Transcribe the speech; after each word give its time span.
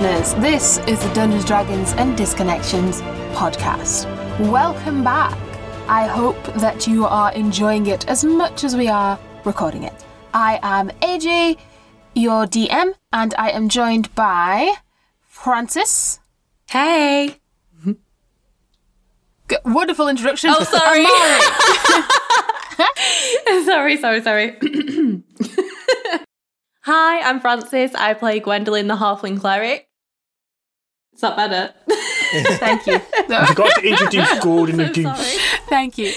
listeners. 0.00 0.34
This 0.42 0.78
is 0.88 0.98
the 1.02 1.12
Dungeons, 1.14 1.44
Dragons, 1.44 1.92
and 1.92 2.18
Disconnections 2.18 3.00
podcast. 3.34 4.06
Welcome 4.50 5.04
back. 5.04 5.36
I 5.88 6.06
hope 6.06 6.42
that 6.54 6.86
you 6.86 7.04
are 7.06 7.32
enjoying 7.32 7.86
it 7.86 8.08
as 8.08 8.24
much 8.24 8.64
as 8.64 8.76
we 8.76 8.88
are 8.88 9.18
recording 9.44 9.84
it. 9.84 10.04
I 10.32 10.58
am 10.62 10.88
AJ, 11.02 11.58
your 12.14 12.46
DM, 12.46 12.94
and 13.12 13.34
I 13.36 13.50
am 13.50 13.68
joined 13.68 14.14
by 14.14 14.72
Francis. 15.26 16.20
Hey. 16.70 17.36
G- 19.48 19.56
wonderful 19.66 20.08
introduction. 20.08 20.50
Oh, 20.50 20.64
sorry. 20.64 21.06
Sorry, 23.64 23.96
sorry, 23.98 24.22
sorry. 24.22 24.56
Hi, 26.82 27.20
I'm 27.20 27.38
Francis. 27.40 27.94
I 27.94 28.14
play 28.14 28.40
Gwendolyn 28.40 28.86
the 28.86 28.96
Halfling 28.96 29.38
Cleric. 29.38 29.88
Is 31.20 31.22
that 31.22 31.36
better? 31.36 31.74
Thank 32.56 32.86
you. 32.86 32.92
You've 33.18 33.54
got 33.54 33.74
to 33.78 33.86
introduce 33.86 34.38
Gordon 34.42 34.78
the 34.78 34.86
So 34.86 34.92
Goose. 34.94 35.04
sorry. 35.04 35.44
Thank 35.68 35.98
you. 35.98 36.14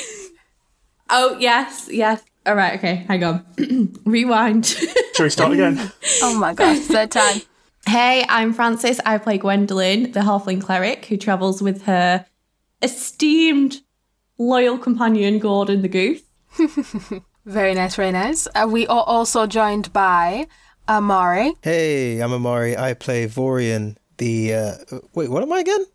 Oh, 1.09 1.35
yes, 1.39 1.89
yes. 1.91 2.23
All 2.45 2.55
right, 2.55 2.77
okay, 2.77 3.03
hang 3.09 3.21
on. 3.25 3.45
Rewind. 4.05 4.65
Shall 4.65 5.25
we 5.25 5.29
start 5.29 5.51
again? 5.51 5.91
Oh 6.21 6.39
my 6.39 6.53
gosh, 6.53 6.79
third 6.79 7.11
time. 7.11 7.41
hey, 7.85 8.25
I'm 8.29 8.53
Francis. 8.53 9.01
I 9.05 9.17
play 9.17 9.37
Gwendolyn, 9.37 10.13
the 10.13 10.21
Halfling 10.21 10.61
Cleric, 10.61 11.05
who 11.07 11.17
travels 11.17 11.61
with 11.61 11.83
her 11.83 12.25
esteemed 12.81 13.81
loyal 14.37 14.77
companion, 14.77 15.39
Gordon 15.39 15.81
the 15.81 15.89
Goose. 15.89 16.21
Very 17.45 17.73
nice, 17.73 17.95
very 17.97 18.11
nice. 18.13 18.47
Uh, 18.55 18.67
we 18.71 18.87
are 18.87 19.03
also 19.03 19.47
joined 19.47 19.91
by 19.91 20.47
Amari. 20.87 21.53
Hey, 21.61 22.19
I'm 22.21 22.31
Amari. 22.31 22.77
I 22.77 22.93
play 22.93 23.25
Vorian, 23.27 23.97
the. 24.17 24.53
Uh, 24.53 24.73
wait, 25.13 25.29
what 25.29 25.43
am 25.43 25.51
I 25.53 25.59
again? 25.59 25.85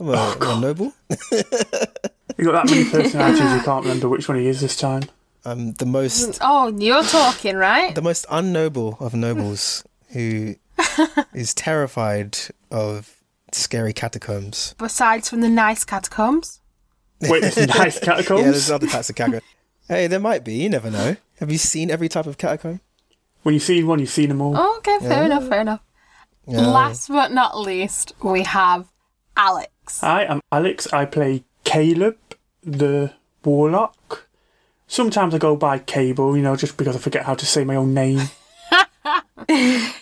I'm 0.00 0.08
a, 0.10 0.12
I'm 0.40 0.58
a 0.58 0.60
noble. 0.60 0.92
You've 1.32 2.46
got 2.46 2.66
that 2.66 2.70
many 2.70 2.84
personalities, 2.90 3.40
you 3.40 3.60
can't 3.62 3.84
remember 3.84 4.08
which 4.08 4.28
one 4.28 4.38
he 4.38 4.46
is 4.46 4.60
this 4.60 4.76
time. 4.76 5.02
I'm 5.44 5.72
the 5.74 5.86
most 5.86 6.38
Oh, 6.40 6.68
you're 6.78 7.02
talking, 7.02 7.56
right? 7.56 7.94
the 7.94 8.02
most 8.02 8.26
unnoble 8.28 9.00
of 9.00 9.14
nobles 9.14 9.82
who 10.10 10.54
is 11.32 11.54
terrified 11.54 12.38
of 12.70 13.16
scary 13.52 13.92
catacombs. 13.92 14.74
Besides 14.78 15.28
from 15.30 15.40
the 15.40 15.48
nice 15.48 15.84
catacombs. 15.84 16.60
Wait, 17.22 17.40
there's 17.40 17.66
nice 17.66 17.98
catacombs? 17.98 18.40
Yeah, 18.42 18.50
there's 18.52 18.70
other 18.70 18.86
types 18.86 19.10
of 19.10 19.16
catacombs. 19.16 19.42
hey, 19.88 20.06
there 20.06 20.20
might 20.20 20.44
be. 20.44 20.54
You 20.54 20.68
never 20.68 20.90
know. 20.90 21.16
Have 21.40 21.50
you 21.50 21.58
seen 21.58 21.90
every 21.90 22.08
type 22.08 22.26
of 22.26 22.38
catacomb? 22.38 22.80
when 23.42 23.54
you've 23.54 23.62
seen 23.62 23.86
one, 23.86 23.98
you've 23.98 24.10
seen 24.10 24.28
them 24.28 24.40
all. 24.42 24.54
Oh, 24.56 24.76
okay, 24.78 24.98
fair 25.00 25.20
Yeah. 25.20 25.24
enough, 25.26 25.48
fair 25.48 25.60
enough. 25.62 25.80
Yeah. 26.48 26.66
Last 26.66 27.08
but 27.08 27.30
not 27.30 27.58
least, 27.58 28.14
we 28.22 28.42
have 28.42 28.88
Alex. 29.36 30.00
Hi, 30.00 30.24
I'm 30.24 30.40
Alex. 30.50 30.90
I 30.92 31.04
play 31.04 31.44
Caleb, 31.64 32.16
the 32.62 33.12
warlock. 33.44 34.26
Sometimes 34.86 35.34
I 35.34 35.38
go 35.38 35.56
by 35.56 35.78
Cable, 35.78 36.36
you 36.36 36.42
know, 36.42 36.56
just 36.56 36.78
because 36.78 36.96
I 36.96 36.98
forget 36.98 37.26
how 37.26 37.34
to 37.34 37.44
say 37.44 37.64
my 37.64 37.76
own 37.76 37.92
name. 37.92 38.22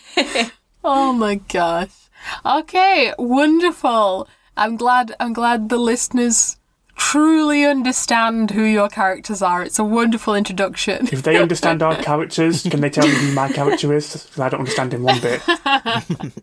Oh 0.89 1.11
my 1.11 1.35
gosh. 1.35 2.09
Okay, 2.45 3.13
wonderful. 3.19 4.27
I'm 4.55 4.77
glad 4.77 5.13
I'm 5.19 5.33
glad 5.33 5.67
the 5.67 5.77
listeners 5.77 6.56
truly 6.97 7.63
understand 7.63 8.51
who 8.51 8.63
your 8.63 8.89
characters 8.89 9.41
are. 9.41 9.63
It's 9.63 9.79
a 9.79 9.83
wonderful 9.83 10.35
introduction. 10.35 11.07
If 11.11 11.23
they 11.23 11.37
understand 11.37 11.81
our 11.81 11.95
characters, 12.03 12.63
can 12.63 12.81
they 12.81 12.89
tell 12.89 13.07
me 13.07 13.13
who 13.13 13.31
my 13.33 13.49
character 13.51 13.93
is? 13.93 14.11
Because 14.11 14.39
I 14.39 14.49
don't 14.49 14.59
understand 14.59 14.93
him 14.93 15.03
one 15.03 15.21
bit. 15.21 15.41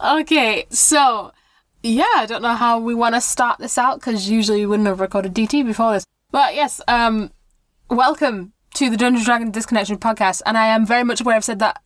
Okay, 0.00 0.64
so 0.70 1.32
yeah, 1.82 2.04
I 2.16 2.26
don't 2.26 2.42
know 2.42 2.54
how 2.54 2.78
we 2.78 2.94
want 2.94 3.16
to 3.16 3.20
start 3.20 3.58
this 3.58 3.76
out 3.76 3.98
because 3.98 4.30
usually 4.30 4.60
we 4.60 4.66
wouldn't 4.66 4.86
have 4.86 5.00
recorded 5.00 5.34
DT 5.34 5.66
before 5.66 5.92
this. 5.92 6.06
But 6.30 6.54
yes, 6.54 6.80
um, 6.86 7.32
welcome 7.90 8.52
to 8.74 8.90
the 8.90 8.96
Dungeons 8.96 9.24
Dragon 9.26 9.50
Disconnection 9.50 9.98
podcast, 9.98 10.40
and 10.46 10.56
I 10.56 10.66
am 10.66 10.86
very 10.86 11.02
much 11.02 11.20
aware 11.20 11.34
I've 11.34 11.44
said 11.44 11.58
that 11.58 11.82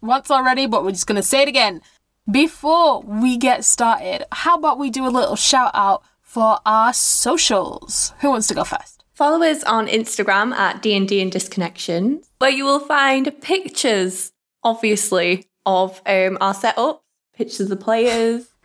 once 0.00 0.30
already, 0.30 0.66
but 0.66 0.82
we're 0.82 0.92
just 0.92 1.06
gonna 1.06 1.22
say 1.22 1.42
it 1.42 1.48
again. 1.48 1.82
Before 2.30 3.02
we 3.02 3.36
get 3.36 3.66
started, 3.66 4.24
how 4.32 4.56
about 4.56 4.78
we 4.78 4.88
do 4.88 5.06
a 5.06 5.10
little 5.10 5.36
shout 5.36 5.72
out 5.74 6.02
for 6.32 6.58
our 6.64 6.94
socials? 6.94 8.14
Who 8.20 8.30
wants 8.30 8.46
to 8.46 8.54
go 8.54 8.64
first? 8.64 9.04
Follow 9.12 9.44
us 9.44 9.62
on 9.64 9.86
Instagram 9.86 10.54
at 10.54 10.80
D&D 10.80 11.20
and 11.20 11.30
Disconnection, 11.30 12.22
where 12.38 12.50
you 12.50 12.64
will 12.64 12.80
find 12.80 13.30
pictures, 13.42 14.32
obviously, 14.64 15.44
of 15.66 16.00
um, 16.06 16.38
our 16.40 16.54
setup, 16.54 17.04
pictures 17.34 17.60
of 17.60 17.68
the 17.68 17.76
players. 17.76 18.48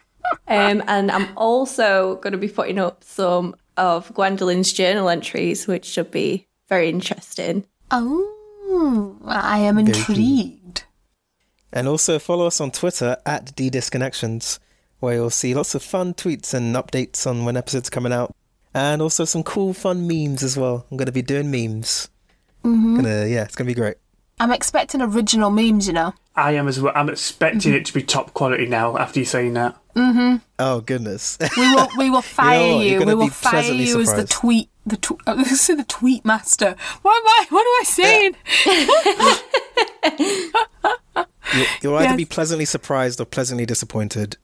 Um, 0.49 0.83
and 0.87 1.09
I'm 1.09 1.29
also 1.37 2.17
going 2.17 2.33
to 2.33 2.37
be 2.37 2.49
putting 2.49 2.79
up 2.79 3.01
some 3.01 3.55
of 3.77 4.13
Gwendolyn's 4.13 4.73
journal 4.73 5.07
entries, 5.07 5.67
which 5.67 5.85
should 5.85 6.11
be 6.11 6.47
very 6.67 6.89
interesting. 6.89 7.65
Oh, 7.91 9.17
I 9.25 9.59
am 9.59 9.77
intrigued. 9.77 10.83
And 11.71 11.87
also 11.87 12.19
follow 12.19 12.45
us 12.47 12.59
on 12.59 12.71
Twitter 12.71 13.15
at 13.25 13.55
ddisconnections, 13.55 14.59
where 14.99 15.15
you'll 15.15 15.29
see 15.29 15.53
lots 15.53 15.75
of 15.75 15.83
fun 15.83 16.13
tweets 16.13 16.53
and 16.53 16.75
updates 16.75 17.25
on 17.27 17.45
when 17.45 17.55
episodes 17.57 17.87
are 17.89 17.91
coming 17.91 18.13
out. 18.13 18.33
And 18.73 19.01
also 19.01 19.25
some 19.25 19.43
cool, 19.43 19.73
fun 19.73 20.07
memes 20.07 20.43
as 20.43 20.57
well. 20.57 20.85
I'm 20.91 20.97
going 20.97 21.05
to 21.07 21.11
be 21.11 21.21
doing 21.21 21.49
memes. 21.51 22.09
Gonna, 22.63 23.25
yeah, 23.27 23.43
it's 23.43 23.55
going 23.55 23.65
to 23.67 23.73
be 23.73 23.79
great. 23.79 23.95
I'm 24.39 24.51
expecting 24.51 25.01
original 25.01 25.49
memes, 25.49 25.87
you 25.87 25.93
know. 25.93 26.13
I 26.35 26.51
am 26.51 26.67
as 26.67 26.79
well. 26.79 26.91
I'm 26.95 27.09
expecting 27.09 27.73
it 27.73 27.85
to 27.85 27.93
be 27.93 28.03
top 28.03 28.33
quality 28.35 28.67
now 28.67 28.95
after 28.97 29.19
you 29.19 29.25
saying 29.25 29.53
that. 29.53 29.75
Mhm. 29.95 30.41
Oh, 30.59 30.81
goodness. 30.81 31.39
We 31.57 31.73
will 31.73 31.87
we 31.97 32.09
will 32.11 32.21
fire 32.39 32.75
what? 32.75 32.85
you. 32.85 32.91
You're 32.99 33.05
We 33.05 33.15
will 33.15 33.29
fire 33.29 33.51
pleasantly 33.53 33.85
you 33.85 33.99
as 33.99 34.13
the 34.13 34.25
tweet 34.25 34.69
the 34.85 34.97
tw- 34.97 35.19
I 35.25 35.33
was 35.33 35.65
gonna 35.65 35.77
the 35.77 35.83
tweet 35.85 36.23
master. 36.23 36.75
What 37.01 37.17
am 37.17 37.27
I 37.27 37.45
what 37.49 37.61
am 37.61 37.73
I 37.81 37.83
saying? 37.85 38.35
You'll, 41.55 41.65
you'll 41.81 41.95
either 41.95 42.09
Yes. 42.09 42.17
be 42.17 42.25
pleasantly 42.25 42.65
surprised 42.65 43.19
or 43.21 43.25
pleasantly 43.25 43.65
disappointed. 43.65 44.37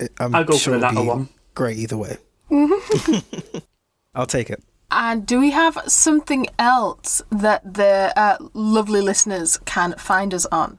I- 0.00 0.08
I'm 0.18 0.34
I'll 0.34 0.44
go 0.44 0.56
sure 0.56 0.74
for 0.74 0.80
the 0.80 0.86
it'll 0.86 0.94
latter 0.96 1.02
be 1.02 1.08
one. 1.08 1.28
Great 1.54 1.78
either 1.78 1.96
way. 1.98 2.16
I'll 4.14 4.26
take 4.26 4.50
it. 4.50 4.62
And 4.90 5.24
do 5.24 5.38
we 5.38 5.50
have 5.52 5.78
something 5.86 6.46
else 6.58 7.22
that 7.30 7.74
the 7.74 8.12
uh, 8.16 8.38
lovely 8.54 9.00
listeners 9.00 9.58
can 9.64 9.94
find 9.98 10.34
us 10.34 10.46
on? 10.46 10.78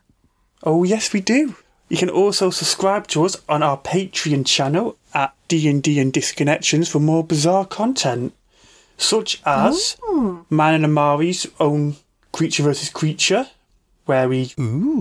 Oh 0.64 0.84
yes, 0.84 1.14
we 1.14 1.22
do. 1.22 1.56
You 1.88 1.98
can 1.98 2.10
also 2.10 2.50
subscribe 2.50 3.08
to 3.08 3.24
us 3.26 3.38
on 3.50 3.64
our 3.64 3.78
Patreon 3.78 4.46
channel 4.46 4.98
at 5.14 5.34
D&D 5.48 6.00
and 6.00 6.12
Disconnections 6.14 6.90
for 6.90 7.00
more 7.00 7.24
bizarre 7.24 7.66
content, 7.66 8.34
such 8.98 9.42
as 9.46 9.98
Man 10.50 10.74
and 10.76 10.86
Amari's 10.86 11.48
own 11.60 11.96
Creature 12.32 12.64
versus 12.64 12.90
Creature, 12.90 13.48
where 14.06 14.30
we 14.30 14.46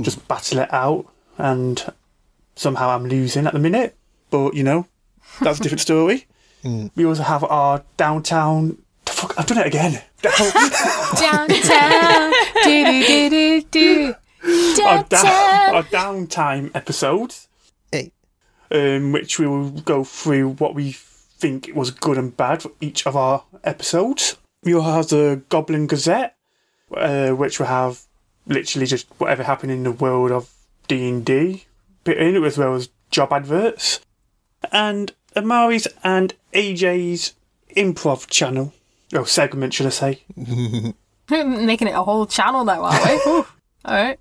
just 0.03 0.27
battle 0.27 0.59
it 0.61 0.73
out, 0.73 1.07
and 1.39 1.93
somehow 2.57 2.91
I'm 2.91 3.07
losing 3.07 3.47
at 3.47 3.53
the 3.53 3.61
minute, 3.61 3.97
but 4.31 4.55
you 4.55 4.63
know, 4.63 4.87
that's 5.41 5.59
a 5.61 5.63
different 5.63 5.81
story. 5.83 6.27
We 6.95 7.07
also 7.07 7.23
have 7.23 7.43
our 7.45 7.83
downtown. 7.97 8.77
Fuck, 9.07 9.33
I've 9.39 9.47
done 9.47 9.59
it 9.59 9.67
again. 9.67 10.03
Down- 10.21 10.33
Downtown. 11.19 12.33
do 12.65 12.85
do 12.85 13.03
do 13.07 13.31
do 13.31 13.63
do. 13.71 14.15
our, 14.85 15.03
Da, 15.03 15.03
da- 15.05 15.23
da. 15.23 15.77
our 15.77 15.83
downtime 15.85 16.71
episodes, 16.75 17.49
Hey, 17.91 18.13
um, 18.71 19.13
which 19.13 19.39
we 19.39 19.47
will 19.47 19.71
go 19.71 20.05
through 20.05 20.51
what 20.55 20.75
we 20.75 20.93
think 20.93 21.71
was 21.75 21.91
good 21.91 22.19
and 22.19 22.37
bad 22.37 22.61
for 22.63 22.73
each 22.81 23.07
of 23.07 23.17
our 23.17 23.45
episodes. 23.65 24.37
We 24.63 24.75
will 24.75 24.83
have 24.83 25.09
the 25.09 25.41
Goblin 25.49 25.87
Gazette, 25.87 26.37
uh, 26.95 27.31
which 27.31 27.59
will 27.59 27.67
have 27.69 28.01
literally 28.47 28.87
just 28.87 29.07
whatever 29.19 29.43
happened 29.45 29.73
in 29.73 29.83
the 29.85 29.93
world 29.93 30.31
of 30.31 30.51
D 30.89 31.09
and 31.09 31.25
D 31.25 31.65
bit 32.05 32.19
in 32.19 32.37
it, 32.37 32.43
as 32.47 32.59
well 32.59 32.75
as 32.75 32.91
job 33.11 33.33
adverts, 33.33 34.01
and 34.73 35.13
Amari's 35.37 35.87
and 36.03 36.35
AJ's 36.53 37.35
improv 37.77 38.29
channel, 38.29 38.73
Oh, 39.13 39.25
segment, 39.25 39.75
should 39.75 39.87
I 39.87 39.91
say? 39.91 40.23
Making 41.31 41.89
it 41.89 41.95
a 41.95 42.03
whole 42.03 42.27
channel 42.27 42.65
now, 42.65 42.83
are 42.83 43.07
we? 43.09 43.19
Whew. 43.19 43.47
All 43.85 43.95
right. 43.95 44.21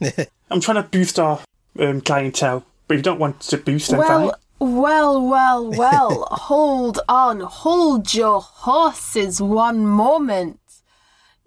I'm 0.50 0.60
trying 0.60 0.82
to 0.82 0.88
boost 0.88 1.18
our 1.18 1.40
um, 1.78 2.00
clientele, 2.00 2.64
but 2.86 2.96
you 2.96 3.02
don't 3.02 3.18
want 3.18 3.40
to 3.40 3.56
boost 3.56 3.90
them. 3.90 3.98
Well, 3.98 4.34
well, 4.58 5.26
well, 5.26 5.70
well. 5.76 6.28
hold 6.30 7.00
on. 7.08 7.40
Hold 7.40 8.14
your 8.14 8.40
horses 8.40 9.40
one 9.40 9.86
moment. 9.86 10.60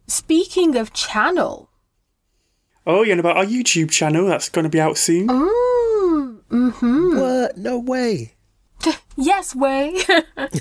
Speaking 0.08 0.76
of 0.76 0.94
channel. 0.94 1.70
Oh, 2.88 3.04
yeah, 3.04 3.12
and 3.12 3.20
about 3.20 3.38
our 3.38 3.46
YouTube 3.46 3.92
channel 3.92 4.26
that's 4.26 4.50
going 4.50 4.64
to 4.64 4.70
be 4.70 4.80
out 4.82 4.98
soon. 4.98 5.28
Mm, 5.28 5.50
mm-hmm. 6.50 7.20
what? 7.20 7.58
No 7.58 7.80
way. 7.80 8.34
Yes, 9.22 9.54
way. 9.54 10.00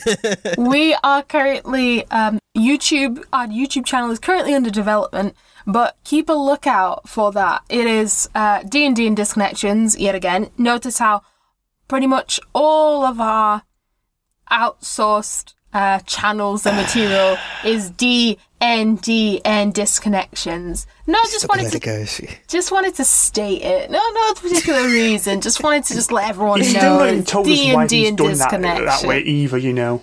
we 0.59 0.93
are 1.05 1.23
currently 1.23 2.05
um, 2.11 2.41
YouTube. 2.57 3.25
Our 3.33 3.47
YouTube 3.47 3.87
channel 3.87 4.11
is 4.11 4.19
currently 4.19 4.53
under 4.53 4.69
development, 4.69 5.37
but 5.65 5.97
keep 6.03 6.29
a 6.29 6.33
lookout 6.33 7.09
for 7.09 7.31
that. 7.31 7.63
It 7.69 7.87
is 7.87 8.29
uh, 8.35 8.65
D 8.65 8.85
and 8.85 8.97
D 8.97 9.07
and 9.07 9.17
disconnections 9.17 9.97
yet 9.97 10.17
again. 10.17 10.51
Notice 10.59 10.99
how 10.99 11.23
pretty 11.87 12.09
much 12.09 12.41
all 12.53 13.05
of 13.05 13.21
our 13.21 13.63
outsourced 14.51 15.55
uh, 15.73 16.01
channels 16.01 16.67
and 16.67 16.77
material 16.77 17.37
is 17.65 17.91
D 17.91 18.39
and 18.61 19.01
D 19.01 19.41
and 19.45 19.73
disconnections. 19.75 20.87
No, 21.07 21.19
just 21.25 21.41
Stop 21.41 21.57
wanted 21.57 21.73
to 21.73 21.79
go. 21.81 22.05
Just 22.49 22.73
wanted 22.73 22.95
to 22.97 23.05
state 23.05 23.63
it. 23.63 23.91
No, 23.91 24.01
no 24.13 24.35
particular 24.35 24.85
reason. 24.85 25.41
Just 25.41 25.63
wanted 25.63 25.85
to 25.85 25.95
just 25.95 26.11
let 26.13 26.29
everyone 26.31 26.61
He's 26.61 26.75
know. 26.75 26.81
still 26.81 26.99
not 26.99 27.07
even 27.09 27.21
it's 27.21 27.31
told 27.31 27.47
us 27.47 27.53
D 27.59 27.73
why 27.73 27.81
and 27.83 27.91
D 27.91 27.99
he's 28.01 28.09
and 28.09 28.19
done 28.19 28.27
that, 28.27 28.33
disconnection. 28.39 28.85
that 28.87 29.03
way 29.05 29.21
either, 29.21 29.59
you 29.59 29.73
know. 29.73 30.03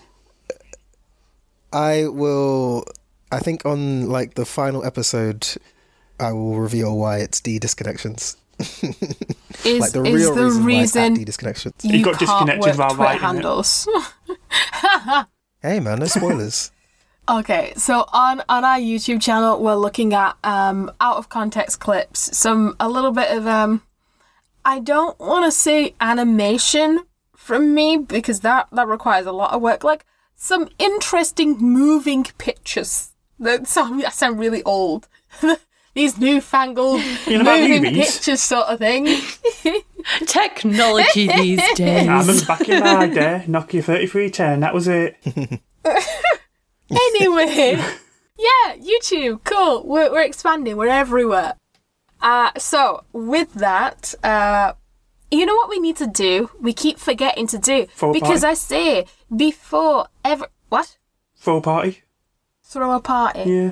I 1.73 2.07
will. 2.07 2.85
I 3.31 3.39
think 3.39 3.65
on 3.65 4.07
like 4.09 4.35
the 4.35 4.45
final 4.45 4.85
episode, 4.85 5.47
I 6.19 6.31
will 6.31 6.57
reveal 6.59 6.97
why 6.97 7.17
it's 7.19 7.41
D 7.41 7.59
disconnections. 7.59 8.37
Is, 9.65 9.79
like 9.81 9.91
the 9.91 10.03
is 10.03 10.13
real 10.13 10.35
the 10.35 10.43
reason, 10.45 10.63
reason 10.65 11.13
D 11.15 11.25
disconnections. 11.25 11.73
you 11.83 12.03
got 12.05 12.17
can't 12.17 12.19
disconnected 12.19 12.77
work 12.77 12.89
while 12.89 12.95
writing 12.97 13.21
it. 13.21 13.25
handles? 13.25 13.87
Hey 15.61 15.79
man, 15.79 15.97
no 15.99 16.05
spoilers. 16.05 16.71
Okay, 17.27 17.73
so 17.75 18.05
on 18.13 18.43
on 18.47 18.63
our 18.63 18.77
YouTube 18.77 19.21
channel, 19.21 19.59
we're 19.59 19.75
looking 19.75 20.13
at 20.13 20.37
um 20.43 20.91
out 21.01 21.17
of 21.17 21.29
context 21.29 21.79
clips, 21.79 22.37
some 22.37 22.75
a 22.79 22.87
little 22.87 23.11
bit 23.11 23.35
of 23.35 23.47
um, 23.47 23.81
I 24.63 24.79
don't 24.79 25.19
want 25.19 25.45
to 25.45 25.51
say 25.51 25.95
animation 25.99 27.01
from 27.35 27.73
me 27.73 27.97
because 27.97 28.41
that 28.41 28.67
that 28.71 28.87
requires 28.87 29.25
a 29.25 29.31
lot 29.31 29.53
of 29.53 29.61
work. 29.61 29.83
Like 29.83 30.05
some 30.35 30.69
interesting 30.77 31.57
moving 31.57 32.25
pictures. 32.37 33.13
That 33.39 33.67
sound 33.67 34.05
I 34.05 34.09
sound 34.09 34.39
really 34.39 34.61
old. 34.63 35.07
These 35.95 36.17
newfangled 36.17 37.01
You 37.25 37.41
know 37.41 37.57
moving 37.57 37.93
pictures 37.95 38.41
sort 38.41 38.67
of 38.67 38.79
thing. 38.79 39.07
Technology 40.27 41.27
these 41.27 41.73
days. 41.73 42.07
I 42.07 42.19
remember 42.19 42.45
back 42.45 42.69
in 42.69 42.83
my 42.83 43.07
day, 43.07 43.45
Nokia 43.47 43.83
3310, 43.83 44.59
that 44.59 44.73
was 44.73 44.87
it. 44.87 45.17
Anyway, 46.95 47.75
yeah, 48.37 48.75
YouTube, 48.77 49.43
cool. 49.43 49.85
We're, 49.85 50.11
we're 50.11 50.23
expanding. 50.23 50.77
We're 50.77 50.87
everywhere. 50.87 51.55
Uh, 52.21 52.51
so 52.57 53.03
with 53.13 53.53
that, 53.55 54.13
uh, 54.23 54.73
you 55.31 55.45
know 55.45 55.55
what 55.55 55.69
we 55.69 55.79
need 55.79 55.97
to 55.97 56.07
do? 56.07 56.49
We 56.59 56.73
keep 56.73 56.97
forgetting 56.99 57.47
to 57.47 57.57
do 57.57 57.87
Throw 57.87 58.11
a 58.11 58.13
because 58.13 58.41
party? 58.41 58.51
I 58.51 58.53
say 58.53 59.05
before 59.35 60.07
ever 60.23 60.47
what 60.69 60.97
Full 61.35 61.61
party. 61.61 62.03
throw 62.63 62.91
a 62.91 62.99
party. 62.99 63.43
Yeah. 63.49 63.71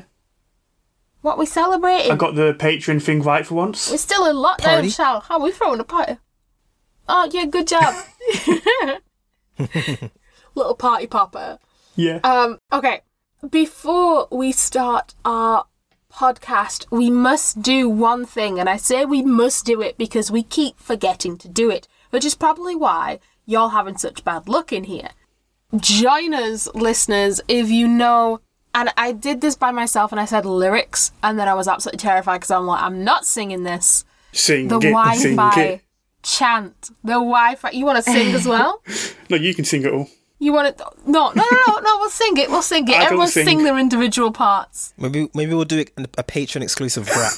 What 1.22 1.38
we 1.38 1.46
celebrating? 1.46 2.12
I 2.12 2.16
got 2.16 2.36
the 2.36 2.54
Patreon 2.54 3.02
thing 3.02 3.22
right 3.22 3.46
for 3.46 3.56
once. 3.56 3.90
We're 3.90 3.98
still 3.98 4.26
in 4.26 4.36
lockdown, 4.36 4.64
Party? 4.76 4.90
Shal. 4.90 5.22
How 5.22 5.36
are 5.40 5.44
we 5.44 5.52
throwing 5.52 5.80
a 5.80 5.86
party? 5.86 6.18
Oh 7.08 7.30
yeah, 7.32 7.46
good 7.46 7.68
job. 7.68 7.96
Little 10.56 10.76
party 10.76 11.08
popper. 11.08 11.60
Yeah. 11.96 12.20
Um, 12.24 12.60
okay. 12.72 13.02
Before 13.50 14.28
we 14.32 14.54
start 14.54 15.16
our 15.26 15.66
podcast, 16.12 16.86
we 16.92 17.10
must 17.10 17.62
do 17.62 17.90
one 17.90 18.26
thing, 18.26 18.58
and 18.58 18.70
I 18.70 18.78
say 18.78 19.04
we 19.04 19.22
must 19.22 19.66
do 19.66 19.82
it 19.82 19.98
because 19.98 20.32
we 20.32 20.44
keep 20.44 20.80
forgetting 20.80 21.38
to 21.40 21.50
do 21.50 21.70
it, 21.70 21.88
which 22.12 22.24
is 22.24 22.36
probably 22.36 22.74
why 22.74 23.20
y'all 23.46 23.70
having 23.70 23.98
such 23.98 24.24
bad 24.24 24.48
luck 24.48 24.72
in 24.72 24.86
here. 24.86 25.10
Join 25.76 26.34
us, 26.34 26.74
listeners, 26.74 27.42
if 27.50 27.70
you 27.70 27.86
know. 27.88 28.40
And 28.74 28.90
I 28.96 29.12
did 29.12 29.42
this 29.42 29.58
by 29.58 29.72
myself, 29.72 30.14
and 30.14 30.22
I 30.22 30.26
said 30.26 30.46
lyrics, 30.46 31.12
and 31.22 31.38
then 31.38 31.50
I 31.50 31.54
was 31.54 31.68
absolutely 31.68 32.00
terrified 32.00 32.38
because 32.38 32.52
I'm 32.52 32.66
like, 32.66 32.82
I'm 32.82 33.04
not 33.04 33.26
singing 33.26 33.64
this. 33.64 34.06
Sing 34.32 34.70
The 34.70 34.80
sing 34.80 34.92
Wi-Fi 35.36 35.82
chant, 36.24 36.90
the 37.04 37.14
Wi-Fi. 37.14 37.72
You 37.72 37.86
want 37.86 37.98
to 37.98 38.10
sing 38.10 38.34
as 38.34 38.48
well? 38.48 38.82
No, 39.30 39.38
you 39.38 39.54
can 39.56 39.66
sing 39.66 39.84
it 39.84 39.92
all. 39.92 40.08
You 40.44 40.52
want 40.52 40.68
it? 40.68 40.82
No, 41.06 41.32
no, 41.32 41.44
no, 41.50 41.58
no, 41.68 41.80
no. 41.80 41.98
We'll 42.00 42.10
sing 42.10 42.36
it. 42.36 42.50
We'll 42.50 42.62
sing 42.62 42.86
it. 42.90 42.96
I 43.00 43.06
Everyone 43.06 43.30
sing. 43.30 43.46
sing 43.46 43.64
their 43.64 43.80
individual 43.80 44.34
parts. 44.34 44.94
Maybe 44.98 45.30
maybe 45.34 45.54
we'll 45.54 45.64
do 45.64 45.80
it 45.80 45.92
a 46.18 46.24
patron 46.24 46.62
exclusive 46.62 47.08
rap 47.08 47.34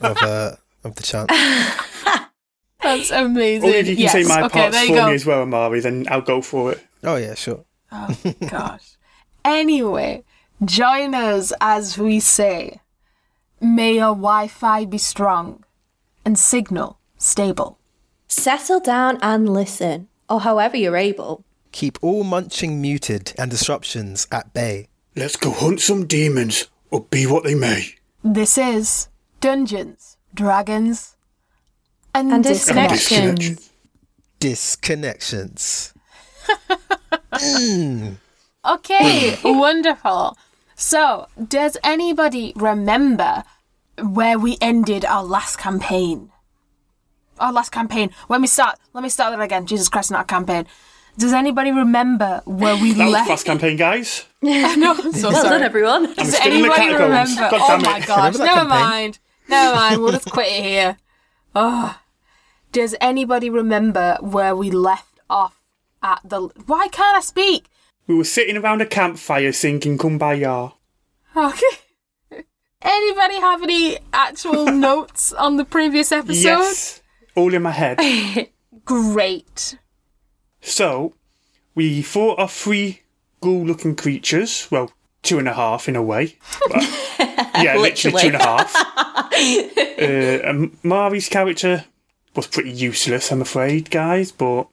of 0.00 0.16
uh, 0.22 0.56
of 0.82 0.94
the 0.94 1.02
chant. 1.02 1.28
That's 2.82 3.10
amazing. 3.10 3.68
Or 3.68 3.74
if 3.74 3.88
you 3.88 3.96
can 3.96 4.02
yes. 4.04 4.12
say 4.12 4.22
my 4.22 4.46
okay, 4.46 4.60
parts 4.60 4.86
for 4.86 4.94
go. 4.94 5.08
me 5.08 5.14
as 5.14 5.26
well, 5.26 5.42
Amari, 5.42 5.80
then 5.80 6.06
I'll 6.08 6.22
go 6.22 6.40
for 6.40 6.72
it. 6.72 6.82
Oh 7.04 7.16
yeah, 7.16 7.34
sure. 7.34 7.64
Oh 7.92 8.16
gosh. 8.48 8.96
Anyway, 9.44 10.24
join 10.64 11.14
us 11.14 11.52
as 11.60 11.98
we 11.98 12.18
say, 12.18 12.80
"May 13.60 13.96
your 13.96 14.16
Wi-Fi 14.16 14.86
be 14.86 14.98
strong, 14.98 15.64
and 16.24 16.38
signal 16.38 16.98
stable." 17.18 17.78
Settle 18.26 18.80
down 18.80 19.18
and 19.20 19.52
listen, 19.52 20.08
or 20.30 20.40
however 20.40 20.78
you're 20.78 20.96
able. 20.96 21.44
Keep 21.76 21.98
all 22.00 22.24
munching 22.24 22.80
muted 22.80 23.34
and 23.36 23.50
disruptions 23.50 24.26
at 24.32 24.54
bay. 24.54 24.88
Let's 25.14 25.36
go 25.36 25.50
hunt 25.50 25.82
some 25.82 26.06
demons, 26.06 26.68
or 26.90 27.02
be 27.02 27.26
what 27.26 27.44
they 27.44 27.54
may. 27.54 27.96
This 28.24 28.56
is 28.56 29.08
Dungeons, 29.42 30.16
Dragons, 30.32 31.16
and, 32.14 32.32
And 32.32 32.42
Disconnection. 32.42 33.34
Disconnection. 33.34 33.58
Disconnections. 34.40 35.92
Hmm. 37.38 38.12
Okay, 38.64 39.36
wonderful. 39.44 40.38
So, 40.76 41.26
does 41.46 41.76
anybody 41.84 42.54
remember 42.56 43.44
where 44.02 44.38
we 44.38 44.56
ended 44.62 45.04
our 45.04 45.22
last 45.22 45.58
campaign? 45.58 46.30
Our 47.38 47.52
last 47.52 47.70
campaign. 47.70 48.12
When 48.28 48.40
we 48.40 48.46
start, 48.46 48.78
let 48.94 49.02
me 49.02 49.10
start 49.10 49.36
that 49.36 49.44
again. 49.44 49.66
Jesus 49.66 49.90
Christ, 49.90 50.10
not 50.10 50.22
a 50.22 50.24
campaign. 50.24 50.66
Does 51.18 51.32
anybody 51.32 51.72
remember 51.72 52.42
where 52.44 52.76
we 52.76 52.92
That 52.92 53.04
was 53.04 53.12
left? 53.12 53.28
fast 53.28 53.46
campaign, 53.46 53.76
guys. 53.76 54.24
no, 54.42 54.94
I'm 54.94 55.12
so 55.12 55.30
Well 55.30 55.42
sorry. 55.42 55.48
done, 55.58 55.62
everyone. 55.62 56.14
Does 56.14 56.34
still 56.36 56.52
in 56.52 56.62
the 56.62 56.68
anybody 56.74 56.92
remember? 57.02 57.40
God 57.40 57.52
oh 57.54 57.68
damn 57.68 57.82
my 57.82 57.98
it. 57.98 58.06
gosh, 58.06 58.34
never 58.34 58.46
campaign? 58.46 58.68
mind. 58.68 59.18
Never 59.48 59.74
mind. 59.76 60.02
We'll 60.02 60.12
just 60.12 60.30
quit 60.30 60.48
it 60.48 60.62
here. 60.64 60.96
Oh. 61.54 61.98
Does 62.72 62.94
anybody 63.00 63.48
remember 63.48 64.18
where 64.20 64.54
we 64.54 64.70
left 64.70 65.18
off 65.30 65.58
at 66.02 66.20
the? 66.24 66.40
Why 66.66 66.88
can't 66.88 67.16
I 67.16 67.20
speak? 67.20 67.66
We 68.06 68.14
were 68.14 68.24
sitting 68.24 68.56
around 68.58 68.82
a 68.82 68.86
campfire 68.86 69.52
singing 69.52 69.96
Kumbaya. 69.98 70.72
Okay. 71.34 71.66
Anybody 72.82 73.36
have 73.40 73.62
any 73.62 73.98
actual 74.12 74.66
notes 74.70 75.32
on 75.32 75.56
the 75.56 75.64
previous 75.64 76.12
episode? 76.12 76.34
Yes. 76.42 77.02
All 77.34 77.52
in 77.54 77.62
my 77.62 77.70
head. 77.72 77.98
Great. 78.84 79.78
So, 80.66 81.14
we 81.76 82.02
fought 82.02 82.40
off 82.40 82.54
three 82.54 83.02
ghoul 83.40 83.64
looking 83.64 83.94
creatures. 83.94 84.66
Well, 84.70 84.90
two 85.22 85.38
and 85.38 85.48
a 85.48 85.52
half 85.54 85.88
in 85.88 85.94
a 85.94 86.02
way. 86.02 86.36
But, 86.68 86.82
yeah, 87.62 87.76
literally. 87.78 88.20
two 88.20 88.26
and 88.28 88.36
a 88.36 88.42
half. 88.42 88.74
uh, 88.74 90.48
and 90.50 90.76
Mari's 90.82 91.28
character 91.28 91.84
was 92.34 92.48
pretty 92.48 92.72
useless, 92.72 93.30
I'm 93.30 93.42
afraid, 93.42 93.90
guys, 93.90 94.32
but 94.32 94.66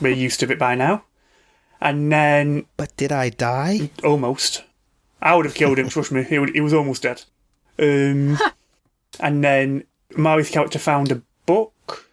we're 0.00 0.12
used 0.14 0.40
to 0.40 0.50
it 0.52 0.58
by 0.58 0.74
now. 0.74 1.04
And 1.80 2.12
then, 2.12 2.66
But 2.76 2.94
did 2.96 3.10
I 3.10 3.30
die? 3.30 3.90
almost. 4.04 4.62
I 5.22 5.34
would 5.34 5.46
have 5.46 5.54
killed 5.54 5.78
him, 5.78 5.88
trust 5.88 6.12
me. 6.12 6.22
He, 6.22 6.38
would, 6.38 6.50
he 6.50 6.60
was 6.60 6.74
almost 6.74 7.02
dead. 7.02 7.24
Um, 7.78 8.38
and 9.20 9.42
then 9.42 9.84
Mari's 10.16 10.50
character 10.50 10.78
found 10.78 11.10
a 11.10 11.22
book, 11.46 12.10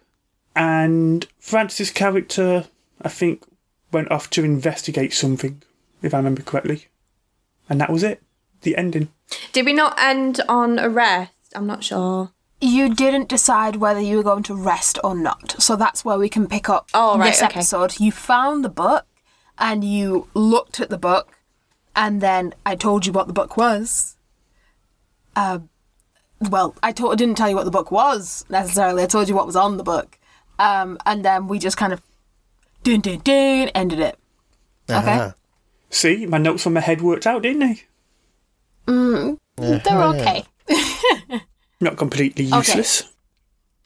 and 0.56 1.26
Francis' 1.38 1.90
character, 1.90 2.64
I 3.04 3.08
think, 3.08 3.44
went 3.90 4.10
off 4.10 4.30
to 4.30 4.44
investigate 4.44 5.12
something, 5.12 5.62
if 6.02 6.14
I 6.14 6.18
remember 6.18 6.42
correctly. 6.42 6.86
And 7.68 7.80
that 7.80 7.90
was 7.90 8.02
it. 8.02 8.22
The 8.62 8.76
ending. 8.76 9.08
Did 9.52 9.66
we 9.66 9.72
not 9.72 9.98
end 9.98 10.40
on 10.48 10.78
a 10.78 10.88
rest? 10.88 11.32
I'm 11.54 11.66
not 11.66 11.82
sure. 11.84 12.30
You 12.60 12.94
didn't 12.94 13.28
decide 13.28 13.76
whether 13.76 14.00
you 14.00 14.16
were 14.18 14.22
going 14.22 14.44
to 14.44 14.54
rest 14.54 14.98
or 15.02 15.14
not, 15.16 15.60
so 15.60 15.74
that's 15.74 16.04
where 16.04 16.18
we 16.18 16.28
can 16.28 16.46
pick 16.46 16.68
up 16.68 16.88
Oh, 16.94 17.18
right, 17.18 17.30
this 17.30 17.42
okay. 17.42 17.52
episode. 17.54 17.98
You 17.98 18.12
found 18.12 18.64
the 18.64 18.68
book, 18.68 19.04
and 19.58 19.82
you 19.82 20.28
looked 20.34 20.78
at 20.78 20.88
the 20.88 20.98
book, 20.98 21.36
and 21.96 22.20
then 22.20 22.54
I 22.64 22.76
told 22.76 23.04
you 23.04 23.12
what 23.12 23.26
the 23.26 23.32
book 23.32 23.56
was. 23.56 24.16
Um, 25.34 25.68
well, 26.40 26.74
I, 26.82 26.92
told, 26.92 27.12
I 27.12 27.16
didn't 27.16 27.36
tell 27.36 27.48
you 27.48 27.56
what 27.56 27.64
the 27.64 27.70
book 27.70 27.90
was 27.90 28.44
necessarily. 28.48 29.02
I 29.02 29.06
told 29.06 29.28
you 29.28 29.34
what 29.34 29.46
was 29.46 29.56
on 29.56 29.76
the 29.76 29.82
book, 29.84 30.18
um, 30.58 30.98
and 31.04 31.24
then 31.24 31.48
we 31.48 31.58
just 31.58 31.76
kind 31.76 31.92
of 31.92 32.00
dun 32.82 33.00
dun 33.00 33.18
dun 33.18 33.68
ended 33.74 34.00
it. 34.00 34.18
Okay. 34.90 35.12
Uh-huh. 35.12 35.32
See, 35.90 36.26
my 36.26 36.38
notes 36.38 36.66
on 36.66 36.72
my 36.72 36.80
head 36.80 37.00
worked 37.00 37.26
out, 37.26 37.42
didn't 37.42 37.60
they? 37.60 37.82
They're 39.56 40.02
okay. 40.02 40.44
Not 41.80 41.96
completely 41.96 42.44
useless. 42.44 43.02
Okay. 43.02 43.08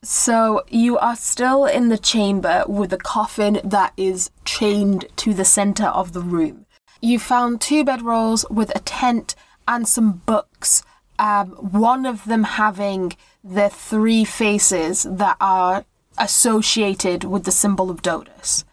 So 0.03 0.65
you 0.69 0.99
are 0.99 1.17
still 1.17 1.65
in 1.65 1.89
the 1.89 1.99
chamber 1.99 2.65
with 2.69 2.93
a 2.93 2.99
coffin 2.99 3.61
that 3.65 3.93
is 3.97 4.31
chained 4.45 5.07
to 5.17 5.35
the 5.35 5.45
center 5.45 5.87
of 5.87 6.13
the 6.13 6.21
room. 6.21 6.67
You 7.01 7.19
found 7.19 7.61
two 7.61 7.85
bedrolls 7.85 8.49
with 8.51 8.75
a 8.75 8.81
tent 8.81 9.35
and 9.67 9.89
some 9.89 10.23
books. 10.27 10.83
Um, 11.19 11.49
one 11.49 12.07
of 12.07 12.25
them 12.27 12.45
having 12.45 13.15
the 13.43 13.69
three 13.69 14.25
faces 14.25 15.03
that 15.09 15.37
are 15.41 15.85
associated 16.19 17.25
with 17.25 17.45
the 17.45 17.53
symbol 17.53 17.91
of 17.91 18.03
Dodus. 18.03 18.65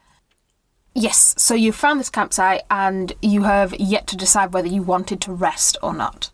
Yes, 0.95 1.33
so 1.37 1.53
you 1.55 1.71
found 1.71 1.99
this 1.99 2.09
campsite 2.09 2.61
and 2.69 3.13
you 3.21 3.43
have 3.43 3.73
yet 3.79 4.05
to 4.07 4.17
decide 4.17 4.53
whether 4.53 4.67
you 4.67 4.83
wanted 4.83 5.21
to 5.21 5.33
rest 5.33 5.75
or 5.81 5.93
not. 5.93 6.29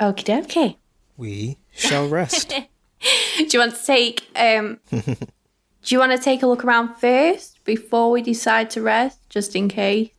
Okie 0.00 0.24
dokie. 0.24 0.76
We 1.16 1.58
shall 1.72 2.08
rest. 2.08 2.48
Do 3.38 3.46
you 3.52 3.58
want 3.58 3.74
to 3.76 3.84
take 3.86 4.26
um 4.36 4.78
do 4.90 5.94
you 5.94 5.98
want 5.98 6.12
to 6.12 6.18
take 6.18 6.42
a 6.42 6.46
look 6.46 6.64
around 6.64 6.94
first 6.96 7.62
before 7.64 8.10
we 8.10 8.22
decide 8.22 8.70
to 8.70 8.80
rest, 8.82 9.18
just 9.28 9.54
in 9.54 9.68
case? 9.68 10.10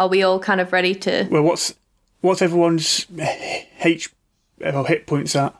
Are 0.00 0.08
we 0.08 0.22
all 0.22 0.40
kind 0.40 0.60
of 0.60 0.72
ready 0.72 0.94
to 0.96 1.28
Well, 1.30 1.42
what's 1.42 1.74
what's 2.22 2.40
everyone's 2.42 3.06
H 3.84 4.10
well, 4.58 4.84
hit 4.84 5.06
points 5.06 5.36
at? 5.36 5.54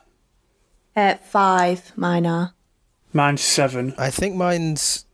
uh, 0.95 1.15
five, 1.15 1.91
mine 1.95 2.25
are. 2.25 2.53
Mine's 3.13 3.41
seven. 3.41 3.93
I 3.97 4.09
think 4.09 4.35
mine's 4.35 5.05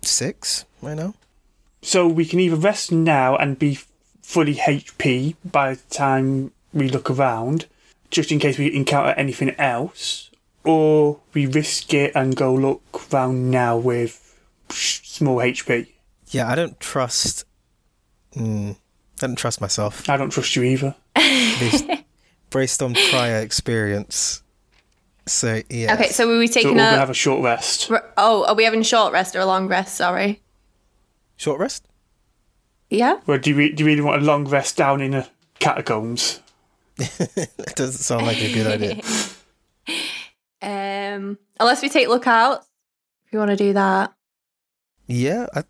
six 0.00 0.64
right 0.80 0.94
now. 0.96 1.14
So 1.82 2.06
we 2.06 2.24
can 2.24 2.38
either 2.40 2.56
rest 2.56 2.92
now 2.92 3.36
and 3.36 3.58
be 3.58 3.78
fully 4.22 4.54
HP 4.54 5.34
by 5.44 5.74
the 5.74 5.82
time 5.90 6.52
we 6.72 6.88
look 6.88 7.10
around, 7.10 7.66
just 8.10 8.30
in 8.32 8.38
case 8.38 8.56
we 8.58 8.72
encounter 8.74 9.10
anything 9.18 9.50
else, 9.58 10.30
or 10.64 11.18
we 11.34 11.46
risk 11.46 11.92
it 11.92 12.12
and 12.14 12.36
go 12.36 12.54
look 12.54 13.12
round 13.12 13.50
now 13.50 13.76
with 13.76 14.38
small 14.70 15.36
HP. 15.38 15.88
Yeah, 16.28 16.48
I 16.50 16.54
don't 16.54 16.78
trust. 16.80 17.44
Mm, 18.36 18.72
I 19.20 19.26
don't 19.26 19.36
trust 19.36 19.60
myself. 19.60 20.08
I 20.08 20.16
don't 20.16 20.30
trust 20.30 20.54
you 20.56 20.62
either. 20.62 20.94
Based, 21.14 21.84
based 22.50 22.82
on 22.82 22.94
prior 23.10 23.38
experience. 23.40 24.42
So 25.26 25.60
yeah. 25.68 25.94
Okay, 25.94 26.08
so 26.08 26.26
were 26.26 26.38
we 26.38 26.46
So 26.46 26.50
we're 26.50 26.54
taking 26.54 26.70
all 26.70 26.76
gonna 26.86 26.96
a 26.96 27.00
have 27.00 27.10
a 27.10 27.14
short 27.14 27.42
rest. 27.44 27.90
r- 27.90 28.04
Oh, 28.16 28.44
are 28.46 28.54
we 28.54 28.64
having 28.64 28.80
a 28.80 28.84
short 28.84 29.12
rest 29.12 29.36
or 29.36 29.40
a 29.40 29.46
long 29.46 29.68
rest, 29.68 29.96
sorry? 29.96 30.40
Short 31.42 31.58
rest. 31.58 31.88
Yeah? 32.88 33.18
Well, 33.26 33.38
do 33.38 33.50
you, 33.50 33.72
do 33.74 33.82
you 33.82 33.86
really 33.88 34.00
want 34.00 34.22
a 34.22 34.24
long 34.24 34.44
rest 34.48 34.76
down 34.76 35.00
in 35.00 35.10
the 35.10 35.28
catacombs? 35.58 36.38
That 36.96 37.72
doesn't 37.74 38.00
sound 38.02 38.26
like 38.26 38.40
a 38.40 38.52
good 38.54 38.66
idea. 38.68 39.00
Um 40.62 41.38
unless 41.58 41.82
we 41.82 41.88
take 41.88 42.06
lookouts. 42.08 42.68
If 43.26 43.32
you 43.32 43.40
want 43.40 43.50
to 43.50 43.56
do 43.56 43.72
that. 43.72 44.12
Yeah, 45.08 45.46
I, 45.52 45.64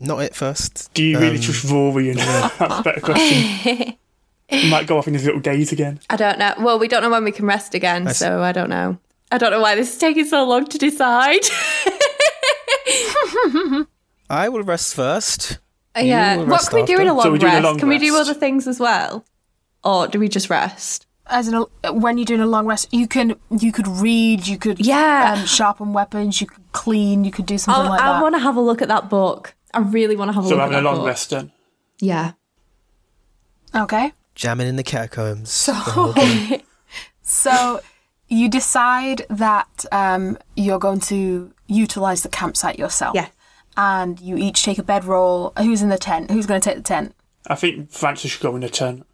not 0.00 0.22
it 0.22 0.34
first. 0.34 0.90
Do 0.94 1.04
you 1.04 1.18
really 1.18 1.36
Um, 1.36 1.42
trust 1.42 1.70
Rory? 1.70 2.08
And 2.08 2.18
that's 2.18 2.58
a 2.60 2.82
better 2.82 3.00
question. 3.02 3.96
He 4.48 4.70
might 4.70 4.86
go 4.86 4.96
off 4.96 5.06
in 5.06 5.12
his 5.12 5.26
little 5.26 5.40
days 5.42 5.70
again. 5.72 6.00
I 6.08 6.16
don't 6.16 6.38
know. 6.38 6.54
Well, 6.60 6.78
we 6.78 6.88
don't 6.88 7.02
know 7.02 7.10
when 7.10 7.24
we 7.24 7.32
can 7.32 7.44
rest 7.44 7.74
again, 7.74 8.06
I 8.06 8.10
s- 8.12 8.18
so 8.20 8.40
I 8.42 8.52
don't 8.52 8.70
know. 8.70 8.96
I 9.30 9.36
don't 9.36 9.50
know 9.50 9.60
why 9.60 9.74
this 9.74 9.92
is 9.92 9.98
taking 9.98 10.24
so 10.24 10.44
long 10.44 10.64
to 10.66 10.78
decide. 10.78 11.44
I 14.32 14.48
will 14.48 14.62
rest 14.62 14.94
first. 14.94 15.58
yeah. 15.96 16.36
will 16.36 16.46
What 16.46 16.66
can 16.68 16.80
we 16.80 16.86
do 16.86 16.98
in 16.98 17.06
a 17.06 17.12
long 17.14 17.22
So 17.24 17.30
we're 17.32 17.36
a 17.38 17.44
rest? 17.44 17.64
long 17.64 17.78
can 17.78 17.88
we 17.88 17.98
do 17.98 18.16
other 18.16 18.34
things 18.34 18.66
as 18.66 18.80
well? 18.80 19.24
Or 19.84 20.06
do 20.08 20.18
we 20.18 20.28
just 20.28 20.48
rest? 20.50 21.06
as 21.28 21.46
in 21.48 21.54
a, 21.54 21.92
when 21.92 22.18
you're 22.18 22.24
doing 22.26 22.40
a 22.40 22.46
long 22.46 22.66
rest, 22.66 22.92
you 22.92 23.06
can 23.06 23.36
you 23.58 23.70
could 23.72 23.86
read, 23.86 24.46
you 24.46 24.58
could 24.58 24.84
Yeah. 24.84 25.34
um, 25.38 25.46
sharpen 25.46 25.92
weapons, 25.92 26.40
you 26.40 26.46
could 26.48 26.64
clean, 26.72 27.24
you 27.24 27.30
could 27.30 27.46
do 27.46 27.56
something 27.58 27.86
I, 27.86 27.88
like 27.90 28.00
I 28.00 28.06
that. 28.08 28.16
I 28.16 28.22
want 28.22 28.34
to 28.34 28.40
have 28.40 28.56
a 28.56 28.60
look 28.60 28.82
at 28.82 28.88
that 28.88 29.08
book. 29.08 29.54
I 29.72 29.78
really 29.78 30.16
want 30.16 30.30
to 30.30 30.34
have 30.34 30.44
a 30.44 30.48
So 30.48 30.56
look 30.56 30.58
we're 30.58 30.64
at 30.64 30.72
having 30.72 30.86
a 30.86 30.90
long 30.90 30.98
book. 31.00 31.06
rest 31.06 31.30
then. 31.30 31.52
Yeah. 32.00 32.32
Okay, 33.74 34.12
Jamming 34.34 34.66
in 34.68 34.76
the 34.76 34.82
catacombs. 34.82 35.50
so 35.50 36.12
so 37.22 37.80
you 38.28 38.48
decide 38.48 39.24
that 39.30 39.84
um, 39.92 40.36
you're 40.56 40.78
going 40.78 41.00
to 41.00 41.52
utilize 41.68 42.22
the 42.22 42.28
campsite 42.28 42.78
yourself. 42.78 43.14
Yeah. 43.14 43.28
And 43.76 44.20
you 44.20 44.36
each 44.36 44.62
take 44.62 44.78
a 44.78 44.82
bedroll. 44.82 45.52
Who's 45.58 45.82
in 45.82 45.88
the 45.88 45.98
tent? 45.98 46.30
Who's 46.30 46.46
going 46.46 46.60
to 46.60 46.68
take 46.68 46.76
the 46.76 46.82
tent? 46.82 47.14
I 47.46 47.54
think 47.54 47.90
Francis 47.90 48.30
should 48.30 48.42
go 48.42 48.54
in 48.54 48.60
the 48.60 48.68
tent. 48.68 49.06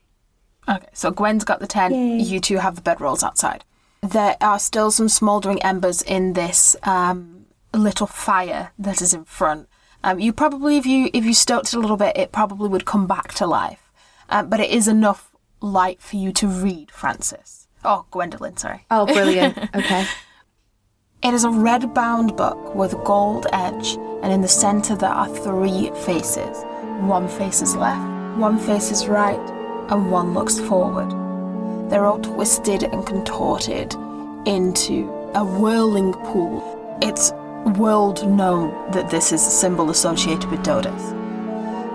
Okay, 0.69 0.89
so 0.93 1.11
Gwen's 1.11 1.45
got 1.45 1.61
the 1.61 1.67
tent. 1.67 1.95
You 1.95 2.41
two 2.41 2.59
have 2.59 2.77
the 2.77 2.83
bedrolls 2.83 3.23
outside. 3.23 3.65
There 4.03 4.37
are 4.41 4.59
still 4.59 4.91
some 4.91 5.09
smouldering 5.09 5.63
embers 5.63 6.03
in 6.03 6.35
this 6.35 6.77
um, 6.83 7.47
little 7.73 8.07
fire 8.07 8.73
that 8.79 9.01
is 9.01 9.15
in 9.15 9.25
front. 9.25 9.69
Um, 10.05 10.21
you 10.21 10.33
probably, 10.33 10.77
if 10.77 10.87
you 10.87 11.11
if 11.13 11.25
you 11.25 11.35
stoked 11.35 11.69
it 11.69 11.75
a 11.75 11.81
little 11.81 11.97
bit, 11.97 12.17
it 12.17 12.31
probably 12.31 12.69
would 12.69 12.85
come 12.85 13.07
back 13.07 13.35
to 13.35 13.47
life. 13.47 13.91
Um, 14.29 14.49
but 14.49 14.61
it 14.61 14.71
is 14.71 14.87
enough 14.87 15.33
light 15.61 16.01
for 16.01 16.17
you 16.17 16.33
to 16.33 16.47
read, 16.47 16.91
Francis. 16.91 17.67
Oh, 17.85 18.05
Gwendolyn, 18.11 18.57
sorry. 18.57 18.85
Oh, 18.91 19.07
brilliant. 19.07 19.57
okay. 19.75 20.07
It 21.21 21.35
is 21.35 21.43
a 21.43 21.51
red 21.51 21.95
bound 21.95 22.37
book 22.37 22.77
with 22.77 22.93
a 22.93 23.05
gold 23.05 23.49
edge, 23.53 23.97
and 24.23 24.33
in 24.33 24.41
the 24.41 24.47
centre 24.47 24.95
there 24.95 25.11
are 25.11 25.29
three 25.29 25.91
faces. 26.05 26.63
One 27.01 27.27
faces 27.27 27.75
left, 27.75 28.39
one 28.39 28.57
faces 28.57 29.09
right, 29.09 29.41
and 29.91 30.13
one 30.13 30.33
looks 30.33 30.61
forward. 30.61 31.11
They're 31.91 32.07
all 32.07 32.21
twisted 32.21 32.85
and 32.85 33.05
contorted 33.05 33.95
into 34.47 35.11
a 35.35 35.45
whirling 35.45 36.13
pool. 36.13 36.63
It's 37.03 37.33
world 37.77 38.29
known 38.29 38.93
that 38.93 39.11
this 39.11 39.33
is 39.33 39.45
a 39.45 39.51
symbol 39.51 39.91
associated 39.91 40.49
with 40.53 40.63
Dodus. 40.63 41.03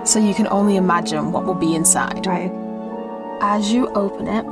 So 0.08 0.18
you 0.18 0.34
can 0.34 0.48
only 0.48 0.76
imagine 0.76 1.32
what 1.32 1.46
will 1.46 1.54
be 1.54 1.74
inside. 1.74 2.26
Right. 2.26 2.52
As 3.40 3.72
you 3.72 3.88
open 3.94 4.28
it, 4.28 4.44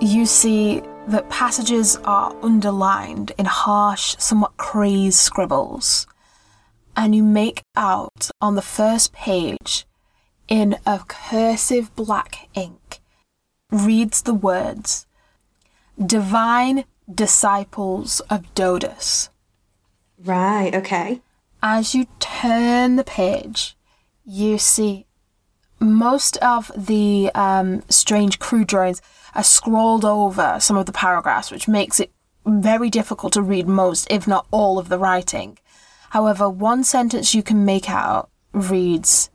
you 0.00 0.26
see 0.26 0.80
that 1.10 1.28
passages 1.28 1.96
are 2.04 2.34
underlined 2.40 3.32
in 3.36 3.44
harsh, 3.44 4.14
somewhat 4.18 4.56
crazed 4.56 5.18
scribbles. 5.18 6.06
And 6.96 7.14
you 7.14 7.24
make 7.24 7.62
out 7.76 8.30
on 8.40 8.54
the 8.54 8.62
first 8.62 9.12
page, 9.12 9.86
in 10.46 10.76
a 10.86 11.00
cursive 11.08 11.94
black 11.96 12.48
ink, 12.54 13.00
reads 13.70 14.22
the 14.22 14.34
words 14.34 15.06
Divine 16.04 16.84
Disciples 17.12 18.20
of 18.30 18.52
Dodus. 18.54 19.30
Right. 20.22 20.74
Okay. 20.74 21.22
As 21.62 21.94
you 21.94 22.06
turn 22.20 22.96
the 22.96 23.04
page, 23.04 23.76
you 24.24 24.58
see 24.58 25.06
most 25.80 26.36
of 26.38 26.70
the 26.76 27.30
um, 27.34 27.82
strange 27.88 28.38
crew 28.38 28.64
drawings 28.64 29.00
are 29.34 29.44
scrolled 29.44 30.04
over 30.04 30.58
some 30.60 30.76
of 30.76 30.86
the 30.86 30.92
paragraphs, 30.92 31.50
which 31.50 31.68
makes 31.68 32.00
it 32.00 32.12
very 32.46 32.90
difficult 32.90 33.32
to 33.34 33.42
read 33.42 33.68
most, 33.68 34.06
if 34.10 34.26
not 34.26 34.46
all, 34.50 34.78
of 34.78 34.88
the 34.88 34.98
writing. 34.98 35.58
However, 36.10 36.48
one 36.48 36.84
sentence 36.84 37.34
you 37.34 37.42
can 37.42 37.64
make 37.64 37.88
out 37.88 38.30
reads 38.52 39.30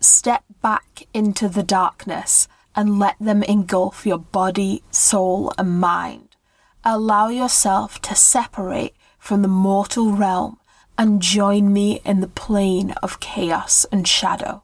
Step 0.00 0.44
back 0.62 1.06
into 1.12 1.48
the 1.48 1.62
darkness 1.62 2.46
and 2.76 2.98
let 2.98 3.16
them 3.18 3.42
engulf 3.42 4.06
your 4.06 4.18
body, 4.18 4.84
soul, 4.90 5.52
and 5.58 5.80
mind. 5.80 6.36
Allow 6.84 7.28
yourself 7.28 8.00
to 8.02 8.14
separate 8.14 8.94
from 9.18 9.42
the 9.42 9.48
mortal 9.48 10.12
realm 10.12 10.58
and 10.96 11.20
join 11.20 11.72
me 11.72 12.00
in 12.04 12.20
the 12.20 12.28
plane 12.28 12.92
of 13.02 13.20
chaos 13.20 13.84
and 13.90 14.06
shadow. 14.06 14.62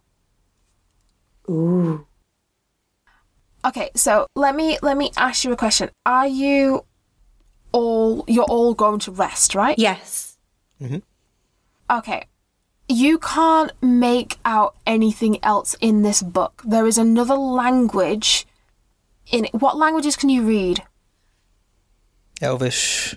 Ooh. 1.50 2.06
Okay, 3.64 3.90
so 3.94 4.26
let 4.36 4.54
me 4.54 4.78
let 4.82 4.96
me 4.96 5.10
ask 5.16 5.44
you 5.44 5.52
a 5.52 5.56
question. 5.56 5.90
Are 6.04 6.26
you 6.26 6.84
all 7.72 8.24
you're 8.28 8.44
all 8.44 8.74
going 8.74 9.00
to 9.00 9.10
rest, 9.10 9.54
right? 9.54 9.78
Yes. 9.78 10.36
Mm-hmm. 10.80 10.98
Okay. 11.90 12.26
You 12.88 13.18
can't 13.18 13.72
make 13.80 14.38
out 14.44 14.76
anything 14.86 15.42
else 15.42 15.74
in 15.80 16.02
this 16.02 16.22
book. 16.22 16.62
There 16.66 16.86
is 16.86 16.98
another 16.98 17.34
language 17.34 18.46
in 19.30 19.46
it. 19.46 19.54
What 19.54 19.78
languages 19.78 20.16
can 20.16 20.28
you 20.28 20.42
read? 20.42 20.82
Elvish. 22.42 23.16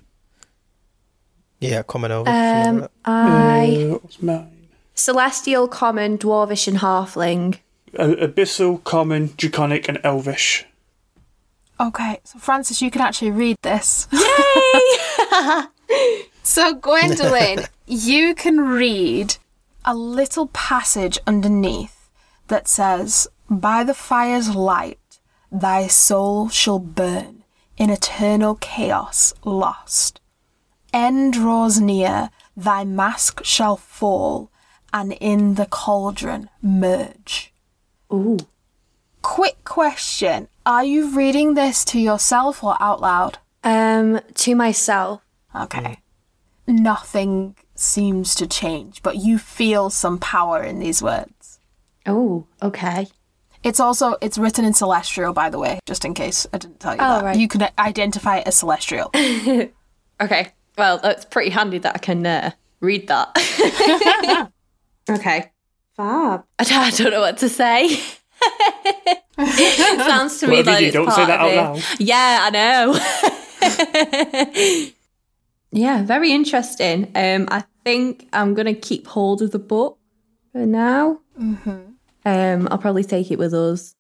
Yeah, 1.60 1.84
common 1.84 2.12
Elvish. 2.12 2.34
Um, 2.34 2.88
I 3.04 3.88
what 3.90 4.06
was 4.06 4.22
mine? 4.22 4.58
celestial, 4.94 5.68
common, 5.68 6.18
dwarvish, 6.18 6.68
and 6.68 6.78
halfling. 6.78 7.60
Abyssal, 7.94 8.84
Common, 8.84 9.34
Draconic, 9.38 9.88
and 9.88 10.00
Elvish. 10.04 10.66
Okay, 11.80 12.20
so 12.24 12.40
Francis, 12.40 12.82
you 12.82 12.90
can 12.90 13.02
actually 13.02 13.32
read 13.32 13.58
this. 13.62 14.08
Yay! 14.12 15.64
so 16.44 16.74
Gwendolyn, 16.74 17.66
you 17.88 18.34
can 18.34 18.60
read 18.62 19.38
a 19.86 19.96
little 19.96 20.48
passage 20.48 21.20
underneath 21.28 22.10
that 22.48 22.68
says, 22.68 23.28
"By 23.50 23.84
the 23.84 23.94
fire's 23.94 24.56
light, 24.56 25.20
thy 25.52 25.88
soul 25.88 26.50
shall 26.50 26.80
burn 26.80 27.44
in 27.78 27.92
eternal 27.92 28.56
chaos 28.56 29.34
lost. 29.46 30.20
End 30.92 31.34
draws 31.34 31.80
near, 31.80 32.32
thy 32.56 32.84
mask 32.84 33.44
shall 33.46 33.78
fall, 33.78 34.50
and 34.92 35.14
in 35.14 35.56
the 35.56 35.68
cauldron 35.68 36.50
merge." 36.62 37.54
Ooh. 38.14 38.38
Quick 39.22 39.64
question: 39.64 40.48
Are 40.66 40.84
you 40.84 41.10
reading 41.16 41.54
this 41.56 41.84
to 41.86 42.00
yourself 42.00 42.64
or 42.64 42.78
out 42.82 43.02
loud? 43.02 43.40
Um, 43.64 44.22
to 44.36 44.56
myself. 44.56 45.22
Okay. 45.56 45.98
Nothing 46.68 47.56
seems 47.76 48.36
to 48.36 48.48
change, 48.48 49.02
but 49.04 49.18
you 49.18 49.38
feel 49.38 49.90
some 49.90 50.18
power 50.20 50.62
in 50.64 50.80
these 50.80 51.02
words. 51.02 51.60
Oh, 52.06 52.46
okay. 52.62 53.08
It's 53.64 53.80
also 53.80 54.16
it's 54.22 54.38
written 54.38 54.64
in 54.66 54.74
celestial, 54.74 55.34
by 55.34 55.50
the 55.50 55.60
way, 55.60 55.80
just 55.86 56.06
in 56.06 56.14
case 56.14 56.46
I 56.54 56.58
didn't 56.60 56.80
tell 56.80 56.94
you 56.94 57.00
Oh, 57.02 57.16
that. 57.20 57.24
right. 57.24 57.38
You 57.38 57.48
can 57.48 57.68
identify 57.80 58.38
it 58.38 58.48
as 58.48 58.56
celestial. 58.58 59.12
Okay. 60.20 60.48
Well, 60.78 60.98
that's 60.98 61.26
pretty 61.26 61.52
handy 61.52 61.78
that 61.78 61.94
I 61.96 62.00
can 62.00 62.26
uh, 62.26 62.50
read 62.80 63.08
that. 63.08 64.50
okay. 65.10 65.52
Fab. 65.98 66.44
I 66.60 66.64
don't, 66.64 66.78
I 66.78 66.90
don't 66.92 67.12
know 67.12 67.22
what 67.22 67.38
to 67.40 67.50
say. 67.50 67.88
it 69.38 70.00
sounds 70.08 70.40
to 70.40 70.48
me 70.48 70.58
Whatever 70.58 70.72
like 70.72 70.82
you 70.82 70.88
it's 70.88 70.94
do, 70.94 71.00
don't 71.00 71.08
part 71.08 71.18
say 71.18 71.26
that 71.26 71.42
of 71.42 71.48
out 71.48 71.52
it. 71.52 71.58
loud. 71.58 71.84
Yeah, 72.00 72.40
I 72.44 72.50
know. 74.82 74.92
yeah, 75.72 76.04
very 76.04 76.32
interesting. 76.32 77.12
Um, 77.16 77.48
I 77.50 77.64
think 77.84 78.28
I'm 78.32 78.54
gonna 78.54 78.74
keep 78.76 79.08
hold 79.08 79.42
of 79.42 79.52
the 79.52 79.60
book 79.60 79.98
for 80.52 80.66
now. 80.66 81.20
Mm-hmm. 81.40 81.80
Um, 82.26 82.68
I'll 82.72 82.78
probably 82.78 83.04
take 83.04 83.32
it 83.32 83.40
with 83.40 83.54
us. 83.54 83.96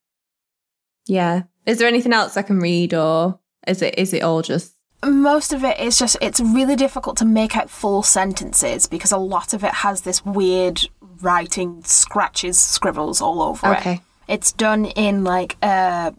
Yeah. 1.07 1.43
Is 1.65 1.77
there 1.79 1.87
anything 1.87 2.13
else 2.13 2.37
I 2.37 2.41
can 2.43 2.59
read, 2.59 2.93
or 2.93 3.39
is 3.65 3.81
it 3.81 3.97
is 3.97 4.13
it 4.13 4.21
all 4.23 4.41
just 4.41 4.73
Most 5.05 5.51
of 5.53 5.63
it 5.63 5.79
is 5.79 5.97
just 5.97 6.17
it's 6.21 6.39
really 6.39 6.75
difficult 6.75 7.17
to 7.17 7.25
make 7.25 7.55
out 7.57 7.69
full 7.69 8.03
sentences 8.03 8.87
because 8.87 9.11
a 9.11 9.17
lot 9.17 9.53
of 9.53 9.63
it 9.63 9.73
has 9.75 10.01
this 10.01 10.25
weird 10.25 10.81
writing 11.21 11.83
scratches, 11.83 12.59
scribbles 12.59 13.21
all 13.21 13.41
over 13.41 13.73
it. 13.73 13.77
Okay. 13.77 14.01
It's 14.27 14.51
done 14.51 14.85
in 14.85 15.23
like 15.23 15.57
uh 15.61 16.11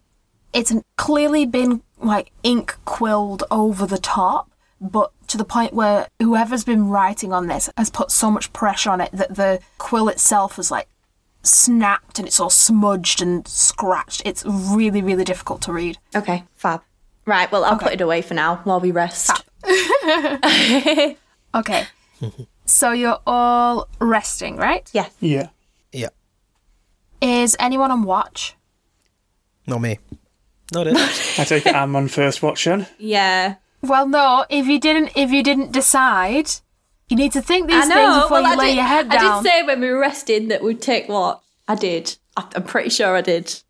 it's 0.52 0.72
clearly 0.96 1.46
been 1.46 1.82
like 1.98 2.30
ink 2.42 2.76
quilled 2.84 3.44
over 3.50 3.87
the 3.87 3.98
top, 3.98 4.50
but 4.80 5.12
to 5.28 5.37
the 5.37 5.44
point 5.44 5.74
where 5.74 6.08
whoever's 6.20 6.64
been 6.64 6.88
writing 6.88 7.32
on 7.32 7.48
this 7.48 7.68
has 7.76 7.90
put 7.90 8.11
so 8.11 8.30
much 8.30 8.52
pressure 8.52 8.90
on 8.90 9.00
it 9.00 9.11
that 9.12 9.34
the 9.34 9.61
quill 9.76 10.08
itself 10.08 10.56
has 10.56 10.70
like 10.70 10.88
snapped 11.42 12.18
and 12.18 12.26
it's 12.26 12.40
all 12.40 12.50
smudged 12.50 13.20
and 13.20 13.46
scratched. 13.46 14.22
It's 14.24 14.44
really, 14.46 15.02
really 15.02 15.24
difficult 15.24 15.61
to 15.62 15.72
read. 15.72 15.98
Okay, 16.14 16.44
fab. 16.54 16.82
Right, 17.26 17.50
well, 17.52 17.64
I'll 17.64 17.78
put 17.78 17.92
it 17.92 18.00
away 18.00 18.22
for 18.22 18.32
now 18.32 18.61
while 18.64 18.80
we 18.80 18.90
rest. 18.90 19.30
Okay. 21.54 21.87
so 22.68 22.92
you're 22.92 23.18
all 23.26 23.88
resting, 24.00 24.57
right? 24.57 24.88
Yeah. 24.92 25.09
Yeah. 25.20 25.48
Yeah, 25.92 26.09
Is 27.20 27.57
anyone 27.59 27.90
on 27.90 28.02
watch? 28.02 28.54
not 29.66 29.81
me. 29.81 29.98
Not 30.72 30.87
it. 30.87 30.96
I 31.38 31.44
take 31.44 31.66
it 31.66 31.74
I'm 31.74 31.94
on 31.96 32.09
first 32.09 32.42
watch 32.42 32.64
then. 32.64 32.87
Yeah. 32.98 33.57
Well, 33.83 34.07
no. 34.09 34.44
If 34.50 34.66
you 34.66 34.78
didn't, 34.81 35.12
if 35.16 35.31
you 35.31 35.42
didn't 35.42 35.72
decide, 35.72 36.48
you 37.09 37.16
need 37.16 37.33
to 37.33 37.40
think 37.42 37.68
these 37.68 37.85
I 37.85 37.88
know. 37.88 37.94
things 37.94 38.22
before 38.24 38.42
well, 38.42 38.42
you 38.42 38.52
I 38.52 38.57
lay 38.57 38.66
did, 38.68 38.76
your 38.76 38.85
head 38.85 39.09
down. 39.11 39.24
I 39.26 39.42
did 39.42 39.48
say 39.50 39.62
when 39.62 39.81
we 39.81 39.90
were 39.90 39.98
resting 39.98 40.48
that 40.48 40.62
we'd 40.62 40.81
take 40.83 41.09
watch. 41.09 41.40
I 41.66 41.74
did. 41.74 42.16
I, 42.37 42.46
I'm 42.54 42.62
pretty 42.64 42.90
sure 42.90 43.16
I 43.16 43.20
did. 43.20 43.62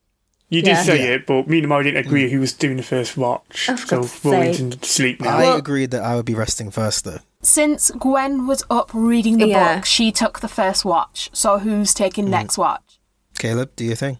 You 0.50 0.62
did 0.62 0.70
Yeah. 0.70 0.82
say 0.82 0.98
Yeah. 0.98 1.14
it, 1.16 1.26
but 1.26 1.46
me 1.48 1.58
and 1.58 1.68
Mo 1.68 1.82
didn't 1.82 2.04
agree 2.06 2.26
mm. 2.28 2.30
who 2.30 2.40
was 2.40 2.52
doing 2.52 2.76
the 2.78 2.82
first 2.82 3.16
watch. 3.16 3.66
Oh, 3.68 3.76
so 3.76 4.00
God's 4.00 4.24
we're 4.24 4.34
all 4.37 4.42
sake. 4.52 4.61
into 4.61 4.88
sleep 4.88 5.20
now. 5.20 5.37
I 5.37 5.42
Well- 5.42 5.56
agreed 5.56 5.90
that 5.92 6.02
I 6.02 6.14
would 6.16 6.24
be 6.26 6.34
resting 6.34 6.70
first, 6.70 7.04
though. 7.04 7.18
Since 7.40 7.90
Gwen 7.92 8.46
was 8.46 8.64
up 8.68 8.90
reading 8.92 9.38
the 9.38 9.46
Yeah. 9.48 9.77
book, 9.77 9.85
she 9.85 10.11
took 10.11 10.40
the 10.40 10.48
first 10.48 10.85
watch. 10.85 11.31
So 11.33 11.59
who's 11.59 11.94
taking 11.94 12.27
mm. 12.27 12.31
next 12.31 12.59
watch? 12.59 12.98
Caleb, 13.38 13.70
do 13.77 13.85
you 13.85 13.94
think? 13.94 14.18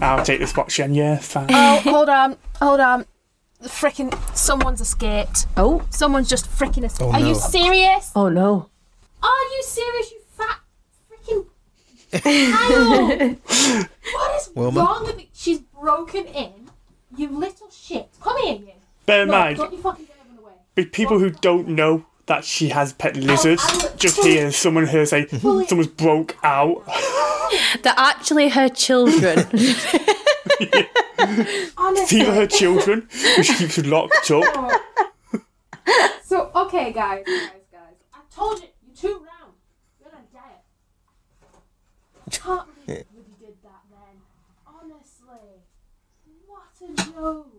I'll 0.00 0.24
take 0.24 0.38
this 0.40 0.54
watch 0.56 0.76
then, 0.76 0.94
yeah, 0.94 1.16
fine. 1.18 1.46
Oh, 1.50 1.80
hold 1.80 2.08
on, 2.08 2.36
hold 2.60 2.78
on. 2.80 3.06
Frickin' 3.62 4.12
someone's 4.36 4.80
escaped. 4.80 5.46
Oh. 5.56 5.84
Someone's 5.90 6.28
just 6.28 6.46
frickin' 6.48 6.84
escaped. 6.84 7.02
Oh, 7.02 7.12
Are 7.12 7.20
you 7.20 7.34
serious? 7.34 8.12
Oh 8.14 8.28
no. 8.28 8.68
Are 9.20 9.28
you 9.56 9.62
serious, 9.64 10.12
you 10.12 10.20
fat 10.36 10.60
freaking 11.10 11.46
child? 12.22 13.38
what 14.12 14.36
is 14.36 14.50
Wilma? 14.54 14.80
wrong 14.80 15.04
with 15.06 15.18
it? 15.18 15.28
She's 15.32 15.58
broken 15.58 16.26
in. 16.26 16.52
You 17.16 17.28
little 17.30 17.68
shit. 17.70 18.08
Come 18.20 18.36
here, 18.44 18.54
you. 18.56 18.68
Bear 19.06 19.22
in 19.22 19.28
No, 19.28 19.38
mind, 19.38 19.56
don't 19.56 19.72
you 19.72 19.78
fucking 19.80 20.04
get 20.04 20.16
run 20.28 20.38
away. 20.38 20.52
big 20.52 20.67
people 20.84 21.18
who 21.18 21.30
don't 21.30 21.68
know 21.68 22.04
that 22.26 22.44
she 22.44 22.68
has 22.68 22.92
pet 22.92 23.16
oh, 23.16 23.20
lizards 23.20 23.62
I'll- 23.66 23.96
just 23.96 24.22
hear 24.22 24.50
someone 24.52 24.86
her 24.86 25.06
say 25.06 25.26
someone's 25.38 25.86
broke 25.88 26.36
out. 26.42 26.84
They're 27.82 27.94
actually 27.96 28.50
her 28.50 28.68
children. 28.68 29.38
Honestly. 31.76 32.18
These 32.18 32.28
are 32.28 32.34
her 32.34 32.46
children, 32.46 33.08
which 33.36 33.46
she 33.46 33.54
keeps 33.54 33.78
locked 33.78 34.30
up. 34.30 34.44
Oh. 34.54 34.80
So, 36.22 36.50
okay, 36.54 36.92
guys, 36.92 37.24
guys, 37.26 37.50
guys. 37.72 37.94
I 38.12 38.20
told 38.30 38.60
you, 38.60 38.68
you're 38.86 38.94
too 38.94 39.24
round. 39.24 39.54
You're 39.98 40.10
gonna 40.10 40.24
die. 40.32 40.60
I 42.26 42.30
can't 42.30 42.86
believe 42.86 43.04
you 43.16 43.24
did 43.40 43.56
that 43.62 43.82
then. 43.90 44.20
Honestly. 44.66 45.62
What 46.46 46.66
a 46.82 47.12
joke. 47.12 47.57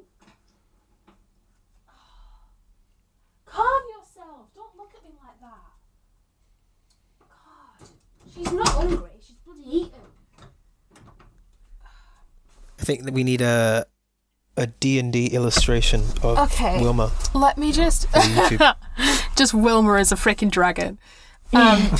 Calm 3.52 3.82
yourself. 3.98 4.48
Don't 4.56 4.76
look 4.78 4.92
at 4.96 5.04
me 5.04 5.12
like 5.24 5.40
that. 5.42 5.64
God. 7.20 7.90
She's 8.34 8.52
not 8.52 8.68
hungry. 8.70 9.10
She's 9.26 9.36
bloody 9.46 9.64
eating. 9.66 9.92
I 12.80 12.84
think 12.84 13.04
that 13.04 13.14
we 13.14 13.24
need 13.24 13.42
a 13.42 13.86
a 14.58 14.68
D&D 14.68 15.28
illustration 15.28 16.02
of 16.22 16.38
Okay. 16.38 16.82
Wilma 16.82 17.12
Let 17.34 17.58
me 17.58 17.72
just. 17.72 18.08
YouTube. 18.10 18.76
just 19.38 19.54
Wilma 19.54 19.94
as 19.96 20.12
a 20.12 20.16
freaking 20.16 20.52
dragon. 20.52 21.00
Um, 21.54 21.96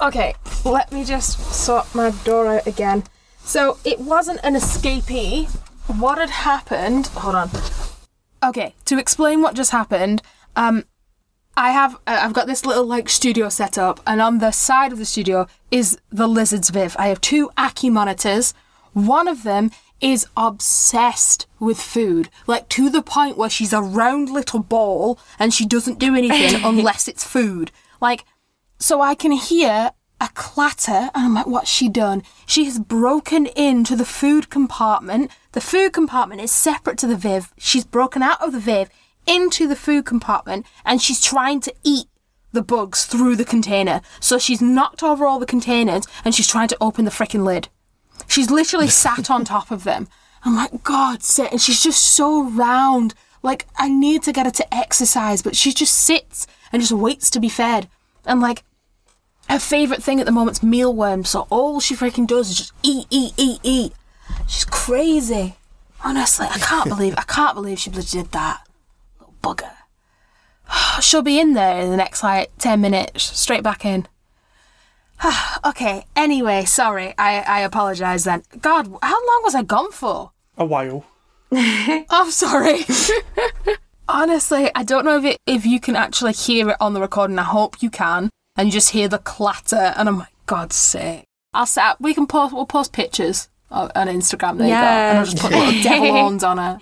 okay, 0.00 0.34
let 0.64 0.92
me 0.92 1.04
just 1.04 1.38
sort 1.52 1.92
my 1.94 2.10
door 2.24 2.46
out 2.56 2.66
again. 2.66 3.04
So 3.44 3.78
it 3.84 4.00
wasn't 4.00 4.40
an 4.44 4.54
escapee. 4.54 5.48
What 5.98 6.18
had 6.18 6.30
happened? 6.30 7.08
Hold 7.08 7.34
on. 7.34 7.50
Okay, 8.42 8.74
to 8.86 8.98
explain 8.98 9.42
what 9.42 9.54
just 9.54 9.72
happened, 9.72 10.22
um, 10.56 10.84
I 11.56 11.70
have 11.72 11.98
I've 12.06 12.32
got 12.32 12.46
this 12.46 12.64
little 12.64 12.86
like 12.86 13.08
studio 13.08 13.48
set 13.48 13.76
up, 13.76 14.00
and 14.06 14.20
on 14.20 14.38
the 14.38 14.50
side 14.50 14.92
of 14.92 14.98
the 14.98 15.04
studio 15.04 15.46
is 15.70 15.98
the 16.10 16.26
Lizard's 16.26 16.70
Viv. 16.70 16.96
I 16.98 17.08
have 17.08 17.20
two 17.20 17.50
Ackie 17.58 17.92
monitors. 17.92 18.54
One 18.92 19.28
of 19.28 19.42
them 19.42 19.70
is 20.00 20.26
obsessed 20.36 21.46
with 21.60 21.80
food, 21.80 22.28
like 22.46 22.68
to 22.70 22.90
the 22.90 23.02
point 23.02 23.36
where 23.36 23.50
she's 23.50 23.72
a 23.72 23.80
round 23.80 24.28
little 24.28 24.60
ball 24.60 25.18
and 25.38 25.54
she 25.54 25.64
doesn't 25.64 25.98
do 25.98 26.16
anything 26.16 26.60
unless 26.64 27.06
it's 27.06 27.24
food. 27.24 27.70
Like, 28.00 28.24
so 28.78 29.00
I 29.00 29.14
can 29.14 29.32
hear 29.32 29.92
a 30.20 30.28
clatter, 30.34 31.10
and 31.14 31.26
I'm 31.26 31.34
like, 31.34 31.46
what's 31.46 31.70
she 31.70 31.88
done? 31.88 32.22
She 32.46 32.64
has 32.64 32.78
broken 32.78 33.46
into 33.46 33.96
the 33.96 34.04
food 34.04 34.50
compartment. 34.50 35.30
The 35.50 35.60
food 35.60 35.92
compartment 35.92 36.40
is 36.40 36.52
separate 36.52 36.96
to 36.98 37.06
the 37.08 37.16
Viv. 37.16 37.52
She's 37.58 37.84
broken 37.84 38.22
out 38.22 38.40
of 38.40 38.52
the 38.52 38.60
Viv 38.60 38.88
into 39.26 39.66
the 39.66 39.76
food 39.76 40.04
compartment, 40.04 40.66
and 40.84 41.00
she's 41.00 41.20
trying 41.20 41.60
to 41.62 41.74
eat 41.84 42.06
the 42.52 42.62
bugs 42.62 43.06
through 43.06 43.36
the 43.36 43.44
container. 43.44 44.02
So 44.20 44.38
she's 44.38 44.60
knocked 44.62 45.02
over 45.02 45.26
all 45.26 45.38
the 45.38 45.46
containers, 45.46 46.06
and 46.24 46.34
she's 46.34 46.48
trying 46.48 46.68
to 46.68 46.76
open 46.80 47.04
the 47.04 47.10
freaking 47.10 47.44
lid. 47.44 47.68
She's 48.28 48.50
literally 48.50 48.88
sat 49.04 49.30
on 49.30 49.44
top 49.44 49.70
of 49.70 49.84
them. 49.84 50.08
I'm 50.44 50.56
like, 50.56 50.82
God, 50.82 51.22
sit. 51.22 51.52
And 51.52 51.60
she's 51.60 51.82
just 51.82 52.00
so 52.00 52.44
round, 52.44 53.14
Like, 53.42 53.66
I 53.76 53.88
need 53.88 54.22
to 54.24 54.32
get 54.32 54.46
her 54.46 54.52
to 54.52 54.74
exercise, 54.74 55.42
but 55.42 55.56
she 55.56 55.72
just 55.72 55.94
sits 55.94 56.46
and 56.72 56.80
just 56.82 56.92
waits 56.92 57.30
to 57.30 57.40
be 57.40 57.48
fed. 57.48 57.88
And 58.24 58.40
like, 58.40 58.62
her 59.48 59.58
favourite 59.58 60.02
thing 60.02 60.20
at 60.20 60.26
the 60.26 60.32
moment's 60.32 60.62
mealworms, 60.62 61.30
so 61.30 61.46
all 61.50 61.80
she 61.80 61.94
freaking 61.94 62.26
does 62.26 62.50
is 62.50 62.56
just 62.56 62.72
eat, 62.82 63.06
eat, 63.10 63.34
eat, 63.36 63.60
eat. 63.62 63.92
She's 64.46 64.64
crazy. 64.64 65.56
Honestly, 66.04 66.46
I 66.48 66.58
can't 66.58 66.88
believe 66.88 67.14
I 67.16 67.22
can't 67.22 67.54
believe 67.54 67.78
she 67.78 67.90
did 67.90 68.32
that. 68.32 68.66
Bugger. 69.42 69.72
She'll 71.00 71.22
be 71.22 71.40
in 71.40 71.54
there 71.54 71.80
in 71.80 71.90
the 71.90 71.96
next 71.96 72.22
like 72.22 72.50
ten 72.58 72.80
minutes. 72.80 73.38
Straight 73.38 73.62
back 73.62 73.84
in. 73.84 74.06
okay. 75.64 76.06
Anyway, 76.16 76.64
sorry. 76.64 77.14
I 77.18 77.40
I 77.40 77.60
apologise 77.60 78.24
then. 78.24 78.42
God, 78.60 78.86
how 79.02 79.26
long 79.26 79.40
was 79.42 79.54
I 79.54 79.62
gone 79.62 79.92
for? 79.92 80.32
A 80.56 80.64
while. 80.64 81.04
I'm 81.52 82.04
oh, 82.10 82.30
sorry. 82.30 82.80
Honestly, 84.08 84.70
I 84.74 84.82
don't 84.82 85.04
know 85.04 85.18
if 85.18 85.24
it, 85.24 85.38
if 85.46 85.66
you 85.66 85.80
can 85.80 85.96
actually 85.96 86.32
hear 86.32 86.70
it 86.70 86.76
on 86.80 86.94
the 86.94 87.00
recording. 87.00 87.38
I 87.38 87.44
hope 87.44 87.82
you 87.82 87.90
can, 87.90 88.30
and 88.56 88.68
you 88.68 88.72
just 88.72 88.90
hear 88.90 89.08
the 89.08 89.18
clatter. 89.18 89.94
And 89.96 90.08
I'm 90.08 90.18
like, 90.18 90.32
God's 90.46 90.76
sake. 90.76 91.24
I'll 91.54 91.66
set 91.66 91.84
up. 91.84 92.00
We 92.00 92.14
can 92.14 92.26
post. 92.26 92.54
We'll 92.54 92.66
post 92.66 92.92
pictures 92.92 93.48
on, 93.70 93.90
Instagram. 93.90 94.58
There 94.58 94.68
you 94.68 94.74
go. 94.74 94.80
And 94.80 95.18
I'll 95.18 95.24
just 95.24 95.38
put 95.38 95.50
little 95.50 95.82
devil 95.82 96.12
horns 96.12 96.44
on 96.44 96.58
her. 96.58 96.78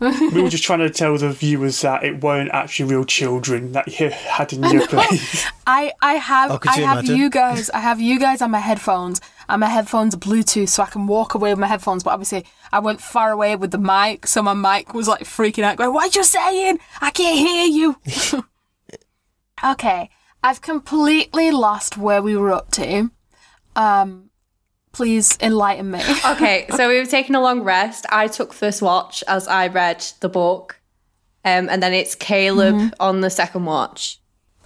We 0.32 0.40
were 0.42 0.48
just 0.48 0.64
trying 0.64 0.78
to 0.78 0.88
tell 0.90 1.18
the 1.18 1.30
viewers 1.30 1.80
that 1.82 2.02
it 2.04 2.22
weren't 2.22 2.50
actually 2.52 2.90
real 2.90 3.04
children 3.04 3.72
that 3.72 4.00
you 4.00 4.08
had 4.10 4.52
in 4.52 4.62
your 4.64 4.86
place. 4.86 5.46
I 5.66 5.92
I 6.00 6.14
have 6.14 6.50
Oh, 6.52 6.58
I 6.66 6.78
you 6.78 6.86
have 6.86 6.98
imagine? 7.00 7.16
you 7.16 7.28
guys. 7.30 7.68
I 7.70 7.80
have 7.80 8.00
you 8.00 8.18
guys 8.18 8.40
on 8.40 8.50
my 8.50 8.60
headphones, 8.60 9.20
and 9.48 9.60
my 9.60 9.66
headphones 9.68 10.14
are 10.14 10.18
Bluetooth, 10.18 10.70
so 10.70 10.82
I 10.82 10.86
can 10.86 11.06
walk 11.06 11.34
away 11.34 11.50
with 11.52 11.58
my 11.58 11.66
headphones. 11.66 12.02
But 12.02 12.12
obviously, 12.12 12.46
I 12.72 12.78
went 12.78 13.00
far 13.02 13.30
away 13.30 13.56
with 13.56 13.72
the 13.72 13.78
mic, 13.78 14.26
so 14.26 14.42
my 14.42 14.54
mic 14.54 14.94
was 14.94 15.06
like 15.06 15.24
freaking 15.24 15.64
out, 15.64 15.76
going, 15.76 15.92
"What 15.92 16.14
are 16.14 16.18
you 16.18 16.24
saying? 16.24 16.78
I 17.02 17.10
can't 17.10 17.38
hear 17.38 17.66
you." 17.66 17.96
okay, 19.72 20.08
I've 20.42 20.60
completely 20.62 21.50
lost 21.50 21.98
where 21.98 22.22
we 22.22 22.36
were 22.36 22.52
up 22.52 22.70
to. 22.72 23.10
Um, 23.76 24.29
please 24.92 25.36
enlighten 25.40 25.90
me. 25.90 26.02
Okay, 26.24 26.66
so 26.76 26.88
we 26.88 26.98
were 26.98 27.06
taking 27.06 27.34
a 27.34 27.40
long 27.40 27.62
rest. 27.62 28.06
I 28.10 28.28
took 28.28 28.52
first 28.52 28.82
watch 28.82 29.24
as 29.26 29.48
I 29.48 29.66
read 29.66 30.04
the 30.20 30.28
book. 30.28 30.80
Um, 31.44 31.68
and 31.68 31.82
then 31.82 31.94
it's 31.94 32.14
Caleb 32.14 32.94
on 33.00 33.22
the 33.22 33.30
second 33.30 33.64
watch. 33.64 34.18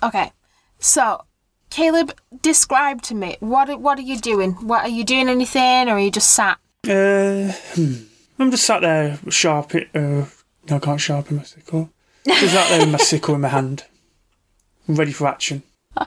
Okay, 0.03 0.33
so 0.79 1.25
Caleb, 1.71 2.13
describe 2.43 3.03
to 3.03 3.15
me 3.15 3.37
what 3.41 3.81
what 3.81 3.99
are 3.99 4.03
you 4.03 4.19
doing? 4.19 4.53
What 4.53 4.83
are 4.83 4.89
you 4.89 5.05
doing? 5.05 5.29
Anything, 5.29 5.89
or 5.89 5.93
are 5.93 6.01
you 6.01 6.11
just 6.11 6.31
sat? 6.33 6.59
Uh, 6.85 7.53
hmm. 7.75 7.95
I'm 8.39 8.51
just 8.51 8.65
sat 8.65 8.83
there 8.83 9.19
sharp. 9.29 9.75
Uh, 9.75 9.79
no, 9.95 10.27
I 10.71 10.79
can't 10.79 11.01
sharpen 11.01 11.37
my 11.39 11.43
sickle. 11.45 11.91
Just 12.27 12.55
sat 12.55 12.69
there 12.69 12.81
with 12.81 12.91
my 12.91 12.99
sickle 13.11 13.35
in 13.37 13.41
my 13.41 13.49
hand, 13.49 13.85
ready 14.89 15.13
for 15.13 15.29
action. 15.29 15.63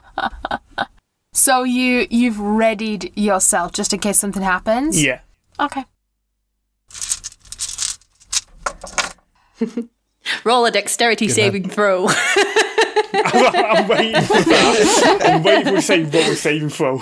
So 1.38 1.62
you 1.62 2.08
you've 2.10 2.40
readied 2.40 3.16
yourself 3.16 3.70
just 3.70 3.92
in 3.92 4.00
case 4.00 4.18
something 4.18 4.42
happens. 4.42 5.00
Yeah. 5.00 5.20
Okay. 5.60 5.84
Roll 10.44 10.66
a 10.66 10.72
dexterity 10.72 11.28
saving 11.28 11.70
throw. 11.70 12.08
I'm 13.14 13.86
waiting 13.86 14.20
for 14.22 14.34
that. 14.34 15.20
I'm 15.24 15.42
waiting 15.44 15.64
for 15.66 15.76
to 15.76 15.82
say 15.82 16.02
what 16.02 16.12
we're 16.14 16.34
saving 16.34 16.70
for. 16.70 16.98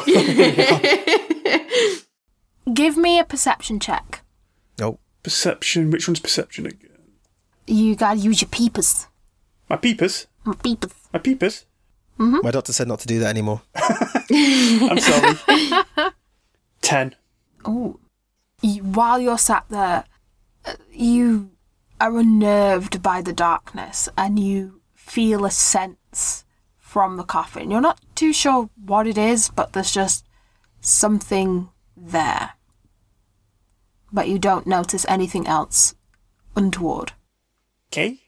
Give 2.73 2.97
me 2.99 3.19
a 3.19 3.25
perception 3.25 3.81
check. 3.81 4.21
Nope. 4.79 5.01
perception. 5.23 5.91
Which 5.91 6.07
one's 6.07 6.21
perception 6.21 6.67
again? 6.67 6.91
You 7.67 7.97
gotta 7.97 8.19
use 8.19 8.43
your 8.43 8.51
peepers. 8.51 9.07
My 9.71 9.77
peepers. 9.77 10.27
My 10.45 10.55
peepers. 10.55 10.93
My 11.13 11.19
peepers. 11.19 11.66
My 12.19 12.51
doctor 12.51 12.73
said 12.73 12.89
not 12.89 13.01
to 13.01 13.07
do 13.07 13.19
that 13.21 13.29
anymore. 13.29 13.63
I'm 14.33 14.99
sorry. 14.99 15.83
Ten. 16.81 17.15
Oh. 17.65 17.99
You, 18.63 18.83
while 18.83 19.19
you're 19.21 19.39
sat 19.39 19.67
there, 19.69 20.05
uh, 20.65 20.75
you 20.91 21.51
are 22.01 22.17
unnerved 22.19 23.03
by 23.03 23.21
the 23.23 23.33
darkness 23.33 24.09
and 24.17 24.39
you 24.39 24.81
feel 24.95 25.45
a 25.45 25.51
sense 25.51 26.45
from 26.79 27.17
the 27.17 27.25
coffin. 27.25 27.71
You're 27.71 27.81
not 27.81 28.01
too 28.15 28.33
sure 28.33 28.71
what 28.83 29.07
it 29.07 29.19
is, 29.19 29.51
but 29.51 29.73
there's 29.73 29.93
just 29.93 30.25
something 30.81 31.69
there. 31.97 32.53
But 34.13 34.29
you 34.29 34.39
don't 34.39 34.67
notice 34.67 35.05
anything 35.09 35.47
else 35.47 35.95
untoward. 36.57 37.13
Okay. 37.93 38.19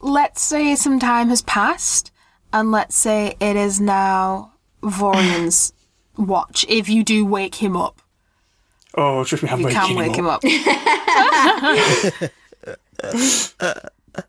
let's 0.00 0.40
say 0.42 0.74
some 0.74 0.98
time 0.98 1.28
has 1.30 1.42
passed, 1.42 2.10
and 2.52 2.70
let's 2.70 2.96
say 2.96 3.36
it 3.40 3.56
is 3.56 3.80
now 3.80 4.52
Vorian's 4.82 5.72
watch. 6.16 6.64
If 6.68 6.88
you 6.88 7.02
do 7.04 7.24
wake 7.24 7.56
him 7.56 7.76
up, 7.76 8.00
Oh, 8.94 9.22
trust 9.24 9.44
me, 9.44 9.48
I'm 9.50 9.60
you 9.60 9.68
can 9.68 9.94
wake 9.96 10.16
him 10.16 10.26
up. 10.26 10.42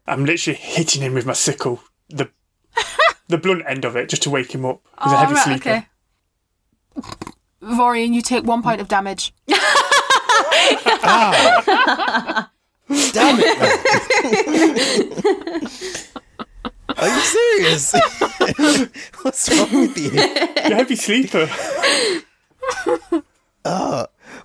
I'm 0.08 0.26
literally 0.26 0.58
hitting 0.58 1.02
him 1.02 1.14
with 1.16 1.26
my 1.26 1.34
sickle. 1.34 1.82
The 2.10 2.30
the 3.28 3.38
blunt 3.38 3.64
end 3.68 3.86
of 3.86 3.96
it, 3.96 4.08
just 4.10 4.22
to 4.24 4.30
wake 4.30 4.54
him 4.54 4.66
up. 4.66 4.82
He's 5.04 5.12
a 5.12 5.16
Oh, 5.16 5.18
heavy 5.20 5.34
right, 5.34 5.44
sleeper. 5.44 5.70
okay. 5.70 5.88
Vorian, 7.64 8.14
you 8.14 8.22
take 8.22 8.44
one 8.44 8.62
point 8.62 8.82
of 8.82 8.88
damage. 8.88 9.34
Ah. 11.04 12.50
Damn 12.88 13.40
it! 13.42 13.58
Are 17.02 17.08
you 17.08 17.20
serious? 17.22 17.94
What's 19.24 19.50
wrong 19.58 19.72
with 19.82 19.98
you? 19.98 20.12
You're 20.12 20.74
a 20.74 20.76
heavy 20.76 20.96
sleeper. 20.96 21.50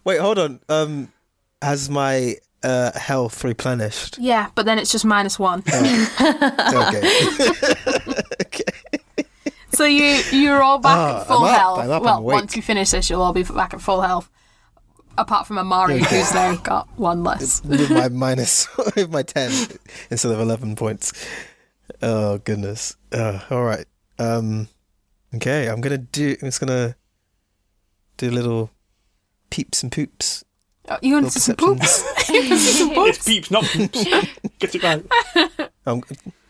Wait, 0.05 0.19
hold 0.21 0.39
on. 0.39 0.61
Um, 0.69 1.13
has 1.63 1.89
my 1.91 2.37
uh 2.63 2.99
health 2.99 3.45
replenished? 3.45 4.19
Yeah, 4.19 4.49
but 4.55 4.65
then 4.67 4.79
it's 4.79 4.91
just 4.91 5.05
minus 5.05 5.39
one. 5.39 5.63
Okay. 5.73 7.03
okay. 8.47 8.65
so 9.73 9.85
you 9.85 10.21
you're 10.33 10.63
all 10.63 10.79
back 10.79 10.97
Ah, 10.97 11.21
at 11.21 11.27
full 11.27 11.39
I'm 11.45 11.55
up, 11.55 11.59
health. 11.61 11.79
I'm 11.81 11.91
up, 11.91 12.03
well, 12.03 12.15
I'm 12.17 12.23
awake. 12.23 12.35
once 12.35 12.57
you 12.57 12.63
finish 12.63 12.91
this, 12.91 13.11
you'll 13.11 13.23
all 13.23 13.33
be 13.33 13.43
back 13.43 13.75
at 13.75 13.81
full 13.81 14.01
health. 14.01 14.31
Apart 15.19 15.47
from 15.47 15.59
Amari, 15.59 15.99
who's 15.99 16.35
now 16.35 16.57
got 16.57 16.89
one 16.99 17.25
less. 17.25 17.63
With 17.65 17.91
my 17.91 18.09
minus, 18.09 18.69
with 18.97 19.11
my 19.11 19.23
ten 19.23 19.51
instead 20.11 20.33
of 20.33 20.41
eleven 20.41 20.77
points. 20.77 21.13
Oh 22.03 22.39
goodness. 22.39 22.97
Uh, 23.13 23.41
all 23.51 23.65
right. 23.65 23.87
Um. 24.19 24.69
Okay, 25.35 25.69
I'm 25.69 25.81
gonna 25.81 25.99
do. 25.99 26.37
I'm 26.41 26.49
just 26.49 26.61
gonna 26.61 26.97
do 28.17 28.31
a 28.31 28.33
little 28.33 28.71
peeps 29.51 29.83
and 29.83 29.91
poops. 29.93 30.45
Oh, 30.89 30.99
you 31.03 31.15
want 31.15 31.27
to 31.27 31.33
see 31.33 31.41
some 31.41 31.57
poops? 31.57 32.05
you 32.29 32.41
want 32.41 32.49
to 32.49 32.59
see 32.59 32.73
some 32.79 32.93
It's 33.07 33.25
peeps, 33.25 33.51
not 33.51 33.65
poops. 33.65 34.05
Get 34.59 34.75
it 34.75 34.83
right. 34.83 35.05
Um, 35.85 36.03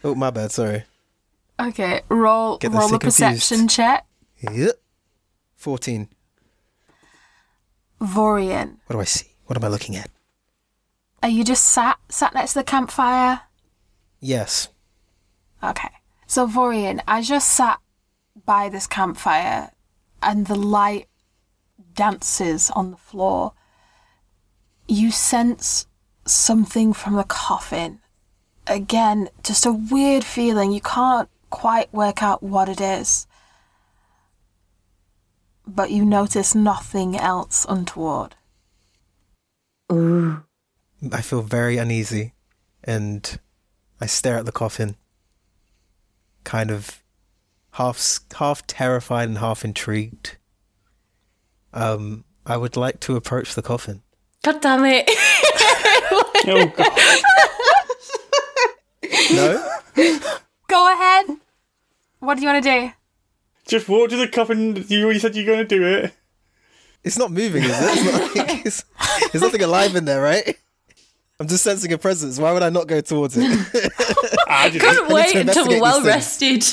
oh, 0.04 0.14
my 0.14 0.30
bad. 0.30 0.52
Sorry. 0.52 0.84
Okay, 1.58 2.02
roll 2.10 2.58
Get 2.58 2.70
the 2.72 2.78
roll 2.78 2.94
a 2.94 2.98
perception 2.98 3.66
check. 3.66 4.06
Yep. 4.40 4.74
Fourteen. 5.56 6.08
Vorian, 8.00 8.76
What 8.86 8.94
do 8.96 9.00
I 9.00 9.04
see? 9.04 9.28
What 9.46 9.56
am 9.56 9.64
I 9.64 9.68
looking 9.68 9.96
at? 9.96 10.10
are 11.22 11.30
you 11.30 11.42
just 11.42 11.64
sat 11.66 11.98
sat 12.10 12.34
next 12.34 12.52
to 12.52 12.58
the 12.60 12.64
campfire? 12.64 13.40
Yes. 14.20 14.68
Okay. 15.62 15.88
So 16.26 16.46
Vorian, 16.46 17.00
as 17.06 17.30
you're 17.30 17.40
sat 17.40 17.78
by 18.44 18.68
this 18.68 18.86
campfire 18.86 19.70
and 20.22 20.46
the 20.46 20.56
light 20.56 21.08
dances 21.94 22.70
on 22.70 22.90
the 22.90 22.96
floor, 22.96 23.52
you 24.88 25.10
sense 25.10 25.86
something 26.26 26.92
from 26.92 27.14
the 27.14 27.24
coffin. 27.24 28.00
Again, 28.66 29.28
just 29.42 29.66
a 29.66 29.72
weird 29.72 30.24
feeling. 30.24 30.72
You 30.72 30.80
can't 30.80 31.28
quite 31.50 31.92
work 31.92 32.22
out 32.22 32.42
what 32.42 32.68
it 32.68 32.80
is. 32.80 33.26
But 35.66 35.90
you 35.90 36.04
notice 36.04 36.54
nothing 36.54 37.16
else 37.16 37.66
untoward. 37.68 38.34
Ooh. 39.92 40.42
I 41.12 41.20
feel 41.20 41.42
very 41.42 41.76
uneasy, 41.76 42.32
and 42.82 43.38
I 44.00 44.06
stare 44.06 44.38
at 44.38 44.46
the 44.46 44.52
coffin, 44.52 44.96
kind 46.46 46.70
of 46.70 47.02
half 47.72 48.20
half 48.36 48.66
terrified 48.66 49.28
and 49.28 49.36
half 49.38 49.64
intrigued. 49.66 50.38
Um, 51.74 52.24
I 52.46 52.56
would 52.56 52.76
like 52.76 53.00
to 53.00 53.16
approach 53.16 53.54
the 53.54 53.60
coffin. 53.60 54.00
God 54.42 54.62
damn 54.62 54.84
it. 54.86 55.10
Oh 56.48 56.72
god. 56.76 56.92
No, 59.32 59.68
Go 60.68 60.92
ahead. 60.92 61.26
What 62.20 62.36
do 62.36 62.42
you 62.42 62.48
want 62.48 62.62
to 62.62 62.70
do? 62.70 62.92
Just 63.66 63.88
walk 63.88 64.10
to 64.10 64.16
the 64.16 64.28
coffin. 64.28 64.84
You 64.88 65.04
already 65.04 65.18
said 65.18 65.34
you're 65.34 65.44
going 65.44 65.58
to 65.58 65.64
do 65.64 65.84
it. 65.84 66.14
it's 67.02 67.18
not 67.18 67.32
moving, 67.32 67.64
is 67.64 67.70
it? 67.70 67.74
It's 67.80 68.04
not 68.36 68.36
like 68.48 68.66
it's, 68.66 68.84
there's 69.32 69.42
nothing 69.42 69.62
alive 69.62 69.96
in 69.96 70.04
there, 70.04 70.22
right? 70.22 70.56
I'm 71.40 71.48
just 71.48 71.64
sensing 71.64 71.92
a 71.92 71.98
presence. 71.98 72.38
Why 72.38 72.52
would 72.52 72.62
I 72.62 72.70
not 72.70 72.86
go 72.86 73.00
towards 73.00 73.36
it? 73.36 73.44
I 74.46 74.70
just, 74.70 74.84
Couldn't 74.84 75.12
wait 75.12 75.32
to 75.32 75.40
until 75.40 75.66
we're 75.66 75.76
investigate 75.76 75.82
well 75.82 76.00
these 76.00 76.06
rested. 76.06 76.64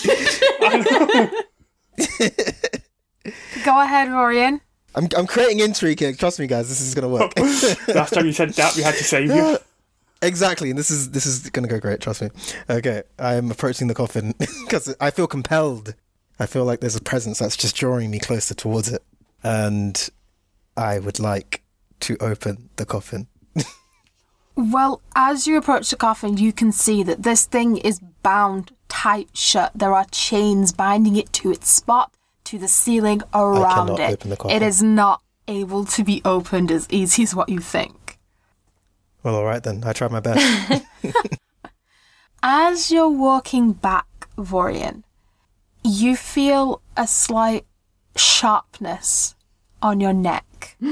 Go 3.64 3.82
ahead, 3.82 4.10
Rorian. 4.10 4.62
I'm, 4.96 5.08
I'm 5.18 5.28
creating 5.28 5.60
intrigue 5.60 6.00
here. 6.00 6.14
Trust 6.14 6.40
me, 6.40 6.48
guys. 6.48 6.70
This 6.70 6.82
is 6.82 6.94
gonna 6.94 7.10
work. 7.10 7.34
last 7.88 8.14
time 8.14 8.26
you 8.26 8.34
said 8.34 8.50
that, 8.52 8.76
we 8.76 8.84
had 8.84 8.96
to 8.96 9.04
save 9.04 9.30
you. 9.30 9.58
exactly, 10.22 10.70
and 10.70 10.78
this 10.78 10.92
is 10.92 11.12
this 11.12 11.26
is 11.26 11.50
gonna 11.50 11.68
go 11.68 11.80
great. 11.80 12.00
Trust 12.02 12.22
me. 12.22 12.30
Okay, 12.70 13.04
I'm 13.18 13.50
approaching 13.50 13.88
the 13.88 13.96
coffin 13.96 14.34
because 14.38 14.96
I 15.00 15.10
feel 15.12 15.28
compelled. 15.28 15.96
I 16.40 16.46
feel 16.46 16.66
like 16.66 16.80
there's 16.80 16.96
a 16.96 17.02
presence 17.02 17.40
that's 17.40 17.58
just 17.58 17.76
drawing 17.76 18.12
me 18.12 18.20
closer 18.20 18.54
towards 18.54 18.92
it, 18.92 19.02
and 19.44 20.10
I 20.78 21.00
would 21.00 21.20
like 21.20 21.64
to 22.02 22.18
open 22.20 22.70
the 22.76 22.86
coffin. 22.86 23.28
Well, 24.56 25.02
as 25.16 25.48
you 25.48 25.58
approach 25.58 25.90
the 25.90 25.96
coffin, 25.96 26.38
you 26.38 26.54
can 26.54 26.72
see 26.72 27.02
that 27.04 27.24
this 27.24 27.46
thing 27.46 27.78
is 27.78 28.00
bound 28.22 28.72
tight 28.88 29.30
shut. 29.34 29.72
There 29.74 29.94
are 29.94 30.06
chains 30.12 30.72
binding 30.72 31.16
it 31.16 31.34
to 31.34 31.52
its 31.52 31.70
spot, 31.70 32.14
to 32.46 32.60
the 32.60 32.68
ceiling 32.68 33.22
around 33.34 34.00
it. 34.00 34.12
open 34.12 34.30
the 34.30 34.38
coffin. 34.38 34.56
It 34.56 34.64
is 34.64 34.84
not 34.84 35.22
able 35.48 35.86
to 35.86 36.04
be 36.04 36.22
opened 36.24 36.72
as 36.72 36.88
easy 36.90 37.24
as 37.24 37.36
what 37.36 37.50
you 37.50 37.60
think. 37.60 38.20
Well, 39.24 39.36
all 39.36 39.46
right 39.46 39.64
then. 39.64 39.84
I 39.86 39.94
tried 39.94 40.12
my 40.12 40.20
best. 40.20 40.84
As 42.44 42.92
you're 42.92 43.10
walking 43.10 43.72
back, 43.72 44.28
Vorian, 44.38 45.04
you 45.84 46.18
feel 46.18 46.82
a 46.98 47.08
slight 47.08 47.66
sharpness 48.16 49.36
on 49.82 50.00
your 50.02 50.14
neck. 50.14 50.78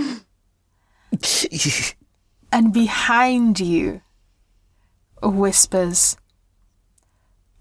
and 2.51 2.73
behind 2.73 3.59
you 3.59 4.01
whispers, 5.21 6.17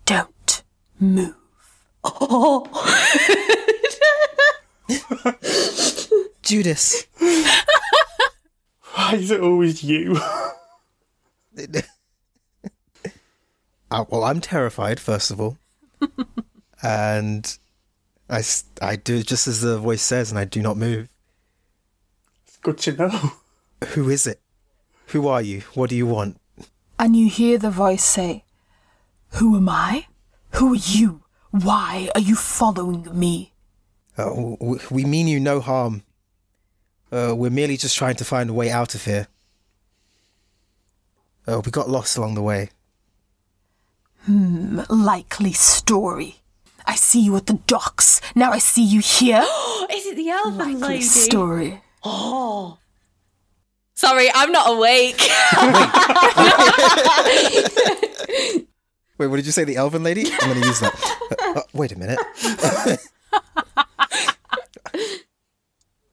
Don't 0.04 0.62
move. 0.98 1.34
Judas. 6.42 7.06
Why 8.94 9.14
is 9.14 9.30
it 9.30 9.40
always 9.40 9.84
you? 9.84 10.18
Uh, 13.92 14.04
well, 14.08 14.22
I'm 14.22 14.40
terrified, 14.40 15.00
first 15.00 15.32
of 15.32 15.40
all. 15.40 15.58
and 16.82 17.58
I, 18.28 18.44
I 18.80 18.94
do 18.94 19.24
just 19.24 19.48
as 19.48 19.62
the 19.62 19.78
voice 19.78 20.00
says, 20.00 20.30
and 20.30 20.38
I 20.38 20.44
do 20.44 20.62
not 20.62 20.76
move. 20.76 21.08
It's 22.46 22.56
good 22.58 22.78
to 22.78 22.92
know. 22.92 23.32
Who 23.88 24.08
is 24.08 24.28
it? 24.28 24.40
Who 25.10 25.26
are 25.28 25.42
you? 25.42 25.60
What 25.74 25.90
do 25.90 25.96
you 25.96 26.06
want? 26.06 26.40
And 26.98 27.16
you 27.16 27.28
hear 27.28 27.58
the 27.58 27.70
voice 27.70 28.04
say, 28.04 28.44
Who 29.38 29.56
am 29.56 29.68
I? 29.68 30.06
Who 30.52 30.74
are 30.74 30.76
you? 30.76 31.22
Why 31.50 32.10
are 32.14 32.20
you 32.20 32.36
following 32.36 33.08
me? 33.12 33.52
Uh, 34.16 34.24
w- 34.26 34.56
w- 34.58 34.80
we 34.90 35.04
mean 35.04 35.26
you 35.26 35.40
no 35.40 35.60
harm. 35.60 36.02
Uh, 37.10 37.34
we're 37.36 37.50
merely 37.50 37.76
just 37.76 37.96
trying 37.96 38.14
to 38.16 38.24
find 38.24 38.50
a 38.50 38.52
way 38.52 38.70
out 38.70 38.94
of 38.94 39.04
here. 39.04 39.26
Uh, 41.46 41.60
we 41.64 41.72
got 41.72 41.88
lost 41.88 42.16
along 42.16 42.34
the 42.34 42.42
way. 42.42 42.70
Hmm, 44.26 44.80
likely 44.88 45.52
story. 45.52 46.36
I 46.86 46.94
see 46.94 47.20
you 47.20 47.36
at 47.36 47.46
the 47.46 47.54
docks. 47.66 48.20
Now 48.36 48.52
I 48.52 48.58
see 48.58 48.84
you 48.84 49.00
here. 49.00 49.42
Is 49.90 50.06
it 50.06 50.16
the 50.16 50.28
elven 50.28 50.78
Likely 50.78 50.88
lady? 50.88 51.02
story. 51.02 51.82
Sorry, 54.00 54.30
I'm 54.34 54.50
not 54.50 54.70
awake. 54.72 55.20
Wait, 59.18 59.26
what 59.26 59.36
did 59.36 59.44
you 59.44 59.52
say? 59.52 59.64
The 59.64 59.76
elven 59.76 60.02
lady? 60.02 60.24
I'm 60.40 60.48
going 60.48 60.62
to 60.62 60.66
use 60.66 60.80
that. 60.80 60.94
Uh, 61.38 61.58
uh, 61.58 61.62
wait 61.74 61.92
a 61.92 61.98
minute. 61.98 62.18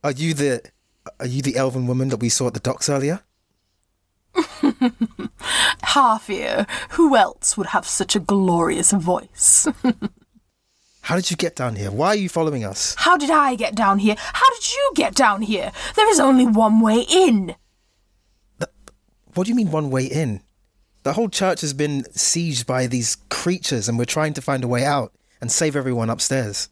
are 0.03 0.11
you 0.11 0.33
the 0.33 0.61
are 1.21 1.27
you 1.27 1.41
the 1.41 1.55
elven 1.55 1.87
woman 1.87 2.09
that 2.09 2.17
we 2.17 2.27
saw 2.27 2.47
at 2.47 2.55
the 2.55 2.59
docks 2.59 2.89
earlier? 2.89 3.21
Half 5.83 6.29
ear. 6.29 6.67
Who 6.89 7.15
else 7.15 7.55
would 7.55 7.67
have 7.67 7.87
such 7.87 8.17
a 8.17 8.19
glorious 8.19 8.91
voice? 8.91 9.65
How 11.03 11.15
did 11.15 11.31
you 11.31 11.37
get 11.37 11.55
down 11.55 11.77
here? 11.77 11.89
Why 11.89 12.07
are 12.07 12.15
you 12.15 12.27
following 12.27 12.65
us? 12.65 12.95
How 12.97 13.15
did 13.15 13.29
I 13.29 13.55
get 13.55 13.75
down 13.75 13.99
here? 13.99 14.17
How 14.17 14.49
did 14.55 14.73
you 14.73 14.91
get 14.93 15.15
down 15.15 15.41
here? 15.41 15.71
There 15.95 16.09
is 16.09 16.19
only 16.19 16.45
one 16.45 16.81
way 16.81 17.05
in. 17.09 17.55
What 19.37 19.45
do 19.45 19.51
you 19.51 19.55
mean 19.55 19.69
one 19.69 19.91
way 19.91 20.05
in? 20.05 20.41
The 21.03 21.13
whole 21.13 21.29
church 21.29 21.61
has 21.61 21.71
been 21.71 22.01
sieged 22.15 22.65
by 22.65 22.87
these 22.87 23.17
creatures 23.29 23.87
and 23.87 23.95
we're 23.95 24.05
trying 24.05 24.33
to 24.33 24.41
find 24.41 24.63
a 24.63 24.67
way 24.67 24.83
out 24.83 25.13
and 25.39 25.51
save 25.51 25.75
everyone 25.75 26.09
upstairs. 26.09 26.69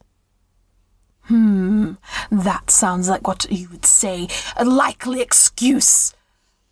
Hmm, 1.26 1.92
that 2.32 2.72
sounds 2.72 3.08
like 3.08 3.28
what 3.28 3.46
you 3.52 3.70
would 3.70 3.86
say 3.86 4.28
a 4.58 4.66
likely 4.66 5.22
excuse. 5.22 6.16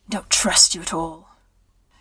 Don't 0.10 0.32
trust 0.32 0.74
you 0.74 0.82
at 0.82 0.96
all. 0.96 1.30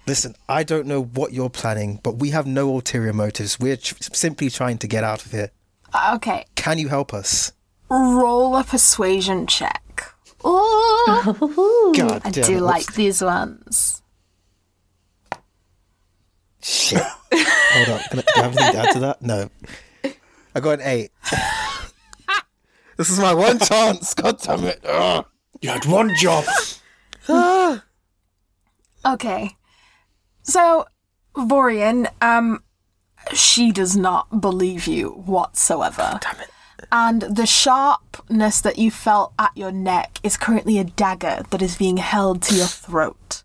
Listen, 0.07 0.37
I 0.49 0.63
don't 0.63 0.87
know 0.87 1.03
what 1.03 1.35
you're 1.35 1.51
planning, 1.51 2.01
but 2.03 2.17
we 2.17 2.31
have 2.31 2.47
no 2.47 2.71
ulterior 2.71 3.13
motives. 3.13 3.61
We're 3.61 3.77
tr- 3.77 3.97
simply 4.01 4.49
trying 4.49 4.79
to 4.79 4.87
get 4.89 5.05
out 5.05 5.27
of 5.27 5.33
here. 5.33 5.51
Okay, 6.15 6.47
Can 6.55 6.79
you 6.79 6.89
help 6.89 7.13
us? 7.13 7.53
roll 7.91 8.57
a 8.57 8.65
persuasion 8.65 9.47
check. 9.47 9.82
Ooh, 10.45 11.93
God 11.97 12.23
I 12.25 12.31
damn 12.31 12.45
do 12.47 12.57
it, 12.59 12.61
like 12.63 12.83
what's- 12.87 12.97
these 12.97 13.23
ones. 13.23 14.03
Shit. 16.65 17.03
Hold 17.33 17.89
on. 17.89 18.01
Can 18.11 18.19
I, 18.21 18.23
do 18.23 18.29
I 18.37 18.43
have 18.43 18.57
anything 18.57 18.73
to 18.73 18.79
add 18.79 18.93
to 18.93 19.01
that? 19.01 19.23
No. 19.23 19.51
I 20.55 20.61
got 20.61 20.81
an 20.81 20.87
eight. 20.87 21.11
this 22.97 23.11
is 23.11 23.19
my 23.19 23.35
one 23.35 23.59
chance. 23.59 24.15
God 24.15 24.39
damn 24.41 24.63
it. 24.65 24.85
Ugh. 24.85 25.25
You 25.61 25.71
had 25.71 25.85
one 25.87 26.15
job. 26.17 26.45
Okay, 29.05 29.57
so 30.45 30.85
Vorian, 31.35 32.07
um, 32.21 32.63
she 33.35 33.73
does 33.73 33.97
not 33.97 34.41
believe 34.41 34.87
you 34.87 35.09
whatsoever. 35.27 36.21
Damn 36.23 36.41
it. 36.41 36.51
And 36.91 37.23
the 37.23 37.47
sharpness 37.47 38.61
that 38.61 38.79
you 38.79 38.91
felt 38.91 39.33
at 39.39 39.57
your 39.57 39.73
neck 39.73 40.19
is 40.23 40.37
currently 40.37 40.79
a 40.79 40.85
dagger 40.85 41.43
that 41.51 41.63
is 41.63 41.77
being 41.77 41.99
held 41.99 42.43
to 42.43 42.55
your 42.55 42.67
throat. 42.67 43.43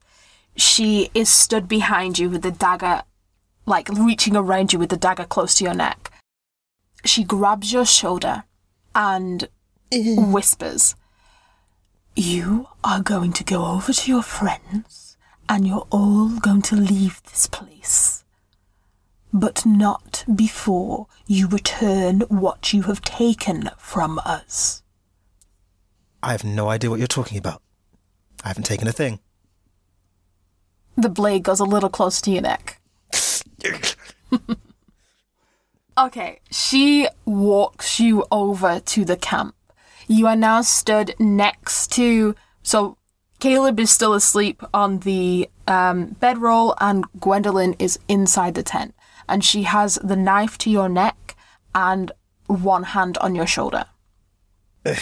She 0.55 1.11
is 1.13 1.29
stood 1.29 1.67
behind 1.67 2.17
you 2.17 2.29
with 2.29 2.41
the 2.41 2.51
dagger, 2.51 3.03
like 3.65 3.89
reaching 3.89 4.35
around 4.35 4.73
you 4.73 4.79
with 4.79 4.89
the 4.89 4.97
dagger 4.97 5.25
close 5.25 5.55
to 5.55 5.63
your 5.63 5.73
neck. 5.73 6.11
She 7.05 7.23
grabs 7.23 7.71
your 7.71 7.85
shoulder 7.85 8.43
and 8.95 9.47
mm-hmm. 9.91 10.31
whispers, 10.31 10.95
You 12.15 12.67
are 12.83 13.01
going 13.01 13.33
to 13.33 13.43
go 13.43 13.65
over 13.65 13.93
to 13.93 14.11
your 14.11 14.23
friends 14.23 15.15
and 15.47 15.67
you're 15.67 15.87
all 15.91 16.39
going 16.39 16.63
to 16.63 16.75
leave 16.75 17.21
this 17.23 17.47
place 17.47 18.23
but 19.33 19.65
not 19.65 20.23
before 20.33 21.07
you 21.25 21.47
return 21.47 22.21
what 22.29 22.73
you 22.73 22.83
have 22.83 23.01
taken 23.01 23.69
from 23.77 24.19
us. 24.19 24.83
I 26.23 26.31
have 26.31 26.43
no 26.43 26.69
idea 26.69 26.89
what 26.89 26.99
you're 26.99 27.07
talking 27.07 27.37
about. 27.37 27.61
I 28.43 28.47
haven't 28.49 28.63
taken 28.63 28.87
a 28.87 28.91
thing. 28.91 29.19
The 30.95 31.09
blade 31.09 31.43
goes 31.43 31.59
a 31.59 31.65
little 31.65 31.89
close 31.89 32.21
to 32.21 32.31
your 32.31 32.41
neck. 32.41 32.81
Okay, 35.97 36.41
she 36.51 37.07
walks 37.25 37.99
you 37.99 38.23
over 38.31 38.79
to 38.79 39.03
the 39.03 39.17
camp. 39.17 39.55
You 40.07 40.27
are 40.27 40.35
now 40.35 40.61
stood 40.61 41.15
next 41.17 41.91
to. 41.93 42.35
So, 42.61 42.97
Caleb 43.39 43.79
is 43.79 43.89
still 43.89 44.13
asleep 44.13 44.61
on 44.75 44.99
the 44.99 45.49
um, 45.67 46.15
bedroll, 46.19 46.75
and 46.79 47.03
Gwendolyn 47.19 47.75
is 47.79 47.97
inside 48.07 48.53
the 48.53 48.61
tent. 48.61 48.93
And 49.27 49.43
she 49.43 49.63
has 49.63 49.95
the 50.03 50.15
knife 50.15 50.57
to 50.59 50.69
your 50.69 50.89
neck 50.89 51.35
and 51.75 52.11
one 52.47 52.83
hand 52.83 53.17
on 53.19 53.35
your 53.35 53.47
shoulder. 53.47 53.85
Ugh, 54.85 54.97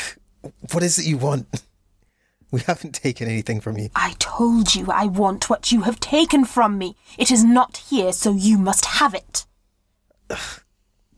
What 0.71 0.83
is 0.83 0.97
it 0.99 1.05
you 1.05 1.17
want? 1.17 1.47
We 2.51 2.61
haven't 2.61 2.93
taken 2.95 3.27
anything 3.27 3.59
from 3.59 3.77
you. 3.77 3.89
I 3.95 4.13
told 4.17 4.75
you 4.75 4.85
I 4.89 5.07
want 5.07 5.49
what 5.49 5.73
you 5.73 5.81
have 5.81 5.99
taken 5.99 6.45
from 6.45 6.77
me. 6.77 6.95
It 7.17 7.29
is 7.29 7.43
not 7.43 7.77
here, 7.89 8.13
so 8.13 8.31
you 8.33 8.57
must 8.57 8.85
have 8.85 9.13
it. 9.13 9.45
Ugh. 10.29 10.61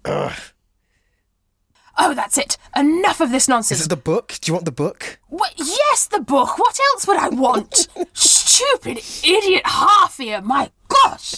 Ugh. 0.05 0.33
Oh, 1.99 2.13
that's 2.15 2.37
it. 2.39 2.57
Enough 2.75 3.21
of 3.21 3.29
this 3.31 3.47
nonsense. 3.47 3.81
Is 3.81 3.85
it 3.85 3.89
the 3.89 3.97
book? 3.97 4.37
Do 4.41 4.49
you 4.49 4.53
want 4.53 4.65
the 4.65 4.71
book? 4.71 5.19
What? 5.27 5.53
Yes, 5.57 6.07
the 6.07 6.21
book. 6.21 6.57
What 6.57 6.79
else 6.93 7.05
would 7.07 7.17
I 7.17 7.29
want? 7.29 7.87
Stupid 8.13 8.99
idiot 9.23 9.61
half 9.65 10.19
ear. 10.19 10.41
My 10.41 10.71
gosh. 10.87 11.35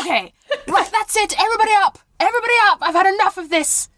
Okay. 0.00 0.32
Right, 0.68 0.90
that's 0.90 1.16
it. 1.16 1.34
Everybody 1.40 1.72
up. 1.76 1.98
Everybody 2.20 2.52
up. 2.64 2.78
I've 2.82 2.94
had 2.94 3.06
enough 3.06 3.38
of 3.38 3.48
this. 3.50 3.88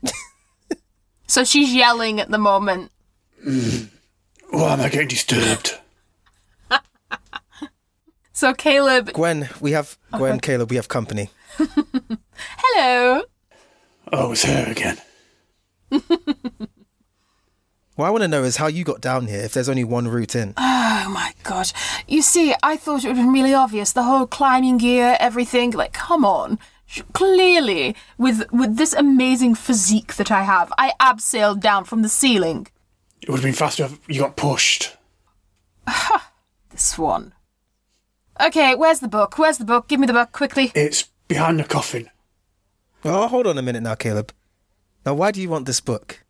so 1.27 1.45
she's 1.45 1.75
yelling 1.75 2.21
at 2.21 2.31
the 2.31 2.39
moment. 2.39 2.93
Why 3.43 4.73
am 4.73 4.81
I 4.81 4.89
getting 4.89 5.09
disturbed? 5.09 5.79
So 8.33 8.55
Caleb, 8.55 9.13
Gwen, 9.13 9.51
we 9.61 9.73
have 9.73 9.99
oh, 10.15 10.19
Gwen, 10.19 10.41
Caleb, 10.41 10.71
we 10.71 10.77
have 10.77 10.89
company. 10.89 11.29
hello. 11.59 13.25
Oh, 14.11 14.33
it's 14.33 14.45
her 14.45 14.65
again. 14.71 14.97
What 18.01 18.07
I 18.07 18.11
want 18.13 18.23
to 18.23 18.29
know 18.29 18.45
is 18.45 18.57
how 18.57 18.67
you 18.67 18.83
got 18.83 19.03
down 19.03 19.27
here 19.27 19.43
if 19.43 19.53
there's 19.53 19.69
only 19.69 19.85
one 19.85 20.09
route 20.09 20.35
in. 20.35 20.55
Oh 20.57 21.11
my 21.13 21.35
god. 21.43 21.71
You 22.09 22.23
see, 22.23 22.55
I 22.63 22.79
thought 22.79 23.05
it 23.05 23.09
would 23.09 23.19
have 23.19 23.27
been 23.27 23.35
really 23.35 23.53
obvious. 23.53 23.93
The 23.93 24.05
whole 24.05 24.27
climbing 24.27 24.79
gear, 24.79 25.19
everything. 25.21 25.73
Like, 25.73 25.93
come 25.93 26.25
on. 26.25 26.59
Clearly, 27.13 27.95
with 28.17 28.51
with 28.53 28.79
this 28.79 28.95
amazing 28.95 29.55
physique 29.55 30.15
that 30.15 30.31
I 30.31 30.45
have, 30.45 30.73
I 30.79 30.95
abseiled 30.99 31.61
down 31.61 31.85
from 31.85 32.01
the 32.01 32.09
ceiling. 32.09 32.69
It 33.21 33.29
would 33.29 33.41
have 33.41 33.45
been 33.45 33.53
faster 33.53 33.85
if 33.85 33.99
you 34.09 34.21
got 34.21 34.35
pushed. 34.35 34.97
This 36.71 36.97
one. 36.97 37.35
Okay, 38.41 38.75
where's 38.75 39.01
the 39.01 39.09
book? 39.09 39.37
Where's 39.37 39.59
the 39.59 39.67
book? 39.67 39.89
Give 39.89 40.01
me 40.01 40.07
the 40.07 40.15
book 40.15 40.33
quickly. 40.33 40.73
It's 40.75 41.11
behind 41.29 41.61
the 41.61 41.65
coffin. 41.65 42.09
Oh, 43.05 43.29
hold 43.29 43.47
on 43.47 43.59
a 43.59 43.63
minute 43.63 43.83
now, 43.83 43.95
Caleb. 43.95 44.33
Now, 45.05 45.13
why 45.13 45.33
do 45.33 45.43
you 45.43 45.51
want 45.51 45.67
this 45.67 45.83
book? 45.83 46.25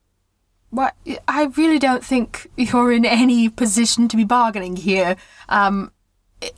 What? 0.70 0.94
I 1.26 1.44
really 1.56 1.78
don't 1.78 2.04
think 2.04 2.48
you're 2.56 2.92
in 2.92 3.04
any 3.04 3.48
position 3.48 4.08
to 4.08 4.16
be 4.16 4.24
bargaining 4.24 4.76
here. 4.76 5.16
Um, 5.48 5.92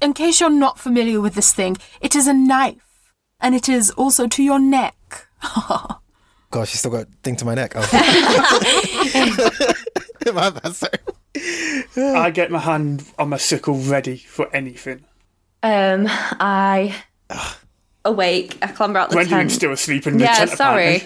in 0.00 0.12
case 0.12 0.40
you're 0.40 0.50
not 0.50 0.78
familiar 0.78 1.20
with 1.20 1.34
this 1.34 1.52
thing, 1.52 1.76
it 2.00 2.14
is 2.14 2.26
a 2.26 2.34
knife, 2.34 3.12
and 3.40 3.54
it 3.54 3.68
is 3.68 3.90
also 3.92 4.26
to 4.28 4.42
your 4.42 4.58
neck. 4.58 5.26
Gosh, 6.50 6.74
you 6.74 6.78
still 6.78 6.90
got 6.90 7.06
a 7.06 7.10
thing 7.22 7.36
to 7.36 7.46
my 7.46 7.54
neck. 7.54 7.72
Oh. 7.74 7.88
my 10.34 10.50
bad, 10.50 10.74
sorry. 10.74 10.98
I 11.96 12.30
get 12.30 12.50
my 12.50 12.58
hand 12.58 13.04
on 13.18 13.30
my 13.30 13.38
sickle 13.38 13.74
ready 13.74 14.18
for 14.18 14.54
anything. 14.54 15.04
Um, 15.62 16.06
I 16.08 16.94
awake. 18.04 18.58
I 18.60 18.66
clamber 18.66 18.98
out 18.98 19.08
the 19.08 19.14
Gwendolyn's 19.14 19.52
tent. 19.52 19.58
still 19.58 19.72
asleep 19.72 20.06
in 20.06 20.18
the 20.18 20.24
yeah, 20.24 20.44
tent. 20.44 20.50
sorry. 20.50 21.02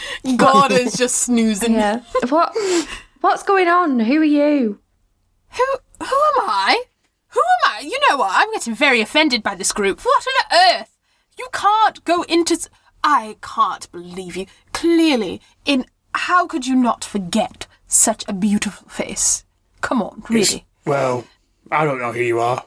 apparently. 0.24 0.36
Gordon's 0.36 0.96
just 0.96 1.16
snoozing. 1.16 1.74
yeah. 1.74 2.00
What? 2.28 2.54
What's 3.20 3.42
going 3.42 3.68
on? 3.68 4.00
Who 4.00 4.20
are 4.20 4.24
you? 4.24 4.78
Who 5.52 5.64
who 6.00 6.04
am 6.04 6.40
I? 6.48 6.84
Who 7.28 7.40
am 7.40 7.72
I? 7.74 7.80
You 7.80 7.98
know 8.08 8.16
what? 8.18 8.30
I'm 8.32 8.50
getting 8.52 8.74
very 8.74 9.00
offended 9.00 9.42
by 9.42 9.54
this 9.54 9.72
group. 9.72 10.00
What 10.04 10.24
on 10.26 10.58
earth? 10.80 10.96
You 11.38 11.48
can't 11.52 12.02
go 12.04 12.22
into. 12.22 12.56
I 13.04 13.36
can't 13.42 13.90
believe 13.92 14.36
you. 14.36 14.46
Clearly, 14.72 15.40
in 15.64 15.86
how 16.14 16.46
could 16.46 16.66
you 16.66 16.74
not 16.74 17.04
forget 17.04 17.66
such 17.86 18.24
a 18.28 18.32
beautiful 18.32 18.88
face? 18.88 19.44
Come 19.80 20.02
on, 20.02 20.18
It's- 20.30 20.30
really. 20.30 20.66
Well, 20.84 21.24
I 21.70 21.84
don't 21.84 21.98
know 21.98 22.12
who 22.12 22.20
you 22.22 22.40
are. 22.40 22.64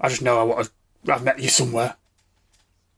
I 0.00 0.08
just 0.08 0.20
know 0.22 0.38
I 0.40 0.42
want 0.42 0.70
to, 1.06 1.12
I've 1.14 1.24
met 1.24 1.38
you 1.38 1.48
somewhere. 1.48 1.96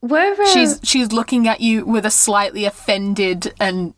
Where? 0.07 0.35
Uh, 0.41 0.47
She's 0.47 0.81
she's 0.83 1.13
looking 1.13 1.49
at 1.49 1.61
you 1.61 1.87
with 1.87 2.05
a 2.05 2.11
slightly 2.11 2.67
offended 2.67 3.55
and 3.59 3.95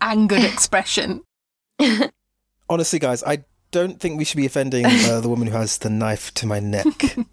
angered 0.00 0.44
expression. 0.44 1.22
Honestly, 2.68 2.98
guys, 2.98 3.22
I 3.24 3.44
don't 3.70 3.98
think 4.00 4.18
we 4.18 4.24
should 4.24 4.36
be 4.36 4.46
offending 4.46 4.84
uh, 4.84 5.20
the 5.20 5.28
woman 5.28 5.46
who 5.48 5.56
has 5.56 5.78
the 5.78 5.88
knife 5.90 6.32
to 6.34 6.46
my 6.46 6.60
neck. 6.60 6.86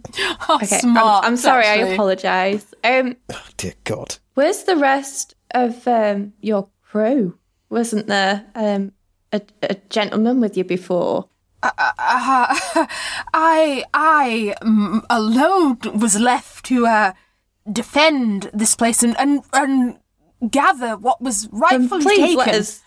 Oh, 0.49 0.55
Okay, 0.61 0.75
I'm- 0.75 0.81
smart. 0.81 1.25
I'm, 1.25 1.35
sorry. 1.37 1.65
I 1.67 1.75
apologise. 1.75 2.65
Um, 2.83 3.17
oh, 3.31 3.43
dear 3.57 3.73
God. 3.83 4.17
where's 4.35 4.63
the 4.63 4.77
rest 4.77 5.35
of 5.53 5.85
um 5.87 6.33
your 6.41 6.69
crew? 6.83 7.37
Wasn't 7.69 8.07
there 8.07 8.45
um 8.55 8.93
a, 9.33 9.41
a 9.63 9.75
gentleman 9.89 10.39
with 10.39 10.55
you 10.57 10.63
before? 10.63 11.27
Uh, 11.61 11.71
I 13.33 13.83
I 13.93 14.55
mm, 14.61 15.05
alone 15.09 15.79
was 15.99 16.17
left 16.19 16.65
to 16.67 16.87
uh, 16.87 17.11
defend 17.71 18.49
this 18.53 18.75
place 18.75 19.03
and, 19.03 19.17
and 19.19 19.43
and 19.53 19.99
gather 20.49 20.95
what 20.97 21.21
was 21.21 21.49
rightfully 21.51 22.03
please 22.03 22.19
taken. 22.19 22.37
let 22.37 22.55
us 22.55 22.81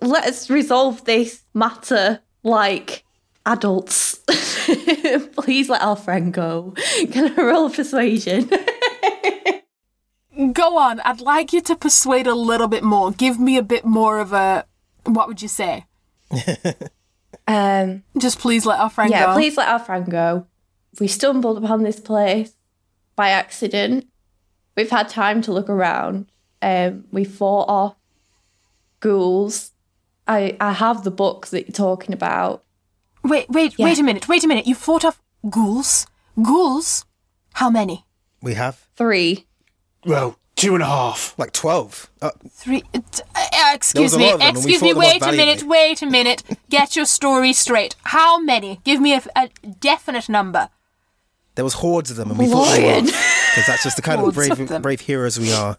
let 0.00 0.24
us 0.24 0.50
resolve 0.50 1.04
this 1.04 1.42
matter 1.52 2.20
like 2.42 3.04
adults. 3.46 4.14
please 5.36 5.68
let 5.68 5.82
our 5.82 5.96
friend 5.96 6.32
go. 6.32 6.74
Can 7.12 7.38
I 7.38 7.42
roll 7.42 7.70
persuasion? 7.70 8.50
Go 10.52 10.78
on. 10.78 11.00
I'd 11.00 11.20
like 11.20 11.52
you 11.52 11.60
to 11.62 11.76
persuade 11.76 12.26
a 12.26 12.34
little 12.34 12.68
bit 12.68 12.82
more. 12.82 13.12
Give 13.12 13.38
me 13.38 13.56
a 13.56 13.62
bit 13.62 13.84
more 13.84 14.18
of 14.18 14.32
a. 14.32 14.66
What 15.04 15.28
would 15.28 15.42
you 15.42 15.48
say? 15.48 15.84
um, 17.46 18.02
Just 18.18 18.38
please 18.40 18.66
let 18.66 18.80
our 18.80 18.90
friend 18.90 19.10
yeah, 19.10 19.26
go. 19.26 19.34
please 19.34 19.56
let 19.56 19.68
our 19.68 19.78
friend 19.78 20.10
go. 20.10 20.46
We 20.98 21.08
stumbled 21.08 21.62
upon 21.62 21.82
this 21.82 22.00
place 22.00 22.54
by 23.16 23.30
accident. 23.30 24.06
We've 24.76 24.90
had 24.90 25.08
time 25.08 25.40
to 25.42 25.52
look 25.52 25.68
around. 25.68 26.26
Um, 26.62 27.04
we 27.12 27.24
fought 27.24 27.68
off 27.68 27.96
ghouls. 29.00 29.72
I 30.26 30.56
I 30.60 30.72
have 30.72 31.04
the 31.04 31.10
book 31.10 31.48
that 31.48 31.66
you're 31.66 31.72
talking 31.74 32.12
about. 32.14 32.64
Wait, 33.22 33.48
wait, 33.48 33.74
Yeah. 33.78 33.86
wait 33.86 33.98
a 33.98 34.02
minute. 34.02 34.28
Wait 34.28 34.44
a 34.44 34.48
minute. 34.48 34.66
You 34.66 34.74
fought 34.74 35.04
off 35.04 35.20
ghouls. 35.48 36.06
Ghouls. 36.42 37.04
How 37.54 37.70
many? 37.70 38.04
We 38.42 38.54
have 38.54 38.86
Three. 38.96 39.46
Well, 40.04 40.36
two 40.56 40.74
and 40.74 40.82
a 40.82 40.86
half. 40.86 41.34
like 41.38 41.52
12. 41.52 42.10
Uh, 42.20 42.30
Three. 42.50 42.82
Uh, 42.94 43.00
uh, 43.34 43.72
excuse 43.74 44.16
me. 44.16 44.24
lot 44.26 44.34
of 44.34 44.40
them, 44.40 44.48
and 44.48 44.56
we 44.64 44.72
Excuse 44.74 44.82
me. 44.82 44.92
fought 44.92 45.00
them 45.00 45.04
off 45.04 45.20
Wait 45.22 45.34
a 45.34 45.36
minute. 45.36 45.62
Wait 45.62 46.02
a 46.02 46.06
minute. 46.06 46.42
Get 46.70 46.96
your 46.96 47.06
story 47.06 47.52
straight. 47.52 47.96
How 48.04 48.38
many? 48.38 48.80
Give 48.84 49.00
me 49.00 49.14
a, 49.14 49.22
a 49.36 49.48
definite 49.80 50.28
number. 50.28 50.68
There 51.54 51.64
was 51.64 51.74
hordes 51.74 52.10
of 52.10 52.16
them, 52.16 52.30
and 52.30 52.38
we 52.38 52.46
fought 52.46 52.74
them 52.74 52.82
Lord. 52.82 53.04
because 53.04 53.66
that's 53.66 53.82
just 53.82 53.96
the 53.96 54.02
kind 54.02 54.20
of 54.20 54.34
Hordes 54.34 54.50
of 54.50 54.66
brave, 54.68 54.82
brave 54.82 55.00
heroes 55.00 55.38
we 55.38 55.52
are. 55.52 55.78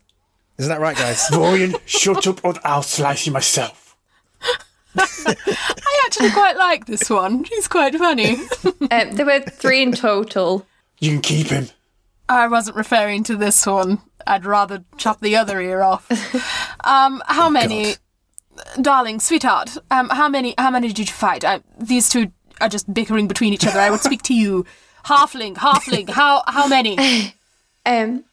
Isn't 0.58 0.70
that 0.70 0.80
right, 0.80 0.96
guys? 0.96 1.26
Ryan, 1.32 1.76
shut 1.86 2.26
up 2.28 2.44
or 2.46 2.54
I'll 2.64 2.82
slice 2.82 3.26
you 3.26 3.34
myself. 3.34 3.98
I 4.98 6.04
actually 6.06 6.32
quite 6.32 6.56
like 6.56 6.86
this 6.86 7.10
one. 7.10 7.44
He's 7.44 7.68
quite 7.68 7.96
funny. 7.96 8.38
Um, 8.92 9.14
there 9.14 9.26
were 9.26 9.40
three 9.40 9.82
in 9.82 9.94
total. 9.94 10.66
You 11.00 11.12
can 11.12 11.22
keep 11.22 11.48
him. 11.48 11.70
I 12.30 12.48
wasn't 12.48 12.78
referring 12.78 13.24
to 13.24 13.36
this 13.36 13.66
one. 13.66 14.00
I'd 14.28 14.46
rather 14.46 14.84
chop 14.98 15.22
the 15.22 15.36
other 15.36 15.60
ear 15.60 15.82
off. 15.82 16.08
Um, 16.84 17.24
how 17.26 17.50
many, 17.50 17.96
darling, 18.80 19.20
sweetheart? 19.20 19.76
Um, 19.90 20.08
how 20.10 20.30
many? 20.30 20.54
How 20.56 20.70
many 20.70 20.90
did 20.90 21.00
you 21.00 21.06
fight? 21.08 21.44
I, 21.44 21.62
these 21.80 22.10
two 22.10 22.32
are 22.62 22.70
just 22.70 22.94
bickering 22.94 23.28
between 23.28 23.54
each 23.56 23.66
other. 23.66 23.80
I 23.80 23.90
would 23.90 24.02
speak 24.02 24.22
to 24.24 24.36
you, 24.36 24.66
halfling, 25.06 25.56
halfling. 25.56 26.10
How 26.10 26.44
how 26.48 26.68
many? 26.68 26.98
Um, 27.88 28.24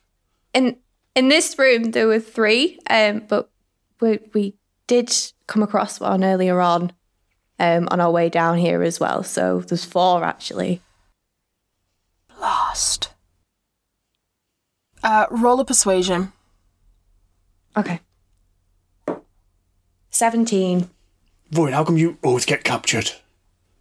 in 0.55 0.79
in 1.15 1.29
this 1.29 1.59
room 1.59 1.91
there 1.91 2.07
were 2.07 2.19
three. 2.21 2.79
Um, 2.89 3.25
but 3.29 3.51
we 4.01 4.19
we 4.33 4.55
did 4.87 5.15
come 5.47 5.63
across 5.63 6.01
one 6.01 6.25
earlier 6.25 6.59
on. 6.59 6.93
Um, 7.59 7.87
on 7.91 8.01
our 8.01 8.11
way 8.11 8.31
down 8.31 8.57
here 8.57 8.83
as 8.83 8.99
well. 8.99 9.23
So 9.23 9.61
there's 9.61 9.85
four 9.85 10.25
actually. 10.25 10.81
Lost. 12.41 13.11
Uh, 15.03 15.27
roll 15.31 15.61
a 15.61 15.67
persuasion. 15.67 16.33
Okay. 17.77 18.01
Seventeen. 20.11 20.89
Ryan, 21.53 21.75
how 21.75 21.85
come 21.85 21.99
you 21.99 22.17
always 22.23 22.47
get 22.47 22.65
captured? 22.65 23.13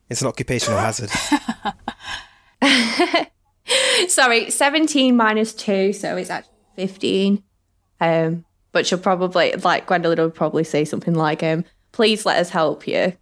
It's 0.10 0.22
an 0.22 0.28
occupational 0.28 0.80
hazard. 0.80 1.10
Sorry, 4.08 4.50
seventeen 4.50 5.16
minus 5.18 5.54
two, 5.54 5.94
so 5.94 6.18
it's 6.18 6.30
actually 6.30 6.54
fifteen. 6.76 7.44
Um, 8.00 8.46
but 8.72 8.88
she'll 8.88 9.00
probably 9.00 9.54
like 9.54 9.88
Gwendolyn 9.88 10.18
will 10.18 10.30
probably 10.32 10.64
say 10.64 10.86
something 10.86 11.14
like, 11.14 11.44
um, 11.44 11.66
"Please 11.92 12.26
let 12.26 12.38
us 12.38 12.50
help 12.50 12.88
you." 12.88 13.14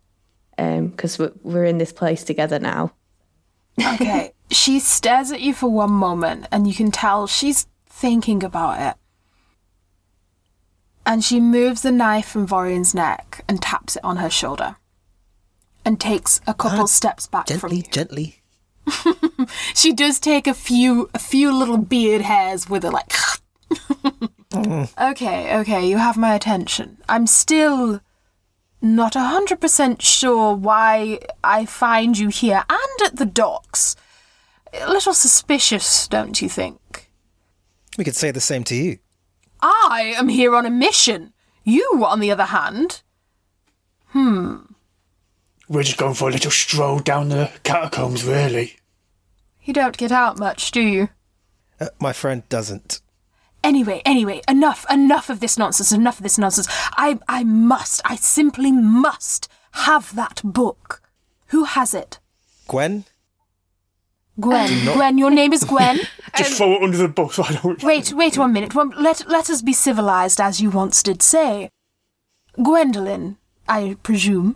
Um, 0.57 0.87
because 0.87 1.17
we're 1.17 1.31
we're 1.43 1.65
in 1.65 1.77
this 1.77 1.93
place 1.93 2.23
together 2.23 2.59
now. 2.59 2.93
Okay. 3.79 4.33
she 4.51 4.79
stares 4.79 5.31
at 5.31 5.41
you 5.41 5.53
for 5.53 5.69
one 5.69 5.91
moment, 5.91 6.47
and 6.51 6.67
you 6.67 6.73
can 6.73 6.91
tell 6.91 7.27
she's 7.27 7.67
thinking 7.87 8.43
about 8.43 8.79
it. 8.79 8.95
And 11.05 11.23
she 11.23 11.39
moves 11.39 11.81
the 11.81 11.91
knife 11.91 12.27
from 12.27 12.47
Vorian's 12.47 12.93
neck 12.93 13.43
and 13.47 13.61
taps 13.61 13.95
it 13.95 14.03
on 14.03 14.17
her 14.17 14.29
shoulder. 14.29 14.75
And 15.83 15.99
takes 15.99 16.39
a 16.45 16.53
couple 16.53 16.87
steps 16.87 17.25
back 17.25 17.47
from 17.47 17.71
gently, 17.71 17.77
you. 17.77 17.83
gently. 17.83 18.38
She 19.75 19.93
does 19.93 20.19
take 20.19 20.47
a 20.47 20.53
few 20.53 21.09
a 21.13 21.19
few 21.19 21.51
little 21.51 21.77
beard 21.77 22.21
hairs 22.21 22.69
with 22.69 22.83
her 22.83 22.91
like 22.91 23.13
Okay, 24.99 25.57
okay, 25.59 25.87
you 25.87 25.97
have 25.97 26.17
my 26.17 26.33
attention. 26.33 26.97
I'm 27.07 27.27
still 27.27 28.01
not 28.81 29.15
a 29.15 29.21
hundred 29.21 29.61
percent 29.61 30.01
sure 30.01 30.55
why 30.55 31.19
I 31.43 31.65
find 31.65 32.17
you 32.17 32.29
here 32.29 32.63
and 32.69 33.05
at 33.05 33.17
the 33.17 33.25
docks. 33.25 33.95
A 34.73 34.89
little 34.89 35.13
suspicious, 35.13 36.07
don't 36.07 36.41
you 36.41 36.49
think? 36.49 37.09
We 37.97 38.03
could 38.03 38.15
say 38.15 38.31
the 38.31 38.41
same 38.41 38.63
to 38.65 38.75
you. 38.75 38.99
I 39.61 40.13
am 40.15 40.29
here 40.29 40.55
on 40.55 40.65
a 40.65 40.69
mission. 40.69 41.33
You, 41.63 42.03
on 42.05 42.19
the 42.19 42.31
other 42.31 42.45
hand, 42.45 43.01
hmm. 44.07 44.57
We're 45.69 45.83
just 45.83 45.97
going 45.99 46.15
for 46.15 46.27
a 46.27 46.31
little 46.31 46.49
stroll 46.49 46.97
down 46.97 47.29
the 47.29 47.51
catacombs, 47.63 48.25
really. 48.25 48.77
You 49.63 49.71
don't 49.71 49.95
get 49.95 50.11
out 50.11 50.39
much, 50.39 50.71
do 50.71 50.81
you? 50.81 51.09
Uh, 51.79 51.89
my 51.99 52.11
friend 52.11 52.41
doesn't. 52.49 53.01
Anyway, 53.63 54.01
anyway, 54.03 54.41
enough, 54.49 54.83
enough 54.89 55.29
of 55.29 55.41
this 55.41 55.59
nonsense, 55.59 55.91
enough 55.91 56.17
of 56.17 56.23
this 56.23 56.39
nonsense. 56.39 56.67
I, 56.97 57.19
I 57.27 57.43
must, 57.43 58.01
I 58.03 58.15
simply 58.15 58.71
must 58.71 59.47
have 59.73 60.15
that 60.15 60.41
book. 60.43 61.03
Who 61.47 61.65
has 61.65 61.93
it? 61.93 62.17
Gwen? 62.67 63.05
Gwen. 64.39 64.85
Gwen, 64.93 65.17
your 65.19 65.29
name 65.29 65.53
is 65.53 65.65
Gwen. 65.65 65.99
Just 66.35 66.53
throw 66.57 66.77
it 66.77 66.83
under 66.83 66.97
the 66.97 67.09
bus. 67.09 67.37
I 67.37 67.53
don't. 67.53 67.83
Wait, 67.83 68.11
wait 68.13 68.39
one 68.39 68.53
minute. 68.53 68.73
One, 68.73 68.91
let, 68.97 69.29
let 69.29 69.51
us 69.51 69.61
be 69.61 69.73
civilized, 69.73 70.41
as 70.41 70.61
you 70.61 70.71
once 70.71 71.03
did 71.03 71.21
say. 71.21 71.69
Gwendolyn, 72.55 73.37
I 73.67 73.97
presume. 74.01 74.55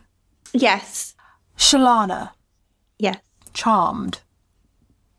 Yes. 0.53 1.15
Shalana, 1.57 2.31
Yes. 2.99 3.17
charmed. 3.53 4.21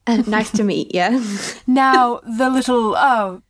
Uh, 0.07 0.23
nice 0.27 0.51
to 0.53 0.65
meet 0.65 0.95
you. 0.95 1.25
Now, 1.67 2.21
the 2.39 2.51
little, 2.51 2.95
oh, 2.97 3.43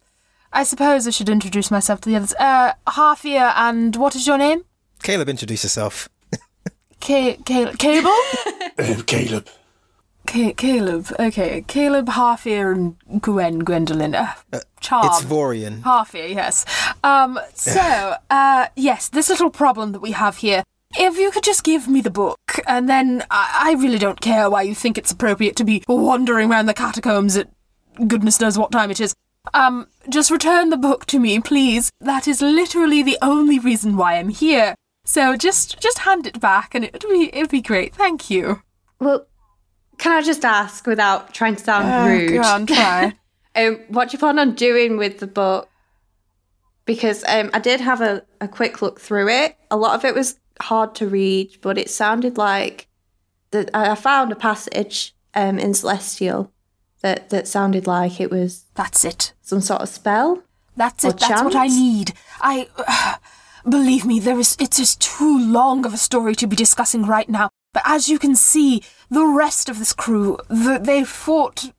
I 0.52 0.62
suppose 0.62 1.06
I 1.06 1.10
should 1.10 1.28
introduce 1.28 1.70
myself 1.70 2.00
to 2.02 2.08
the 2.08 2.16
others. 2.16 2.34
Uh, 2.38 2.72
Harfia, 2.86 3.52
and 3.56 3.96
what 3.96 4.14
is 4.14 4.26
your 4.26 4.38
name? 4.38 4.64
Caleb, 5.02 5.28
introduce 5.28 5.64
yourself. 5.64 6.08
Ca- 7.00 7.36
Ca- 7.44 7.72
Cable? 7.78 8.16
Um, 8.78 9.02
Caleb. 9.02 9.48
Ca- 10.26 10.54
Caleb, 10.54 11.06
okay. 11.18 11.64
Caleb, 11.66 12.06
Harfia, 12.06 12.72
and 12.72 13.20
Gwen, 13.20 13.58
Gwendolyn. 13.58 14.14
Uh, 14.14 14.32
charmed. 14.80 15.10
It's 15.12 15.24
Vorian. 15.24 15.82
Harfia, 15.82 16.28
yes. 16.32 16.64
Um, 17.02 17.38
so, 17.54 18.14
uh, 18.30 18.68
yes, 18.76 19.08
this 19.08 19.28
little 19.28 19.50
problem 19.50 19.92
that 19.92 20.00
we 20.00 20.12
have 20.12 20.36
here. 20.38 20.62
If 20.96 21.18
you 21.18 21.30
could 21.30 21.42
just 21.44 21.64
give 21.64 21.88
me 21.88 22.00
the 22.00 22.10
book, 22.10 22.60
and 22.66 22.88
then 22.88 23.24
I, 23.30 23.70
I 23.70 23.82
really 23.82 23.98
don't 23.98 24.20
care 24.20 24.48
why 24.48 24.62
you 24.62 24.74
think 24.74 24.96
it's 24.96 25.10
appropriate 25.12 25.56
to 25.56 25.64
be 25.64 25.82
wandering 25.88 26.50
around 26.50 26.66
the 26.66 26.74
catacombs 26.74 27.36
at 27.36 27.48
goodness 28.06 28.40
knows 28.40 28.58
what 28.58 28.70
time 28.72 28.90
it 28.90 29.00
is. 29.00 29.14
Um, 29.52 29.88
just 30.08 30.30
return 30.30 30.70
the 30.70 30.76
book 30.76 31.04
to 31.06 31.18
me, 31.18 31.38
please. 31.40 31.90
That 32.00 32.26
is 32.28 32.40
literally 32.40 33.02
the 33.02 33.18
only 33.20 33.58
reason 33.58 33.96
why 33.96 34.14
I'm 34.18 34.30
here. 34.30 34.74
So 35.04 35.36
just 35.36 35.78
just 35.80 35.98
hand 36.00 36.26
it 36.26 36.40
back, 36.40 36.74
and 36.74 36.84
it'd 36.84 37.02
be 37.02 37.28
it'd 37.32 37.50
be 37.50 37.60
great. 37.60 37.94
Thank 37.94 38.30
you. 38.30 38.62
well, 39.00 39.26
can 39.98 40.12
I 40.12 40.22
just 40.22 40.44
ask 40.44 40.86
without 40.86 41.34
trying 41.34 41.56
to 41.56 41.62
sound 41.64 41.86
Oh, 41.88 42.08
rude? 42.08 42.30
go 42.32 42.40
on, 42.42 42.66
try. 42.66 43.12
Um, 43.54 43.76
what 43.88 44.08
do 44.08 44.14
you 44.14 44.18
plan 44.18 44.38
on 44.38 44.54
doing 44.54 44.96
with 44.96 45.18
the 45.20 45.26
book? 45.26 45.68
Because 46.86 47.22
um, 47.28 47.50
I 47.54 47.58
did 47.60 47.80
have 47.80 48.00
a, 48.00 48.22
a 48.40 48.48
quick 48.48 48.82
look 48.82 49.00
through 49.00 49.28
it. 49.28 49.56
A 49.70 49.76
lot 49.76 49.94
of 49.94 50.04
it 50.04 50.14
was 50.14 50.38
hard 50.60 50.94
to 50.96 51.06
read, 51.08 51.58
but 51.60 51.78
it 51.78 51.90
sounded 51.90 52.38
like 52.38 52.88
that. 53.50 53.70
I 53.74 53.94
found 53.94 54.32
a 54.32 54.36
passage 54.36 55.14
um, 55.34 55.58
in 55.58 55.74
Celestial 55.74 56.52
that 57.02 57.30
that 57.30 57.46
sounded 57.46 57.86
like 57.86 58.20
it 58.20 58.30
was 58.30 58.64
That's 58.74 59.04
it. 59.04 59.34
some 59.42 59.60
sort 59.60 59.82
of 59.82 59.88
spell. 59.88 60.42
That's 60.76 61.04
it. 61.04 61.18
That's 61.18 61.42
what 61.42 61.54
I 61.54 61.66
need. 61.66 62.14
I 62.40 62.68
believe 63.68 64.04
me. 64.04 64.18
There 64.20 64.38
is. 64.38 64.56
It's 64.58 64.78
just 64.78 65.00
too 65.00 65.38
long 65.38 65.84
of 65.84 65.94
a 65.94 65.98
story 65.98 66.34
to 66.36 66.46
be 66.46 66.56
discussing 66.56 67.04
right 67.04 67.28
now. 67.28 67.50
But 67.72 67.82
as 67.84 68.08
you 68.08 68.18
can 68.18 68.34
see, 68.34 68.82
the 69.10 69.26
rest 69.26 69.68
of 69.68 69.78
this 69.78 69.92
crew, 69.92 70.38
the, 70.48 70.78
they 70.82 71.04
fought 71.04 71.72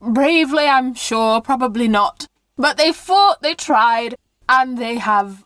bravely. 0.00 0.66
I'm 0.66 0.94
sure. 0.94 1.40
Probably 1.40 1.88
not. 1.88 2.26
But 2.56 2.76
they 2.76 2.92
fought. 2.92 3.40
They 3.40 3.54
tried, 3.54 4.16
and 4.48 4.78
they 4.78 4.96
have 4.96 5.44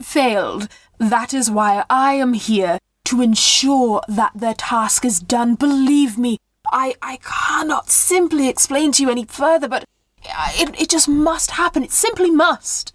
failed. 0.00 0.68
That 0.98 1.32
is 1.32 1.50
why 1.50 1.84
I 1.88 2.14
am 2.14 2.34
here 2.34 2.78
to 3.04 3.22
ensure 3.22 4.02
that 4.08 4.32
their 4.34 4.54
task 4.54 5.04
is 5.04 5.20
done. 5.20 5.54
Believe 5.54 6.18
me, 6.18 6.38
I, 6.70 6.94
I 7.00 7.18
cannot 7.22 7.88
simply 7.88 8.48
explain 8.48 8.92
to 8.92 9.02
you 9.02 9.10
any 9.10 9.24
further, 9.24 9.68
but 9.68 9.84
it, 10.24 10.80
it 10.80 10.90
just 10.90 11.08
must 11.08 11.52
happen. 11.52 11.82
It 11.82 11.92
simply 11.92 12.30
must. 12.30 12.92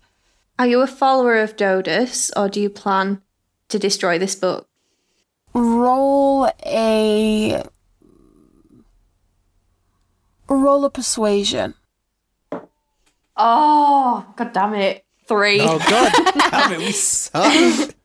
Are 0.60 0.68
you 0.68 0.82
a 0.82 0.88
follower 0.88 1.38
of 1.38 1.56
Dodus, 1.56 2.32
or 2.36 2.47
do 2.47 2.62
you 2.62 2.70
plan 2.70 3.22
to 3.70 3.80
destroy 3.80 4.20
this 4.20 4.36
book? 4.36 4.68
Roll 5.54 6.49
a. 6.66 7.64
Roll 10.47 10.86
a 10.86 10.89
persuasion. 10.89 11.74
Oh, 13.36 14.26
god 14.36 14.54
damn 14.54 14.76
it! 14.76 15.03
Three. 15.28 15.59
Oh 15.61 15.80
god, 15.80 16.11
damn 16.51 16.74
it, 16.74 16.80
we 16.80 16.91
suck. 16.91 17.95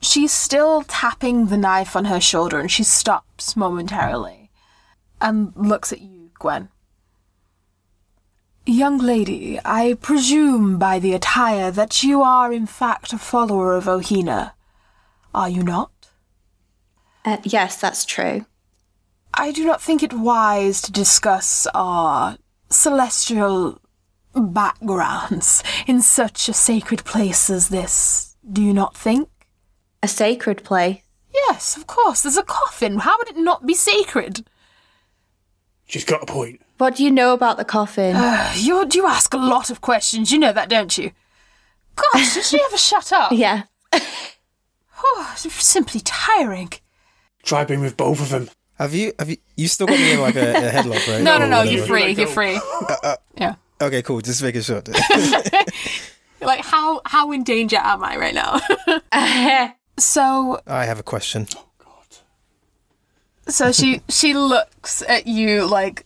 She's 0.00 0.32
still 0.32 0.82
tapping 0.82 1.46
the 1.46 1.56
knife 1.56 1.96
on 1.96 2.04
her 2.06 2.20
shoulder 2.20 2.60
and 2.60 2.70
she 2.70 2.84
stops 2.84 3.56
momentarily 3.56 4.50
and 5.20 5.52
looks 5.56 5.92
at 5.92 6.02
you, 6.02 6.30
Gwen. 6.38 6.68
Young 8.66 8.98
lady, 8.98 9.58
I 9.64 9.94
presume 9.94 10.78
by 10.78 10.98
the 10.98 11.14
attire 11.14 11.70
that 11.70 12.02
you 12.02 12.22
are 12.22 12.52
in 12.52 12.66
fact 12.66 13.12
a 13.12 13.18
follower 13.18 13.76
of 13.76 13.84
Ohina. 13.84 14.52
Are 15.34 15.48
you 15.48 15.62
not? 15.62 15.90
Uh, 17.24 17.38
yes, 17.42 17.80
that's 17.80 18.04
true. 18.04 18.44
I 19.32 19.52
do 19.52 19.64
not 19.64 19.82
think 19.82 20.02
it 20.02 20.12
wise 20.12 20.80
to 20.82 20.92
discuss 20.92 21.66
our 21.74 22.36
celestial 22.68 23.80
backgrounds 24.34 25.62
in 25.86 26.00
such 26.02 26.48
a 26.48 26.52
sacred 26.52 27.04
place 27.04 27.50
as 27.50 27.68
this. 27.68 28.36
Do 28.50 28.62
you 28.62 28.72
not 28.72 28.96
think? 28.96 29.28
A 30.02 30.08
sacred 30.08 30.64
place. 30.64 31.00
Yes, 31.48 31.76
of 31.76 31.86
course. 31.86 32.22
There's 32.22 32.36
a 32.36 32.42
coffin. 32.42 32.98
How 32.98 33.16
would 33.18 33.28
it 33.28 33.36
not 33.36 33.66
be 33.66 33.74
sacred? 33.74 34.46
She's 35.86 36.04
got 36.04 36.22
a 36.22 36.26
point. 36.26 36.60
What 36.78 36.96
do 36.96 37.04
you 37.04 37.10
know 37.10 37.32
about 37.32 37.56
the 37.56 37.64
coffin? 37.64 38.16
Uh, 38.16 38.52
you 38.56 38.86
you 38.92 39.06
ask 39.06 39.32
a 39.34 39.38
lot 39.38 39.70
of 39.70 39.80
questions. 39.80 40.32
You 40.32 40.38
know 40.38 40.52
that, 40.52 40.68
don't 40.68 40.96
you? 40.96 41.12
Gosh, 41.96 42.34
did 42.34 42.44
she 42.44 42.60
ever 42.64 42.76
shut 42.76 43.12
up? 43.12 43.32
yeah. 43.32 43.64
Oh, 43.92 45.32
it's 45.32 45.64
simply 45.64 46.00
tiring. 46.00 46.72
Try 47.42 47.64
being 47.64 47.80
with 47.80 47.96
both 47.96 48.20
of 48.20 48.30
them. 48.30 48.48
Have 48.78 48.94
you 48.94 49.12
have 49.18 49.30
you 49.30 49.36
you 49.56 49.68
still 49.68 49.86
got 49.86 49.98
me 49.98 50.12
in 50.12 50.20
like 50.20 50.34
a, 50.34 50.52
a 50.52 50.70
headlock, 50.70 51.06
right? 51.08 51.22
No, 51.22 51.38
no, 51.38 51.46
no. 51.46 51.60
Oh, 51.60 51.62
you're 51.62 51.86
free. 51.86 52.06
You're 52.12 52.26
go. 52.26 52.32
free. 52.32 52.60
Yeah. 53.36 53.54
Okay, 53.84 54.02
cool. 54.02 54.20
Just 54.20 54.42
making 54.42 54.62
sure. 54.62 54.82
Like 56.40 56.64
how 56.64 57.00
how 57.06 57.32
in 57.32 57.42
danger 57.42 57.78
am 57.78 58.04
I 58.04 58.16
right 58.16 58.34
now? 58.34 58.60
so 59.98 60.60
I 60.66 60.84
have 60.84 61.00
a 61.00 61.02
question. 61.02 61.46
Oh 61.56 61.64
god. 61.78 62.18
So 63.52 63.72
she 63.72 64.02
she 64.10 64.34
looks 64.34 65.02
at 65.08 65.26
you 65.26 65.66
like 65.66 66.04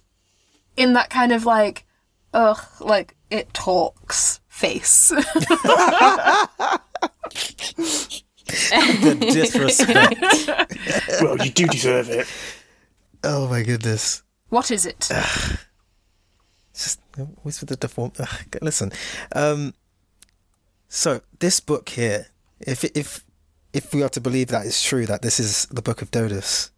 in 0.77 0.93
that 0.93 1.11
kind 1.11 1.33
of 1.33 1.45
like 1.45 1.85
ugh 2.33 2.61
like 2.81 3.17
it 3.31 3.53
talks 3.53 4.39
face. 4.49 5.09
The 5.09 6.81
disrespect. 9.21 10.21
Well, 11.21 11.37
you 11.39 11.51
do 11.51 11.67
deserve 11.67 12.09
it. 12.11 12.27
oh 13.25 13.49
my 13.49 13.63
goodness. 13.63 14.23
what 14.49 14.71
is 14.71 14.87
it? 14.87 15.11
Always 17.19 17.61
with 17.61 17.69
the 17.69 17.77
deform. 17.77 18.13
Listen, 18.63 18.93
um, 19.35 19.75
so 20.89 21.21
this 21.39 21.61
book 21.61 21.89
here, 21.91 22.29
if 22.61 22.85
if 22.85 23.25
if 23.73 23.93
we 23.95 24.03
are 24.03 24.09
to 24.11 24.21
believe 24.21 24.49
that 24.49 24.67
it's 24.67 24.83
true 24.83 25.07
that 25.07 25.23
this 25.23 25.39
is 25.39 25.67
the 25.67 25.83
book 25.83 26.03
of 26.03 26.11
Dodus, 26.11 26.71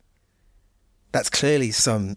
that's 1.12 1.30
clearly 1.30 1.70
some 1.70 2.16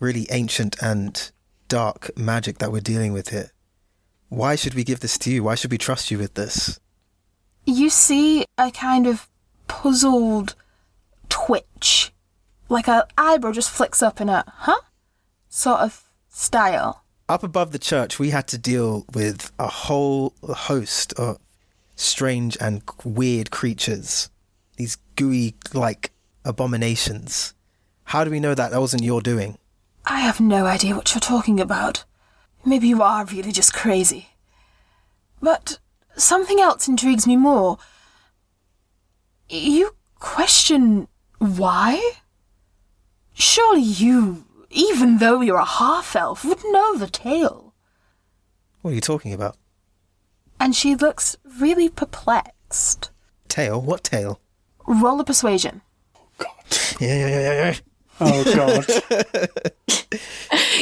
really 0.00 0.26
ancient 0.30 0.80
and 0.82 1.30
dark 1.68 2.16
magic 2.16 2.58
that 2.58 2.72
we're 2.72 2.80
dealing 2.80 3.12
with 3.12 3.30
here. 3.30 3.50
Why 4.28 4.56
should 4.56 4.74
we 4.74 4.84
give 4.84 5.00
this 5.00 5.18
to 5.18 5.30
you? 5.30 5.44
Why 5.44 5.54
should 5.54 5.70
we 5.70 5.78
trust 5.78 6.10
you 6.10 6.18
with 6.18 6.34
this? 6.34 6.78
you 7.66 7.90
see 7.90 8.44
a 8.58 8.70
kind 8.70 9.06
of 9.06 9.28
puzzled 9.68 10.54
twitch. 11.28 12.12
Like 12.68 12.88
a 12.88 13.06
eyebrow 13.18 13.52
just 13.52 13.70
flicks 13.70 14.02
up 14.02 14.20
in 14.20 14.28
a 14.28 14.44
huh? 14.46 14.80
Sort 15.48 15.80
of 15.80 16.04
style. 16.28 17.01
Up 17.32 17.42
above 17.42 17.72
the 17.72 17.78
church, 17.78 18.18
we 18.18 18.28
had 18.28 18.46
to 18.48 18.58
deal 18.58 19.06
with 19.14 19.52
a 19.58 19.66
whole 19.66 20.34
host 20.42 21.14
of 21.14 21.38
strange 21.96 22.58
and 22.60 22.82
weird 23.04 23.50
creatures. 23.50 24.28
These 24.76 24.98
gooey 25.16 25.54
like 25.72 26.12
abominations. 26.44 27.54
How 28.04 28.22
do 28.22 28.30
we 28.30 28.38
know 28.38 28.54
that 28.54 28.70
that 28.70 28.80
wasn't 28.82 29.04
your 29.04 29.22
doing? 29.22 29.56
I 30.04 30.20
have 30.20 30.40
no 30.40 30.66
idea 30.66 30.94
what 30.94 31.14
you're 31.14 31.20
talking 31.20 31.58
about. 31.58 32.04
Maybe 32.66 32.86
you 32.86 33.00
are 33.00 33.24
really 33.24 33.50
just 33.50 33.72
crazy. 33.72 34.28
But 35.40 35.78
something 36.14 36.60
else 36.60 36.86
intrigues 36.86 37.26
me 37.26 37.36
more. 37.36 37.78
You 39.48 39.96
question 40.16 41.08
why? 41.38 41.98
Surely 43.32 43.80
you, 43.80 44.44
even 44.72 45.18
though 45.18 45.40
you're 45.40 45.56
a 45.56 45.64
half 45.64 46.16
elf, 46.16 46.44
would 46.44 46.62
know 46.64 46.96
the 46.96 47.06
tale. 47.06 47.74
What 48.80 48.90
are 48.90 48.94
you 48.94 49.00
talking 49.00 49.32
about? 49.32 49.56
And 50.58 50.74
she 50.74 50.94
looks 50.94 51.36
really 51.60 51.88
perplexed. 51.88 53.10
Tail? 53.48 53.80
What 53.80 54.02
tail? 54.04 54.40
Roll 54.86 55.20
a 55.20 55.24
persuasion. 55.24 55.82
Yeah, 56.40 56.46
yeah, 57.00 57.28
yeah, 57.28 57.40
yeah, 57.40 57.70
yeah. 57.70 57.74
Oh, 58.20 58.44
God. 58.54 58.86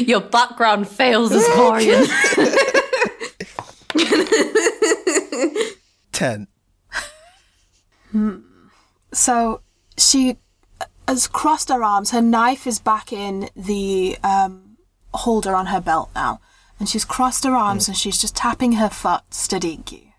Your 0.07 0.21
background 0.21 0.89
fails 0.89 1.33
as 1.33 1.43
Vorian. 1.49 2.07
Ten. 6.13 6.49
Hmm. 8.11 8.39
So 9.13 9.63
she 9.97 10.37
has 11.11 11.27
crossed 11.27 11.69
her 11.71 11.83
arms. 11.83 12.13
Her 12.13 12.23
knife 12.23 12.67
is 12.69 12.79
back 12.79 13.13
in 13.13 13.51
the 13.57 14.17
um, 14.23 14.77
holder 15.13 15.55
on 15.57 15.67
her 15.67 15.81
belt 15.81 16.11
now. 16.15 16.41
And 16.79 16.89
she's 16.89 17.05
crossed 17.05 17.45
her 17.45 17.55
arms 17.55 17.89
and 17.89 17.97
she's 17.97 18.21
just 18.21 18.37
tapping 18.37 18.73
her 18.73 18.89
foot, 18.89 19.23
studying 19.31 19.85
you. 19.91 20.13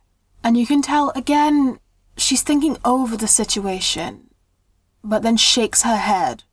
And 0.43 0.57
you 0.57 0.67
can 0.67 0.81
tell 0.81 1.11
again, 1.15 1.79
she's 2.17 2.43
thinking 2.43 2.77
over 2.83 3.15
the 3.15 3.27
situation, 3.27 4.31
but 5.03 5.23
then 5.23 5.37
shakes 5.37 5.83
her 5.83 5.95
head. 5.95 6.43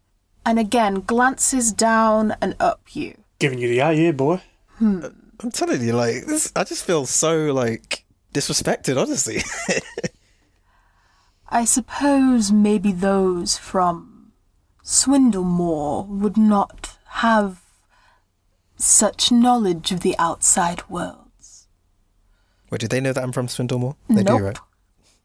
And 0.46 0.58
again, 0.58 1.00
glances 1.00 1.72
down 1.72 2.36
and 2.40 2.54
up 2.60 2.94
you. 2.94 3.18
Giving 3.40 3.58
you 3.58 3.68
the 3.68 3.82
eye 3.82 3.96
here, 3.96 4.12
boy. 4.12 4.40
I'm 4.80 5.50
telling 5.52 5.82
you, 5.82 5.92
like, 5.92 6.26
this, 6.26 6.52
I 6.56 6.64
just 6.64 6.84
feel 6.84 7.06
so, 7.06 7.52
like, 7.52 8.04
disrespected, 8.32 9.00
honestly. 9.00 9.42
I 11.50 11.64
suppose 11.64 12.50
maybe 12.50 12.92
those 12.92 13.58
from 13.58 14.17
Swindlemore 14.88 16.06
would 16.08 16.38
not 16.38 16.96
have 17.08 17.60
such 18.76 19.30
knowledge 19.30 19.92
of 19.92 20.00
the 20.00 20.16
outside 20.18 20.88
worlds. 20.88 21.68
Wait, 22.70 22.80
do 22.80 22.88
they 22.88 22.98
know 22.98 23.12
that 23.12 23.22
I'm 23.22 23.32
from 23.32 23.48
Swindlemore? 23.48 23.96
They 24.08 24.22
Nope. 24.22 24.38
do, 24.38 24.44
right? 24.46 24.58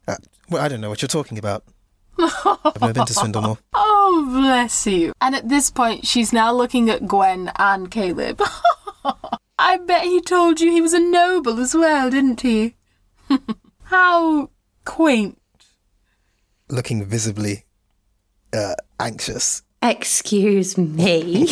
Uh, 0.06 0.16
well, 0.50 0.62
I 0.62 0.68
don't 0.68 0.82
know 0.82 0.90
what 0.90 1.00
you're 1.00 1.08
talking 1.08 1.38
about. 1.38 1.64
I've 2.18 2.78
never 2.78 2.92
been 2.92 3.06
to 3.06 3.14
Swindlemore. 3.14 3.56
Oh, 3.74 4.28
bless 4.30 4.86
you. 4.86 5.14
And 5.22 5.34
at 5.34 5.48
this 5.48 5.70
point, 5.70 6.06
she's 6.06 6.30
now 6.30 6.52
looking 6.52 6.90
at 6.90 7.06
Gwen 7.08 7.50
and 7.56 7.90
Caleb. 7.90 8.40
I 9.58 9.78
bet 9.78 10.04
he 10.04 10.20
told 10.20 10.60
you 10.60 10.70
he 10.70 10.82
was 10.82 10.92
a 10.92 11.00
noble 11.00 11.58
as 11.58 11.74
well, 11.74 12.10
didn't 12.10 12.42
he? 12.42 12.76
How 13.84 14.50
quaint. 14.84 15.40
Looking 16.68 17.02
visibly 17.06 17.64
uh, 18.54 18.74
anxious. 19.00 19.62
Excuse 19.82 20.78
me. 20.78 21.48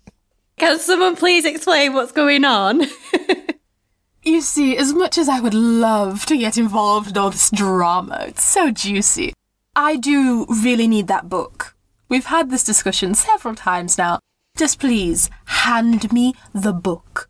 Can 0.58 0.78
someone 0.78 1.16
please 1.16 1.44
explain 1.44 1.94
what's 1.94 2.12
going 2.12 2.44
on? 2.44 2.82
You 4.24 4.40
see, 4.40 4.76
as 4.76 4.94
much 4.94 5.18
as 5.18 5.28
I 5.28 5.40
would 5.40 5.52
love 5.54 6.26
to 6.26 6.36
get 6.38 6.56
involved 6.56 7.10
in 7.10 7.18
all 7.18 7.30
this 7.30 7.50
drama, 7.50 8.26
it's 8.28 8.44
so 8.44 8.70
juicy. 8.70 9.32
I 9.74 9.96
do 9.96 10.46
really 10.48 10.86
need 10.86 11.08
that 11.08 11.28
book. 11.28 11.74
We've 12.08 12.26
had 12.26 12.48
this 12.48 12.62
discussion 12.62 13.14
several 13.14 13.56
times 13.56 13.98
now. 13.98 14.20
Just 14.56 14.78
please 14.78 15.28
hand 15.46 16.12
me 16.12 16.34
the 16.54 16.72
book. 16.72 17.28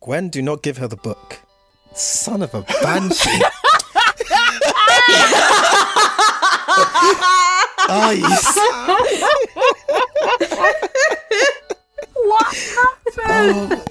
Gwen, 0.00 0.30
do 0.30 0.42
not 0.42 0.64
give 0.64 0.78
her 0.78 0.88
the 0.88 0.96
book. 0.96 1.38
Son 1.94 2.42
of 2.42 2.54
a 2.54 2.62
banshee. 2.82 3.40
oh, 7.88 8.10
you 8.10 8.24
s- 8.24 8.58
What 12.14 12.54
happened? 12.54 13.72
Oh. 13.74 13.84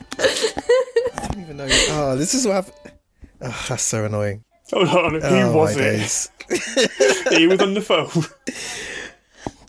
I 1.17 1.27
don't 1.27 1.41
even 1.41 1.57
know. 1.57 1.67
Oh, 1.69 2.15
this 2.17 2.33
is 2.33 2.45
what 2.45 2.53
happened. 2.53 2.93
Oh, 3.41 3.65
that's 3.69 3.83
so 3.83 4.05
annoying. 4.05 4.43
Hold 4.71 4.87
on, 4.87 5.13
who 5.15 5.19
oh, 5.23 5.57
was 5.57 5.75
my 5.75 5.81
it? 5.81 5.85
days. 5.97 6.29
he 7.31 7.47
was 7.47 7.59
on 7.61 7.73
the 7.73 7.81
phone. 7.81 8.09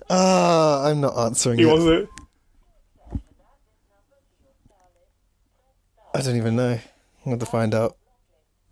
Oh, 0.09 0.85
I'm 0.85 1.01
not 1.01 1.17
answering 1.17 1.59
Who 1.59 1.71
it. 1.71 1.73
was 1.73 1.87
it? 1.87 2.09
I 6.15 6.21
don't 6.21 6.37
even 6.37 6.57
know. 6.57 6.73
I'm 6.73 7.25
going 7.25 7.39
to 7.39 7.47
find 7.47 7.75
out. 7.75 7.97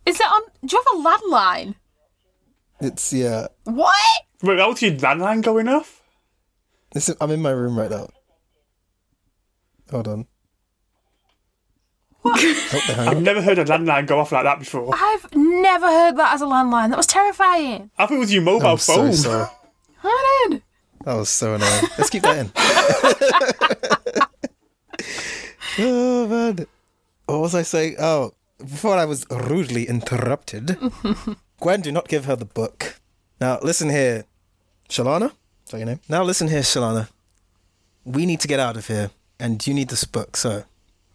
Is 0.04 0.18
that 0.18 0.30
on? 0.30 0.42
Do 0.64 0.76
you 0.76 0.82
have 0.82 1.00
a 1.00 1.02
landline? 1.08 1.74
It's, 2.80 3.12
yeah. 3.12 3.46
What? 3.64 3.94
Wait, 4.42 4.56
that 4.56 4.68
was 4.68 4.80
your 4.82 4.92
landline 4.92 5.42
going 5.42 5.68
off? 5.68 6.00
This 6.92 7.08
is, 7.08 7.16
I'm 7.20 7.30
in 7.30 7.42
my 7.42 7.50
room 7.50 7.78
right 7.78 7.90
now. 7.90 8.08
Hold 9.90 10.08
on. 10.08 10.26
Oh, 12.24 12.84
I've 12.98 13.22
never 13.22 13.40
heard 13.40 13.58
a 13.58 13.64
landline 13.64 14.06
go 14.06 14.18
off 14.20 14.32
like 14.32 14.44
that 14.44 14.58
before. 14.58 14.94
I've 14.94 15.34
never 15.34 15.86
heard 15.86 16.16
that 16.18 16.34
as 16.34 16.42
a 16.42 16.46
landline. 16.46 16.90
That 16.90 16.96
was 16.98 17.06
terrifying. 17.06 17.90
I 17.96 18.06
thought 18.06 18.16
it 18.16 18.18
was 18.18 18.32
your 18.32 18.42
mobile 18.42 18.66
I'm 18.66 18.78
so 18.78 18.94
phone. 18.96 19.12
sorry. 19.14 19.48
I 20.04 20.46
did. 20.50 20.62
That 21.04 21.14
was 21.14 21.28
so 21.30 21.54
annoying. 21.54 21.84
Let's 21.96 22.10
keep 22.10 22.22
that 22.24 22.38
in. 22.38 22.50
oh 25.78 26.26
man. 26.28 26.66
What 27.26 27.40
was 27.40 27.54
I 27.54 27.62
saying? 27.62 27.96
Oh, 27.98 28.32
before 28.58 28.96
I 28.96 29.06
was 29.06 29.24
rudely 29.30 29.88
interrupted. 29.88 30.76
Gwen, 31.60 31.80
do 31.80 31.90
not 31.92 32.08
give 32.08 32.26
her 32.26 32.36
the 32.36 32.44
book. 32.44 33.00
Now 33.40 33.58
listen 33.62 33.88
here, 33.88 34.24
Shalana. 34.90 35.26
Is 35.64 35.70
that 35.70 35.78
your 35.78 35.86
name? 35.86 36.00
Now 36.08 36.22
listen 36.24 36.48
here, 36.48 36.60
Shalana. 36.60 37.08
We 38.04 38.26
need 38.26 38.40
to 38.40 38.48
get 38.48 38.60
out 38.60 38.76
of 38.76 38.86
here, 38.86 39.10
and 39.38 39.64
you 39.66 39.72
need 39.72 39.88
this 39.88 40.04
book. 40.04 40.36
So, 40.36 40.64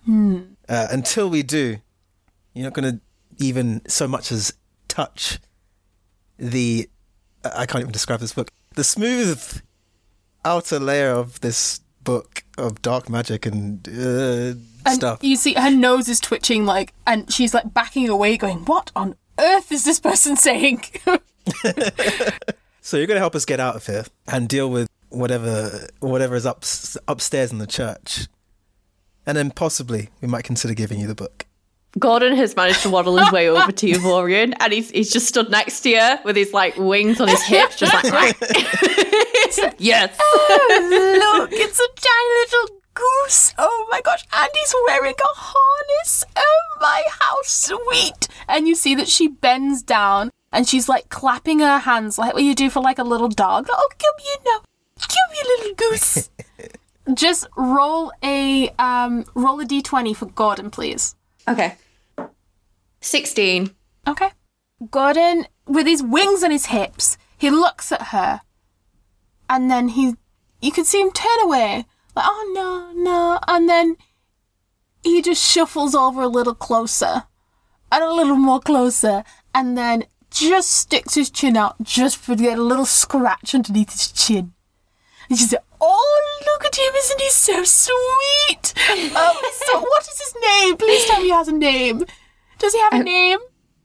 uh, 0.08 0.88
until 0.92 1.30
we 1.30 1.44
do, 1.44 1.78
you're 2.54 2.64
not 2.64 2.74
going 2.74 2.96
to 2.96 3.02
even 3.38 3.82
so 3.88 4.08
much 4.08 4.32
as 4.32 4.54
touch 4.88 5.40
the. 6.38 6.90
I 7.44 7.62
I 7.62 7.66
can't 7.66 7.82
even 7.82 7.92
describe 7.92 8.20
this 8.22 8.34
book. 8.34 8.50
The 8.76 8.84
smooth 8.84 9.62
outer 10.44 10.80
layer 10.80 11.12
of 11.12 11.42
this 11.42 11.80
book 12.04 12.44
of 12.58 12.82
dark 12.82 13.10
magic 13.10 13.46
and, 13.46 13.88
uh, 13.88 14.54
And 14.86 14.96
stuff. 14.96 15.24
you 15.24 15.36
see 15.36 15.54
her 15.56 15.72
nose 15.72 16.08
is 16.08 16.20
twitching 16.20 16.66
like 16.66 16.94
and 17.08 17.32
she's 17.34 17.54
like 17.54 17.74
backing 17.74 18.08
away 18.10 18.38
going, 18.38 18.60
What 18.66 18.92
on 18.96 19.16
earth 19.40 19.72
is 19.72 19.84
this 19.86 20.00
person 20.00 20.38
saying? 20.38 20.84
So 22.86 22.98
you're 22.98 23.08
going 23.08 23.16
to 23.16 23.22
help 23.22 23.34
us 23.34 23.46
get 23.46 23.60
out 23.60 23.76
of 23.76 23.88
here 23.88 24.06
and 24.28 24.48
deal 24.48 24.70
with 24.70 24.88
whatever 25.10 25.88
whatever 26.02 26.36
is 26.36 26.46
up, 26.46 26.64
upstairs 27.08 27.52
in 27.52 27.58
the 27.58 27.66
church, 27.66 28.28
and 29.26 29.36
then 29.36 29.50
possibly 29.50 30.10
we 30.22 30.28
might 30.28 30.44
consider 30.44 30.76
giving 30.76 31.00
you 31.00 31.08
the 31.08 31.16
book. 31.16 31.48
Gordon 31.98 32.36
has 32.36 32.56
managed 32.56 32.84
to 32.84 32.92
waddle 32.92 33.18
his 33.18 33.32
way 33.32 33.50
over 33.50 33.72
to 33.72 33.88
you, 33.88 33.96
Vorian, 33.98 34.54
and 34.60 34.72
he's, 34.72 34.92
he's 34.92 35.12
just 35.12 35.28
stood 35.28 35.50
next 35.50 35.82
to 35.82 35.90
you 35.90 36.18
with 36.26 36.36
his 36.36 36.54
like 36.54 36.78
wings 36.78 37.20
on 37.20 37.28
his 37.28 37.42
hips, 37.42 37.78
just 37.78 37.92
like 38.12 38.38
yes. 39.80 40.16
Oh, 40.22 41.40
Look, 41.40 41.54
it's 41.54 41.80
a 41.80 41.88
tiny 41.88 42.40
little 42.44 42.82
goose. 42.94 43.56
Oh 43.58 43.88
my 43.90 44.02
gosh, 44.02 44.24
and 44.32 44.50
he's 44.54 44.76
wearing 44.86 45.16
a 45.20 45.36
harness. 45.36 46.24
Oh 46.36 46.78
my, 46.80 47.02
how 47.20 47.38
sweet. 47.46 48.28
And 48.48 48.68
you 48.68 48.76
see 48.76 48.94
that 48.94 49.08
she 49.08 49.28
bends 49.28 49.82
down 49.82 50.30
and 50.56 50.68
she's 50.68 50.88
like 50.88 51.10
clapping 51.10 51.60
her 51.60 51.80
hands 51.80 52.18
like 52.18 52.34
what 52.34 52.44
you 52.44 52.56
do 52.56 52.70
for 52.70 52.82
like 52.82 52.98
a 52.98 53.04
little 53.04 53.28
dog. 53.28 53.68
Oh, 53.70 53.90
come 54.00 54.14
here 54.20 54.38
now. 54.46 54.62
Come 55.00 55.34
here, 55.34 55.44
little 55.58 55.76
goose. 55.76 56.30
Just 57.14 57.48
roll 57.58 58.12
a 58.24 58.70
um 58.80 59.26
roll 59.36 59.60
a 59.60 59.66
d20 59.66 60.16
for 60.16 60.28
Gordon, 60.28 60.72
please. 60.72 61.16
Okay. 61.48 61.76
Sixteen. 63.02 63.76
Okay. 64.08 64.30
Gordon, 64.90 65.48
with 65.68 65.88
his 65.88 66.02
wings 66.02 66.44
on 66.44 66.52
his 66.52 66.68
hips, 66.68 67.18
he 67.38 67.50
looks 67.50 67.92
at 67.92 68.08
her, 68.08 68.42
and 69.50 69.70
then 69.72 69.90
he, 69.90 70.16
you 70.62 70.72
can 70.72 70.84
see 70.84 71.00
him 71.00 71.12
turn 71.12 71.40
away, 71.44 71.86
like, 72.16 72.26
oh 72.28 72.52
no, 72.54 73.02
no, 73.02 73.40
and 73.48 73.70
then 73.70 73.96
he 75.02 75.22
just 75.22 75.42
shuffles 75.42 75.96
over 75.96 76.22
a 76.22 76.28
little 76.28 76.54
closer, 76.54 77.24
and 77.92 78.04
a 78.04 78.14
little 78.14 78.36
more 78.36 78.60
closer, 78.60 79.24
and 79.54 79.78
then 79.78 80.06
just 80.36 80.70
sticks 80.72 81.16
his 81.16 81.30
chin 81.30 81.56
out 81.58 81.76
just 81.82 82.18
for 82.18 82.36
to 82.36 82.44
get 82.44 82.60
a 82.60 82.64
little 82.64 82.86
scratch 82.86 83.56
underneath 83.56 83.92
his 83.92 84.12
chin. 84.12 84.54
And 85.30 85.40
she 85.40 85.46
said, 85.46 85.60
Oh, 85.82 86.42
look 86.46 86.66
at 86.66 86.78
him, 86.78 86.94
isn't 86.94 87.22
he 87.22 87.30
so 87.30 87.64
sweet? 87.64 88.74
Oh, 89.16 89.52
so 89.72 89.80
what 89.80 90.04
is 90.04 90.20
his 90.20 90.36
name? 90.42 90.78
Please 90.78 91.06
tell 91.06 91.20
me 91.20 91.26
he 91.26 91.32
has 91.32 91.48
a 91.48 91.52
name. 91.52 92.04
Does 92.60 92.74
he 92.74 92.80
have 92.80 92.94
a 92.94 93.04
name? 93.04 93.40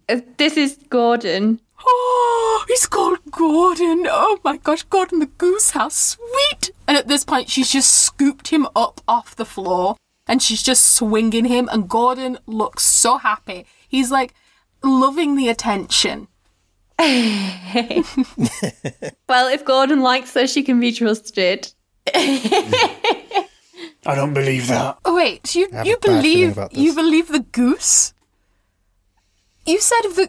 Uh, 0.09 0.21
This 0.37 0.57
is 0.57 0.79
Gordon. 0.89 1.61
Oh, 1.85 2.65
he's 2.69 2.87
called 2.87 3.19
Gordon. 3.31 4.07
Oh 4.09 4.39
my 4.45 4.57
gosh, 4.59 4.83
Gordon 4.83 5.19
the 5.21 5.27
goose, 5.27 5.71
how 5.71 5.89
sweet. 5.89 6.73
And 6.87 6.97
at 6.97 7.09
this 7.09 7.25
point, 7.25 7.49
she's 7.49 7.71
just 7.71 7.93
scooped 7.93 8.49
him 8.49 8.67
up 8.77 9.01
off 9.09 9.35
the 9.37 9.45
floor 9.47 9.97
and 10.27 10.43
she's 10.43 10.63
just 10.63 10.95
swinging 10.95 11.47
him. 11.47 11.69
And 11.73 11.89
Gordon 11.89 12.39
looks 12.47 12.85
so 12.85 13.17
happy. 13.19 13.67
He's 13.89 14.11
like 14.11 14.35
loving 14.83 15.37
the 15.37 15.49
attention. 15.49 16.29
Well, 19.29 19.49
if 19.49 19.65
Gordon 19.65 20.01
likes 20.01 20.35
her, 20.35 20.47
she 20.47 20.63
can 20.63 20.81
be 20.81 20.93
trusted. 20.93 21.73
I 22.15 23.47
don't 24.05 24.35
believe 24.35 24.67
that. 24.69 24.99
Oh, 25.05 25.15
wait, 25.15 25.55
you, 25.55 25.69
you 25.85 25.95
a 25.95 25.99
bad 25.99 26.23
feeling 26.23 26.53
believe 26.53 26.69
you 26.73 26.95
believe 26.95 27.29
the 27.29 27.41
goose? 27.41 28.13
You 29.67 29.81
said 29.81 30.01
the 30.03 30.29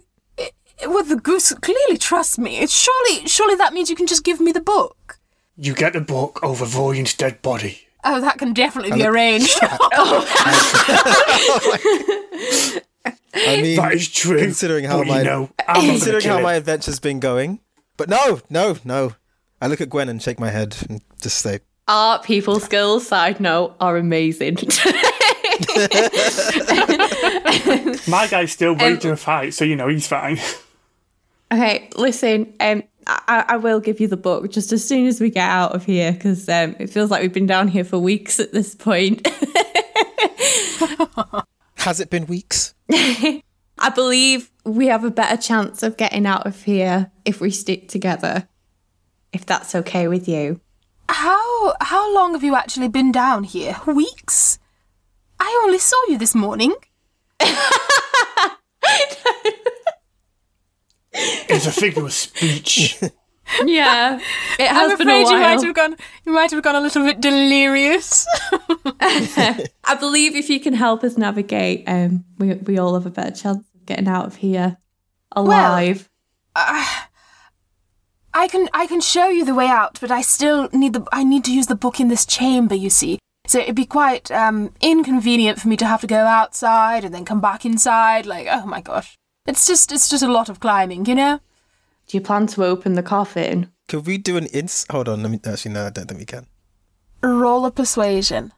well, 0.87 1.03
the 1.03 1.15
goose 1.15 1.51
clearly 1.53 1.97
trusts 1.97 2.37
me. 2.37 2.57
It's 2.59 2.73
surely 2.73 3.27
surely 3.27 3.55
that 3.55 3.73
means 3.73 3.89
you 3.89 3.95
can 3.95 4.07
just 4.07 4.23
give 4.23 4.39
me 4.39 4.51
the 4.51 4.61
book. 4.61 5.19
You 5.57 5.73
get 5.73 5.93
the 5.93 6.01
book 6.01 6.43
over 6.43 6.65
Vorian's 6.65 7.13
dead 7.15 7.41
body. 7.41 7.87
Oh, 8.03 8.19
that 8.21 8.37
can 8.39 8.53
definitely 8.53 8.91
be 8.91 9.05
arranged. 9.05 9.59
Oh. 9.93 10.25
Oh, 12.33 12.81
I 13.05 13.13
mean, 13.61 13.75
That 13.77 13.93
is 13.93 14.07
true. 14.09 14.37
considering 14.39 14.85
how 14.85 14.99
but 14.99 15.07
my 15.07 15.19
you 15.19 15.23
know, 15.25 15.49
I'm 15.59 15.65
not 15.67 15.75
gonna 15.75 15.87
considering 15.93 16.25
how 16.25 16.39
it. 16.39 16.43
my 16.43 16.53
adventure's 16.55 16.99
been 16.99 17.19
going. 17.19 17.59
But 17.97 18.09
no, 18.09 18.41
no, 18.49 18.77
no. 18.83 19.15
I 19.61 19.67
look 19.67 19.81
at 19.81 19.89
Gwen 19.89 20.09
and 20.09 20.21
shake 20.21 20.39
my 20.39 20.49
head 20.49 20.75
and 20.89 21.01
just 21.21 21.37
say, 21.37 21.59
Our 21.87 22.19
people 22.21 22.59
skills, 22.59 23.07
side 23.07 23.39
note, 23.39 23.75
are 23.79 23.95
amazing. 23.97 24.57
My 28.07 28.27
guy's 28.27 28.51
still 28.51 28.75
ready 28.75 28.97
to 28.99 29.15
fight, 29.15 29.53
so 29.53 29.63
you 29.65 29.75
know 29.75 29.87
he's 29.87 30.07
fine. 30.07 30.39
okay, 31.53 31.89
listen, 31.95 32.53
um, 32.59 32.83
I, 33.07 33.45
I 33.49 33.57
will 33.57 33.79
give 33.79 33.99
you 33.99 34.07
the 34.07 34.17
book 34.17 34.49
just 34.51 34.71
as 34.71 34.83
soon 34.87 35.05
as 35.07 35.19
we 35.21 35.29
get 35.29 35.47
out 35.47 35.73
of 35.75 35.85
here 35.85 36.11
because 36.11 36.47
um, 36.49 36.75
it 36.79 36.89
feels 36.89 37.11
like 37.11 37.21
we've 37.21 37.33
been 37.33 37.45
down 37.45 37.67
here 37.67 37.83
for 37.83 37.99
weeks 37.99 38.39
at 38.39 38.51
this 38.51 38.73
point. 38.75 39.27
"Has 41.81 41.99
it 41.99 42.09
been 42.09 42.25
weeks?" 42.25 42.73
I 42.91 43.89
believe 43.93 44.51
we 44.63 44.87
have 44.87 45.03
a 45.03 45.11
better 45.11 45.41
chance 45.41 45.83
of 45.83 45.97
getting 45.97 46.25
out 46.25 46.45
of 46.45 46.63
here 46.63 47.11
if 47.25 47.41
we 47.41 47.51
stick 47.51 47.87
together. 47.87 48.47
If 49.33 49.45
that's 49.45 49.73
okay 49.75 50.07
with 50.07 50.27
you. 50.27 50.61
how 51.09 51.73
how 51.81 52.13
long 52.13 52.33
have 52.33 52.43
you 52.43 52.55
actually 52.55 52.89
been 52.89 53.11
down 53.11 53.43
here? 53.43 53.77
Weeks? 53.85 54.59
I 55.39 55.61
only 55.63 55.79
saw 55.79 55.97
you 56.07 56.17
this 56.17 56.35
morning. 56.35 56.75
It's 61.13 61.67
a 61.67 61.71
figure 61.71 62.05
of 62.05 62.13
speech. 62.13 62.99
Yeah, 63.65 64.19
it 64.59 64.67
has 64.67 64.91
I'm 64.91 64.97
been 64.97 65.07
a 65.09 65.11
afraid 65.11 65.27
you 65.33 65.39
might 65.39 65.55
while. 65.55 65.63
have 65.63 65.75
gone 65.75 65.95
you 66.25 66.31
might 66.31 66.51
have 66.51 66.63
gone 66.63 66.75
a 66.75 66.81
little 66.81 67.03
bit 67.03 67.19
delirious. 67.21 68.25
I 69.01 69.95
believe 69.99 70.35
if 70.35 70.49
you 70.49 70.59
can 70.59 70.73
help 70.73 71.03
us 71.03 71.17
navigate, 71.17 71.83
um, 71.87 72.23
we 72.37 72.53
we 72.55 72.77
all 72.77 72.93
have 72.93 73.05
a 73.05 73.09
better 73.11 73.31
chance 73.35 73.65
of 73.75 73.85
getting 73.85 74.07
out 74.07 74.25
of 74.25 74.35
here 74.37 74.77
alive. 75.33 76.09
Well, 76.55 76.85
I 78.33 78.47
can 78.47 78.69
I 78.73 78.87
can 78.87 79.01
show 79.01 79.27
you 79.27 79.43
the 79.45 79.55
way 79.55 79.67
out, 79.67 79.99
but 79.99 80.11
I 80.11 80.21
still 80.21 80.69
need 80.71 80.93
the 80.93 81.05
I 81.11 81.23
need 81.23 81.43
to 81.45 81.53
use 81.53 81.67
the 81.67 81.75
book 81.75 81.99
in 81.99 82.07
this 82.07 82.25
chamber, 82.25 82.75
you 82.75 82.89
see. 82.89 83.19
So 83.47 83.59
it'd 83.59 83.75
be 83.75 83.85
quite 83.85 84.31
um 84.31 84.73
inconvenient 84.81 85.59
for 85.59 85.67
me 85.67 85.75
to 85.77 85.85
have 85.85 86.01
to 86.01 86.07
go 86.07 86.25
outside 86.25 87.03
and 87.03 87.13
then 87.13 87.25
come 87.25 87.41
back 87.41 87.65
inside. 87.65 88.25
Like, 88.25 88.47
oh 88.49 88.65
my 88.65 88.81
gosh. 88.81 89.17
It's 89.45 89.65
just 89.67 89.91
it's 89.91 90.07
just 90.09 90.23
a 90.23 90.31
lot 90.31 90.47
of 90.49 90.59
climbing, 90.59 91.05
you 91.05 91.15
know? 91.15 91.39
Do 92.11 92.17
you 92.17 92.21
plan 92.21 92.45
to 92.47 92.65
open 92.65 92.95
the 92.95 93.03
coffin? 93.03 93.71
Could 93.87 94.05
we 94.05 94.17
do 94.17 94.35
an 94.35 94.47
ins? 94.47 94.85
Hold 94.91 95.07
on, 95.07 95.23
let 95.23 95.31
me. 95.31 95.39
Actually, 95.45 95.71
no, 95.71 95.85
I 95.85 95.91
don't 95.91 96.09
think 96.09 96.19
we 96.19 96.25
can. 96.25 96.45
Roll 97.23 97.65
a 97.65 97.71
persuasion. 97.71 98.51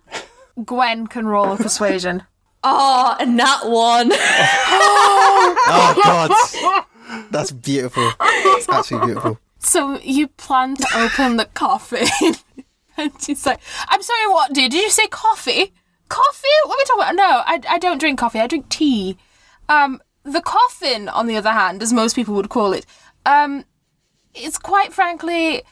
Gwen 0.66 1.06
can 1.06 1.28
roll 1.28 1.52
a 1.52 1.58
persuasion. 1.58 2.24
Oh, 2.64 3.16
and 3.20 3.38
that 3.38 3.62
one. 3.66 4.10
Oh 4.12 6.02
God, 7.14 7.28
that's 7.30 7.52
beautiful. 7.52 8.12
It's 8.20 8.68
actually 8.68 9.06
beautiful. 9.06 9.38
So 9.60 10.00
you 10.00 10.30
plan 10.30 10.76
to 10.78 10.88
open 10.96 11.38
the 11.38 11.46
coffin. 11.46 12.08
and 12.98 13.12
she's 13.22 13.46
like, 13.46 13.60
I'm 13.88 14.02
sorry, 14.02 14.30
what, 14.30 14.54
dear? 14.54 14.68
Did 14.68 14.82
you 14.82 14.90
say 14.90 15.06
coffee? 15.06 15.76
Coffee? 16.10 16.48
What 16.66 16.74
are 16.74 16.80
we 16.80 16.86
talking 16.86 17.04
about? 17.04 17.16
No, 17.16 17.44
I, 17.46 17.76
I 17.76 17.78
don't 17.78 18.00
drink 18.00 18.18
coffee. 18.18 18.40
I 18.40 18.48
drink 18.48 18.70
tea. 18.70 19.16
Um, 19.70 20.02
the 20.24 20.42
coffin, 20.42 21.08
on 21.10 21.28
the 21.28 21.36
other 21.36 21.52
hand, 21.52 21.84
as 21.84 21.94
most 21.94 22.16
people 22.16 22.34
would 22.34 22.50
call 22.50 22.74
it, 22.74 22.86
um, 23.26 23.66
it's 24.34 24.58
quite 24.58 24.94
frankly 24.94 25.64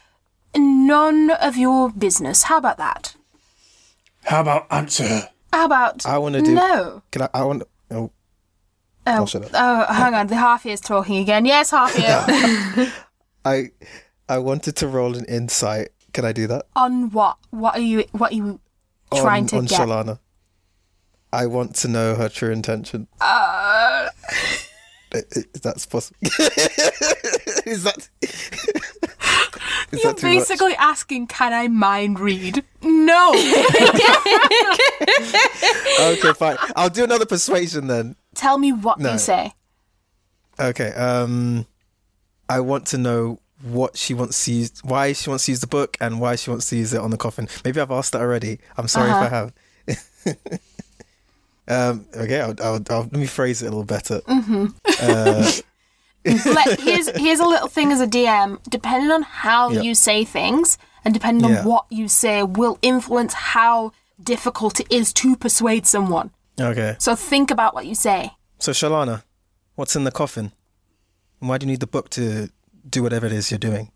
none 0.56 1.30
of 1.30 1.56
your 1.56 1.90
business. 1.90 2.44
How 2.44 2.58
about 2.58 2.78
that? 2.78 3.16
How 4.24 4.40
about 4.40 4.66
answer 4.70 5.06
her? 5.06 5.30
How 5.52 5.66
about 5.66 6.06
I 6.06 6.18
want 6.18 6.34
to 6.36 6.42
do. 6.42 6.54
no? 6.54 7.02
Can 7.10 7.22
I? 7.22 7.28
I 7.34 7.44
want. 7.44 7.62
Oh, 7.90 8.10
Oh, 9.04 9.12
I'll 9.12 9.26
shut 9.26 9.44
up. 9.44 9.50
oh, 9.54 9.92
hang 9.92 10.14
on. 10.14 10.28
The 10.28 10.36
half 10.36 10.64
ear's 10.64 10.80
talking 10.80 11.16
again. 11.18 11.44
Yes, 11.44 11.72
half 11.72 11.98
ear. 11.98 12.92
I 13.44 13.70
I 14.28 14.38
wanted 14.38 14.76
to 14.76 14.86
roll 14.86 15.16
an 15.16 15.24
insight. 15.24 15.88
Can 16.12 16.24
I 16.24 16.30
do 16.32 16.46
that? 16.46 16.66
on 16.76 17.10
what? 17.10 17.36
What 17.50 17.74
are 17.76 17.80
you? 17.80 18.04
What 18.12 18.30
are 18.30 18.36
you 18.36 18.60
trying 19.12 19.42
on, 19.44 19.48
to 19.48 19.56
on 19.56 19.64
get? 19.64 19.80
Shalana. 19.80 20.18
I 21.32 21.46
want 21.46 21.74
to 21.76 21.88
know 21.88 22.14
her 22.14 22.28
true 22.28 22.50
intention. 22.52 23.08
Uh, 23.20 24.08
I- 25.14 25.22
that 25.62 25.86
possible. 25.90 26.16
is 27.66 27.84
that? 27.84 28.08
is 28.22 30.02
You're 30.02 30.12
that 30.12 30.18
too 30.18 30.26
much? 30.34 30.48
basically 30.48 30.74
asking, 30.76 31.26
can 31.26 31.52
I 31.52 31.68
mind 31.68 32.18
read? 32.18 32.64
No. 32.82 33.32
Okay, 36.00 36.32
fine. 36.32 36.56
I'll 36.76 36.88
do 36.90 37.04
another 37.04 37.26
persuasion 37.26 37.86
then. 37.86 38.16
Tell 38.34 38.58
me 38.58 38.72
what 38.72 38.98
No. 38.98 39.12
you 39.12 39.18
say. 39.18 39.52
Okay. 40.58 40.92
Um, 40.92 41.66
I 42.48 42.60
want 42.60 42.86
to 42.88 42.98
know 42.98 43.40
what 43.62 43.96
she 43.96 44.14
wants 44.14 44.44
to 44.46 44.52
use, 44.52 44.72
why 44.82 45.12
she 45.12 45.28
wants 45.30 45.44
to 45.46 45.52
use 45.52 45.60
the 45.60 45.66
book, 45.66 45.96
and 46.00 46.20
why 46.20 46.36
she 46.36 46.50
wants 46.50 46.68
to 46.70 46.76
use 46.76 46.92
it 46.92 47.00
on 47.00 47.10
the 47.10 47.16
coffin. 47.16 47.48
Maybe 47.64 47.80
I've 47.80 47.90
asked 47.90 48.12
that 48.12 48.20
already. 48.20 48.58
I'm 48.76 48.88
sorry 48.88 49.10
if 49.10 49.16
I 49.16 49.28
have. 49.28 49.52
um, 51.68 52.06
okay, 52.16 52.40
I'll, 52.40 52.54
I'll, 52.62 52.82
I'll, 52.90 53.02
let 53.02 53.12
me 53.12 53.26
phrase 53.26 53.62
it 53.62 53.66
a 53.66 53.70
little 53.70 53.84
better. 53.84 54.20
Let, 56.24 56.80
here's 56.80 57.08
here's 57.18 57.40
a 57.40 57.44
little 57.46 57.66
thing 57.68 57.90
as 57.90 58.00
a 58.00 58.06
DM. 58.06 58.62
Depending 58.70 59.10
on 59.10 59.22
how 59.22 59.70
Yep. 59.70 59.84
you 59.84 59.94
say 59.94 60.24
things 60.24 60.78
and 61.04 61.12
depending 61.12 61.50
Yeah. 61.50 61.60
on 61.60 61.64
what 61.66 61.86
you 61.90 62.06
say, 62.06 62.44
will 62.44 62.78
influence 62.80 63.34
how 63.34 63.90
difficult 64.22 64.78
it 64.78 64.86
is 64.88 65.12
to 65.14 65.34
persuade 65.34 65.84
someone. 65.86 66.30
Okay. 66.60 66.94
So 67.00 67.16
think 67.16 67.50
about 67.50 67.74
what 67.74 67.86
you 67.86 67.96
say. 67.96 68.30
So 68.60 68.70
Shalana, 68.70 69.24
what's 69.74 69.96
in 69.96 70.04
the 70.04 70.12
coffin? 70.12 70.52
And 71.40 71.48
why 71.48 71.58
do 71.58 71.66
you 71.66 71.72
need 71.72 71.80
the 71.80 71.88
book 71.88 72.08
to 72.10 72.50
do 72.88 73.02
whatever 73.02 73.26
it 73.26 73.32
is 73.32 73.50
you're 73.50 73.58
doing? 73.58 73.90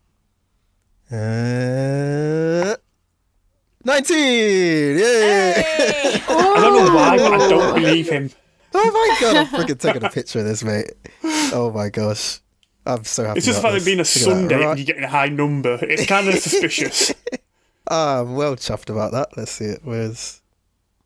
Uh, 1.12 2.75
Nineteen! 3.87 4.99
Yay! 4.99 5.55
I 6.28 6.55
don't 6.61 6.87
know 6.87 6.93
why, 6.93 7.16
but 7.18 7.41
I 7.41 7.49
don't 7.49 7.74
believe 7.80 8.09
him. 8.09 8.30
oh 8.74 8.91
my 8.91 9.16
god! 9.20 9.37
I'm 9.37 9.47
freaking 9.47 9.78
taking 9.78 10.03
a 10.03 10.11
picture 10.11 10.41
of 10.41 10.45
this, 10.45 10.64
mate. 10.64 10.91
Oh 11.53 11.70
my 11.72 11.89
gosh, 11.89 12.41
I'm 12.84 13.05
so 13.05 13.24
happy. 13.24 13.39
It's 13.39 13.47
just 13.47 13.61
about 13.61 13.68
about 13.70 13.82
it 13.82 13.84
being 13.84 13.99
a. 13.99 14.01
Look. 14.01 14.07
Sunday 14.09 14.57
Right. 14.57 14.70
and 14.70 14.78
you're 14.80 14.87
getting 14.87 15.05
a 15.05 15.09
high 15.09 15.28
number. 15.28 15.78
It's 15.82 16.05
kind 16.05 16.26
of 16.28 16.34
suspicious. 16.41 17.14
Ah, 17.89 18.22
I'm 18.22 18.34
well 18.34 18.57
chuffed 18.57 18.91
about 18.91 19.12
that. 19.12 19.28
Let's 19.37 19.53
see 19.53 19.66
it. 19.66 19.82
Where's 19.84 20.43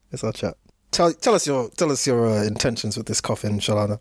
where's 0.09 0.25
our 0.25 0.33
chat? 0.33 0.57
Tell 0.91 1.13
tell 1.13 1.35
us 1.35 1.47
your 1.47 1.69
tell 1.69 1.93
us 1.93 2.07
your 2.07 2.27
uh, 2.27 2.45
intentions 2.45 2.97
with 2.97 3.05
this 3.05 3.21
coffin, 3.21 3.59
Shalana. 3.59 4.01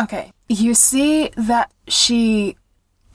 Okay. 0.00 0.32
You 0.48 0.72
see 0.72 1.28
that 1.36 1.70
she 1.86 2.56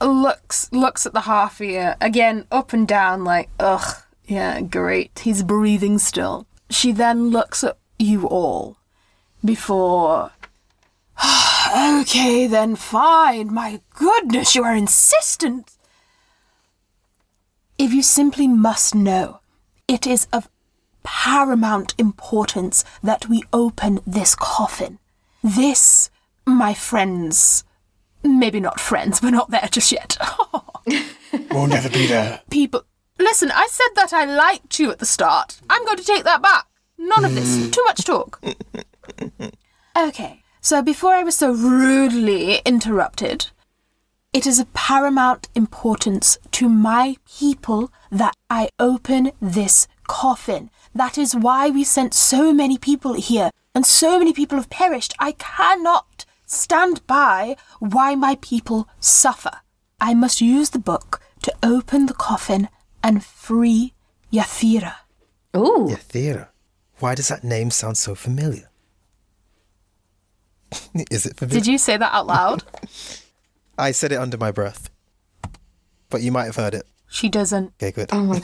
looks 0.00 0.70
looks 0.70 1.06
at 1.06 1.12
the 1.12 1.22
half 1.22 1.60
ear 1.60 1.96
again, 2.00 2.46
up 2.52 2.72
and 2.72 2.86
down, 2.86 3.24
like, 3.24 3.48
ugh, 3.58 3.96
yeah, 4.26 4.60
great. 4.60 5.18
He's 5.20 5.42
breathing 5.42 5.98
still. 5.98 6.46
She 6.70 6.92
then 6.92 7.30
looks 7.30 7.62
at 7.62 7.76
you 7.98 8.26
all 8.26 8.78
before. 9.44 10.32
okay, 11.76 12.46
then 12.46 12.76
fine. 12.76 13.52
My 13.52 13.80
goodness, 13.94 14.54
you 14.54 14.64
are 14.64 14.74
insistent. 14.74 15.72
If 17.76 17.92
you 17.92 18.02
simply 18.02 18.48
must 18.48 18.94
know, 18.94 19.40
it 19.88 20.06
is 20.06 20.26
of 20.32 20.48
paramount 21.02 21.94
importance 21.98 22.84
that 23.02 23.28
we 23.28 23.42
open 23.52 24.00
this 24.06 24.34
coffin. 24.34 24.98
This, 25.42 26.08
my 26.46 26.72
friends, 26.72 27.64
maybe 28.22 28.60
not 28.60 28.80
friends, 28.80 29.20
we're 29.22 29.30
not 29.30 29.50
there 29.50 29.68
just 29.70 29.92
yet. 29.92 30.16
We'll 31.50 31.66
never 31.66 31.88
be 31.88 32.06
there. 32.06 32.42
People, 32.50 32.84
listen, 33.18 33.50
I 33.50 33.68
said 33.70 33.94
that 33.96 34.12
I 34.12 34.24
liked 34.24 34.78
you 34.78 34.90
at 34.90 34.98
the 34.98 35.06
start. 35.06 35.60
I'm 35.68 35.84
going 35.84 35.98
to 35.98 36.04
take 36.04 36.24
that 36.24 36.42
back. 36.42 36.66
None 36.98 37.24
of 37.24 37.34
this. 37.34 37.56
Hmm. 37.56 37.70
Too 37.70 37.84
much 37.84 38.04
talk. 38.04 38.40
Okay, 39.96 40.42
so 40.60 40.82
before 40.82 41.14
I 41.14 41.22
was 41.22 41.36
so 41.36 41.52
rudely 41.52 42.56
interrupted, 42.64 43.46
it 44.32 44.44
is 44.44 44.58
of 44.58 44.74
paramount 44.74 45.48
importance 45.54 46.36
to 46.50 46.68
my 46.68 47.16
people 47.38 47.92
that 48.10 48.34
I 48.50 48.70
open 48.80 49.30
this 49.40 49.86
coffin. 50.08 50.70
That 50.92 51.16
is 51.16 51.36
why 51.36 51.70
we 51.70 51.84
sent 51.84 52.12
so 52.12 52.52
many 52.52 52.76
people 52.76 53.14
here, 53.14 53.52
and 53.72 53.86
so 53.86 54.18
many 54.18 54.32
people 54.32 54.58
have 54.58 54.68
perished. 54.68 55.14
I 55.20 55.32
cannot 55.38 56.24
stand 56.44 57.06
by 57.06 57.54
why 57.78 58.16
my 58.16 58.36
people 58.40 58.88
suffer. 58.98 59.60
I 60.00 60.12
must 60.14 60.40
use 60.40 60.70
the 60.70 60.80
book 60.80 61.20
to 61.42 61.54
open 61.62 62.06
the 62.06 62.14
coffin 62.14 62.68
and 63.04 63.24
free 63.24 63.92
Yathira. 64.32 64.94
Ooh. 65.56 65.86
Yathira. 65.90 66.48
Why 66.98 67.14
does 67.14 67.28
that 67.28 67.44
name 67.44 67.70
sound 67.70 67.96
so 67.96 68.14
familiar? 68.16 68.70
Is 71.10 71.26
it 71.26 71.36
familiar? 71.36 71.60
Did 71.60 71.66
you 71.68 71.78
say 71.78 71.96
that 71.96 72.12
out 72.12 72.26
loud? 72.26 72.64
I 73.78 73.92
said 73.92 74.10
it 74.10 74.16
under 74.16 74.38
my 74.38 74.50
breath, 74.50 74.88
but 76.08 76.22
you 76.22 76.32
might 76.32 76.46
have 76.46 76.56
heard 76.56 76.74
it. 76.74 76.86
she 77.08 77.28
doesn't. 77.28 77.72
Okay, 77.80 77.92
good. 77.92 78.08
Oh 78.12 78.22
my 78.24 78.40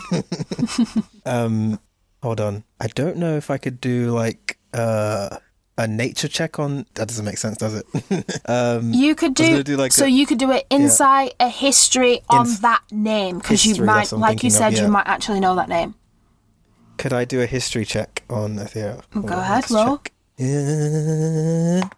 Um, 1.26 1.80
Hold 2.22 2.40
on. 2.40 2.64
I 2.78 2.88
don't 2.88 3.16
know 3.16 3.36
if 3.36 3.50
I 3.50 3.56
could 3.56 3.80
do 3.80 4.10
like 4.10 4.58
uh, 4.74 5.38
a 5.82 5.86
nature 5.88 6.28
check 6.28 6.58
on. 6.58 6.86
That 6.94 7.08
doesn't 7.08 7.24
make 7.24 7.38
sense, 7.38 7.56
does 7.58 7.74
it? 7.74 8.40
um, 8.48 8.92
You 8.92 9.14
could 9.14 9.34
do 9.34 9.62
do, 9.62 9.76
like, 9.76 9.92
so. 9.92 10.04
a- 10.04 10.08
you 10.08 10.26
could 10.26 10.38
do 10.38 10.50
an 10.52 10.62
insight, 10.70 11.34
a 11.40 11.48
history 11.48 12.22
on 12.28 12.46
Ins- 12.46 12.60
that 12.60 12.82
name 12.90 13.38
because 13.38 13.64
you 13.66 13.82
might, 13.84 13.94
that's 14.00 14.12
what 14.12 14.18
I'm 14.18 14.22
like 14.22 14.42
you 14.42 14.50
said, 14.50 14.74
of, 14.74 14.78
you 14.80 14.88
might 14.88 15.06
actually 15.06 15.40
know 15.40 15.54
that 15.56 15.68
name. 15.68 15.94
could 16.98 17.12
I 17.12 17.24
do 17.24 17.40
a 17.40 17.46
history 17.46 17.84
check 17.84 18.22
on 18.28 18.56
Athera? 18.56 19.02
Hold 19.12 19.26
Go 19.26 19.34
on, 19.34 19.40
ahead, 19.40 19.56
let's 19.56 19.70
roll. 19.72 19.98
check. 19.98 20.12
Uh, 20.42 21.88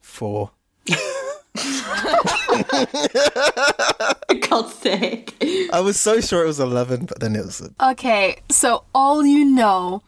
four. 0.00 0.50
God's 4.48 4.74
sake. 4.74 5.34
I 5.72 5.80
was 5.80 5.98
so 6.00 6.20
sure 6.20 6.44
it 6.44 6.46
was 6.46 6.60
11, 6.60 7.06
but 7.06 7.20
then 7.20 7.36
it 7.36 7.44
was. 7.44 7.68
Okay, 7.82 8.38
so 8.50 8.84
all 8.94 9.24
you 9.24 9.44
know, 9.44 10.02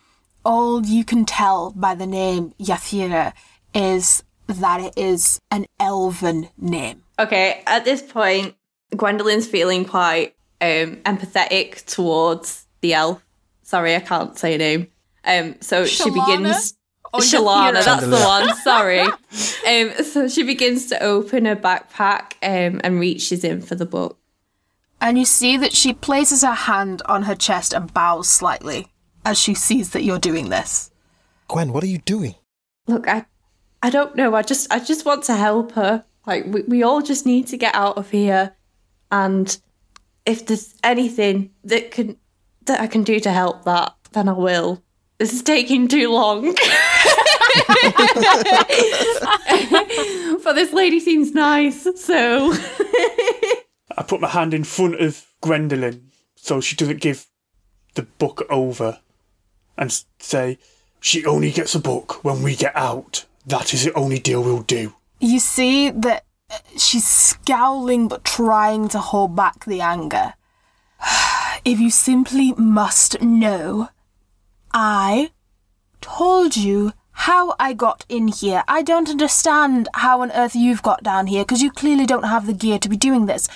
all 0.44 0.84
you 0.84 1.04
can 1.04 1.24
tell 1.24 1.72
by 1.72 1.94
the 1.94 2.06
name 2.06 2.54
Yathira 2.58 3.32
is 3.74 4.22
that 4.46 4.80
it 4.80 4.94
is 4.96 5.40
an 5.50 5.66
elven 5.78 6.48
name. 6.58 7.02
Okay, 7.18 7.62
at 7.66 7.84
this 7.84 8.02
point, 8.02 8.54
Gwendolyn's 8.96 9.46
feeling 9.46 9.84
quite 9.84 10.34
um, 10.60 10.96
empathetic 11.04 11.84
towards 11.86 12.66
the 12.80 12.94
elf. 12.94 13.24
Sorry, 13.62 13.94
I 13.94 14.00
can't 14.00 14.36
say 14.36 14.52
her 14.52 14.58
name. 14.58 14.88
Um, 15.24 15.56
so 15.60 15.84
she 15.84 16.10
begins. 16.10 16.74
Oh, 17.12 17.18
Shalana, 17.18 17.80
Yathira. 17.80 17.84
that's 17.84 18.06
the 18.06 18.20
one. 18.20 18.56
Sorry. 18.58 19.00
um, 19.00 20.04
so 20.04 20.28
she 20.28 20.44
begins 20.44 20.86
to 20.86 21.02
open 21.02 21.44
her 21.44 21.56
backpack 21.56 22.34
um, 22.42 22.80
and 22.84 23.00
reaches 23.00 23.44
in 23.44 23.60
for 23.62 23.74
the 23.74 23.86
book. 23.86 24.16
And 25.00 25.18
you 25.18 25.24
see 25.24 25.56
that 25.56 25.72
she 25.72 25.92
places 25.92 26.42
her 26.42 26.52
hand 26.52 27.02
on 27.06 27.24
her 27.24 27.34
chest 27.34 27.72
and 27.72 27.92
bows 27.92 28.28
slightly 28.28 28.86
as 29.24 29.38
she 29.38 29.54
sees 29.54 29.90
that 29.90 30.02
you're 30.02 30.18
doing 30.18 30.48
this. 30.48 30.90
Gwen, 31.48 31.72
what 31.72 31.82
are 31.82 31.88
you 31.88 31.98
doing? 31.98 32.34
Look, 32.86 33.08
I, 33.08 33.26
I 33.82 33.90
don't 33.90 34.16
know. 34.16 34.34
I 34.34 34.42
just, 34.42 34.72
I 34.72 34.78
just 34.78 35.04
want 35.04 35.24
to 35.24 35.34
help 35.36 35.72
her. 35.72 36.04
Like 36.26 36.46
we, 36.46 36.62
we 36.62 36.82
all 36.82 37.02
just 37.02 37.26
need 37.26 37.46
to 37.48 37.56
get 37.56 37.74
out 37.74 37.96
of 37.96 38.10
here, 38.10 38.54
and 39.10 39.58
if 40.26 40.46
there's 40.46 40.74
anything 40.84 41.50
that 41.64 41.90
can, 41.90 42.16
that 42.66 42.80
I 42.80 42.86
can 42.86 43.02
do 43.02 43.18
to 43.20 43.32
help 43.32 43.64
that, 43.64 43.94
then 44.12 44.28
I 44.28 44.32
will. 44.32 44.82
This 45.18 45.32
is 45.32 45.42
taking 45.42 45.88
too 45.88 46.10
long. 46.10 46.42
but 50.44 50.54
this 50.54 50.72
lady 50.72 51.00
seems 51.00 51.32
nice, 51.32 51.86
so 51.96 52.52
I 53.96 54.02
put 54.06 54.20
my 54.20 54.28
hand 54.28 54.54
in 54.54 54.64
front 54.64 55.00
of 55.00 55.26
Gwendolyn 55.40 56.10
so 56.36 56.60
she 56.60 56.76
doesn't 56.76 57.00
give 57.00 57.26
the 57.94 58.02
book 58.02 58.46
over 58.50 59.00
and 59.80 60.04
say, 60.20 60.58
She 61.00 61.24
only 61.24 61.50
gets 61.50 61.74
a 61.74 61.80
book 61.80 62.22
when 62.22 62.42
we 62.42 62.54
get 62.54 62.76
out. 62.76 63.24
That 63.46 63.74
is 63.74 63.84
the 63.84 63.94
only 63.94 64.20
deal 64.20 64.42
we'll 64.42 64.62
do. 64.62 64.94
You 65.18 65.40
see 65.40 65.90
that 65.90 66.24
uh, 66.50 66.58
she's 66.76 67.08
scowling 67.08 68.06
but 68.06 68.22
trying 68.24 68.88
to 68.90 68.98
hold 68.98 69.34
back 69.34 69.64
the 69.64 69.80
anger. 69.80 70.34
If 71.62 71.78
you 71.78 71.90
simply 71.90 72.54
must 72.54 73.20
know, 73.20 73.90
I 74.72 75.30
told 76.00 76.56
you 76.56 76.94
how 77.12 77.54
I 77.60 77.74
got 77.74 78.06
in 78.08 78.28
here. 78.28 78.62
I 78.66 78.80
don't 78.80 79.10
understand 79.10 79.88
how 79.92 80.22
on 80.22 80.32
earth 80.32 80.54
you've 80.54 80.82
got 80.82 81.02
down 81.02 81.26
here 81.26 81.44
because 81.44 81.60
you 81.60 81.70
clearly 81.70 82.06
don't 82.06 82.22
have 82.22 82.46
the 82.46 82.54
gear 82.54 82.78
to 82.78 82.88
be 82.88 82.96
doing 82.96 83.26
this. 83.26 83.46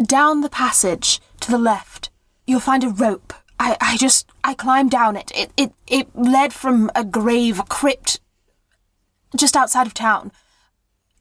Down 0.00 0.42
the 0.42 0.48
passage 0.48 1.20
to 1.40 1.50
the 1.50 1.58
left, 1.58 2.10
you'll 2.46 2.60
find 2.60 2.84
a 2.84 2.90
rope. 2.90 3.32
I, 3.58 3.76
I 3.80 3.96
just 3.96 4.30
I 4.44 4.54
climbed 4.54 4.90
down 4.90 5.16
it. 5.16 5.32
It 5.34 5.50
it 5.56 5.72
it 5.86 6.14
led 6.14 6.52
from 6.52 6.90
a 6.94 7.04
grave, 7.04 7.58
a 7.58 7.64
crypt 7.64 8.20
just 9.36 9.56
outside 9.56 9.86
of 9.86 9.94
town. 9.94 10.32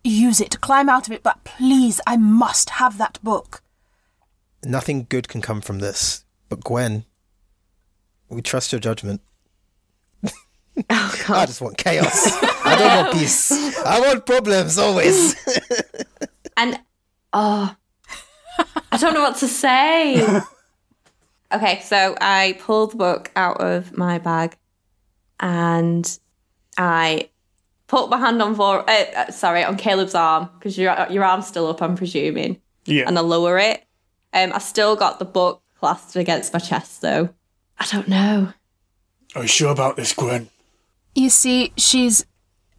Use 0.03 0.39
it 0.39 0.51
to 0.51 0.57
climb 0.57 0.87
out 0.89 1.07
of 1.07 1.13
it, 1.13 1.23
but 1.23 1.43
please, 1.43 1.99
I 2.07 2.17
must 2.17 2.71
have 2.71 2.97
that 2.97 3.19
book. 3.23 3.61
Nothing 4.63 5.05
good 5.09 5.27
can 5.27 5.41
come 5.41 5.61
from 5.61 5.79
this. 5.79 6.23
But 6.49 6.63
Gwen, 6.63 7.05
we 8.29 8.41
trust 8.41 8.71
your 8.71 8.79
judgment. 8.79 9.21
oh 10.23 11.25
I 11.29 11.45
just 11.45 11.61
want 11.61 11.77
chaos. 11.77 12.31
I 12.63 12.75
don't 12.77 13.03
want 13.03 13.13
peace. 13.13 13.51
I 13.79 13.99
want 13.99 14.25
problems 14.25 14.77
always. 14.77 15.35
And 16.55 16.79
oh, 17.33 17.75
I 18.91 18.97
don't 18.97 19.13
know 19.13 19.21
what 19.21 19.37
to 19.37 19.47
say. 19.47 20.41
okay, 21.53 21.79
so 21.81 22.15
I 22.21 22.57
pulled 22.59 22.91
the 22.91 22.97
book 22.97 23.31
out 23.35 23.61
of 23.61 23.97
my 23.97 24.17
bag, 24.19 24.57
and 25.39 26.19
I 26.77 27.29
put 27.87 28.09
my 28.09 28.17
hand 28.17 28.41
on 28.41 28.53
Vor- 28.53 28.89
uh, 28.89 29.05
uh, 29.15 29.31
sorry 29.31 29.63
on 29.63 29.77
Caleb's 29.77 30.15
arm 30.15 30.49
because 30.57 30.77
your 30.77 30.95
your 31.09 31.23
arm's 31.23 31.47
still 31.47 31.67
up, 31.67 31.81
I'm 31.81 31.95
presuming, 31.95 32.61
Yeah. 32.85 33.05
and 33.07 33.17
I 33.17 33.21
lower 33.21 33.57
it. 33.57 33.83
Um, 34.33 34.51
I 34.53 34.59
still 34.59 34.95
got 34.95 35.19
the 35.19 35.25
book 35.25 35.61
clasped 35.79 36.15
against 36.15 36.53
my 36.53 36.59
chest 36.59 37.01
though. 37.01 37.29
I 37.79 37.85
don't 37.91 38.07
know. 38.07 38.53
Are 39.35 39.43
you 39.43 39.47
sure 39.47 39.71
about 39.71 39.95
this, 39.95 40.13
Gwen? 40.13 40.49
You 41.15 41.29
see, 41.29 41.73
she's 41.77 42.25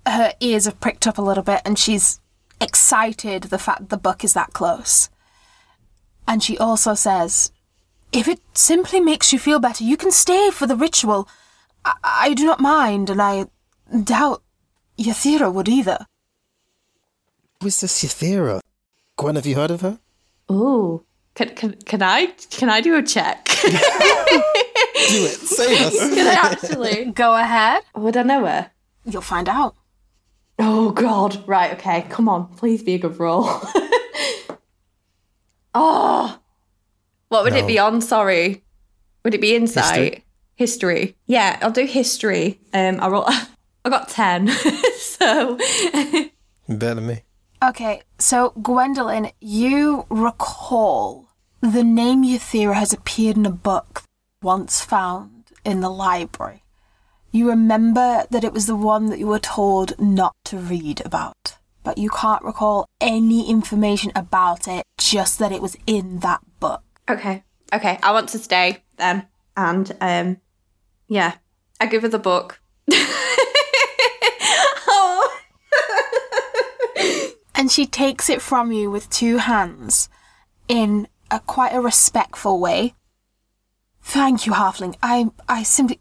her 0.06 0.32
ears 0.40 0.64
have 0.64 0.80
pricked 0.80 1.06
up 1.06 1.18
a 1.18 1.22
little 1.22 1.44
bit, 1.44 1.60
and 1.64 1.78
she's 1.78 2.20
excited 2.60 3.44
the 3.44 3.58
fact 3.58 3.88
the 3.88 3.96
book 3.96 4.24
is 4.24 4.32
that 4.34 4.52
close. 4.52 5.08
And 6.26 6.42
she 6.42 6.58
also 6.58 6.94
says, 6.94 7.52
"If 8.12 8.28
it 8.28 8.40
simply 8.54 9.00
makes 9.00 9.32
you 9.32 9.38
feel 9.38 9.61
better, 9.61 9.84
you 9.84 9.96
can 9.96 10.11
stay 10.11 10.50
for 10.50 10.66
the 10.66 10.76
ritual. 10.76 11.28
I, 11.84 11.94
I 12.04 12.34
do 12.34 12.44
not 12.44 12.61
mind, 12.61 13.11
and 13.11 13.20
I 13.20 13.46
doubt 14.04 14.42
Yathira 14.98 15.52
would 15.52 15.68
either." 15.68 16.06
Who's 17.62 17.80
this 17.80 18.04
Yathira? 18.04 18.61
Gwen, 19.16 19.34
have 19.34 19.46
you 19.46 19.56
heard 19.56 19.70
of 19.72 19.80
her? 19.80 19.98
Ooh, 20.50 21.04
can 21.34 21.48
can 21.54 21.72
can 21.84 22.02
I 22.02 22.26
can 22.50 22.70
I 22.70 22.80
do 22.80 22.96
a 22.96 23.02
check? 23.02 23.48
Do 25.09 25.24
it. 25.24 25.38
Save 25.38 25.80
us. 25.86 25.98
can 26.14 26.26
I 26.26 26.32
actually? 26.34 27.04
Go 27.12 27.34
ahead. 27.34 27.82
Would 27.96 28.16
I 28.16 28.22
know 28.22 28.44
her? 28.44 28.70
You'll 29.04 29.22
find 29.22 29.48
out. 29.48 29.76
Oh 30.59 30.90
God! 30.90 31.46
Right, 31.46 31.72
okay. 31.74 32.06
Come 32.11 32.28
on, 32.28 32.48
please 32.56 32.82
be 32.82 32.94
a 32.94 32.98
good 32.98 33.18
roll. 33.18 33.44
oh, 33.46 34.59
ah. 35.74 36.40
What 37.29 37.45
would 37.45 37.55
it 37.55 37.66
be 37.66 37.79
on? 37.79 38.01
Sorry, 38.01 38.62
would 39.24 39.35
it 39.35 39.41
be 39.41 39.55
insight? 39.55 40.24
History. 40.57 41.16
Yeah, 41.26 41.59
I'll 41.62 41.70
do 41.70 41.87
history. 41.87 42.61
Um, 42.74 43.01
I 43.01 43.09
roll. 43.09 43.24
I 43.85 43.91
got 43.91 44.09
ten. 44.09 44.49
so 44.99 45.57
Better 46.68 46.95
than 46.95 47.07
me. 47.07 47.22
Okay, 47.62 48.03
so 48.18 48.51
Gwendolyn, 48.62 49.31
you 49.41 50.07
recall 50.11 51.29
the 51.61 51.83
name 51.83 52.22
Yathira 52.22 52.74
has 52.74 52.93
appeared 52.93 53.37
in 53.37 53.47
a 53.47 53.51
book 53.51 54.03
once 54.43 54.81
found 54.81 55.51
in 55.64 55.81
the 55.81 55.91
library. 55.91 56.62
You 57.33 57.49
remember 57.49 58.24
that 58.31 58.45
it 58.45 58.53
was 58.53 58.66
the 58.66 58.76
one 58.76 59.11
that 59.11 59.18
you 59.18 59.26
were 59.26 59.39
told 59.39 59.99
not 59.99 60.35
to 60.47 60.57
read 60.57 61.03
about, 61.05 61.59
but 61.83 61.99
you 61.99 62.11
can't 62.11 62.45
recall 62.45 62.87
any 63.01 63.51
information 63.51 64.12
about 64.14 64.68
it, 64.68 64.85
just 64.99 65.39
that 65.39 65.53
it 65.53 65.61
was 65.61 65.76
in 65.87 66.20
that 66.20 66.41
book. 66.61 66.83
Okay, 67.09 67.44
okay. 67.72 67.98
I 68.02 68.12
want 68.12 68.28
to 68.30 68.38
stay 68.38 68.82
then, 68.96 69.26
and 69.56 69.96
um, 70.00 70.38
yeah, 71.09 71.34
I 71.80 71.86
give 71.86 72.02
her 72.02 72.09
the 72.09 72.18
book. 72.18 72.61
oh. 74.88 75.34
And 77.54 77.72
she 77.72 77.86
takes 77.86 78.30
it 78.30 78.40
from 78.40 78.70
you 78.70 78.88
with 78.88 79.11
two 79.11 79.38
hands 79.38 80.09
in 80.68 81.09
a 81.28 81.40
quite 81.40 81.74
a 81.74 81.80
respectful 81.80 82.61
way. 82.61 82.94
Thank 84.00 84.46
you, 84.46 84.52
Halfling. 84.52 84.94
I 85.02 85.30
I 85.48 85.64
simply 85.64 86.00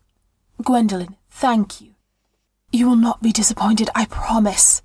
Gwendolyn, 0.62 1.16
thank 1.30 1.82
you. 1.82 1.96
You 2.72 2.88
will 2.88 2.96
not 2.96 3.22
be 3.22 3.32
disappointed, 3.32 3.90
I 3.96 4.06
promise. 4.06 4.82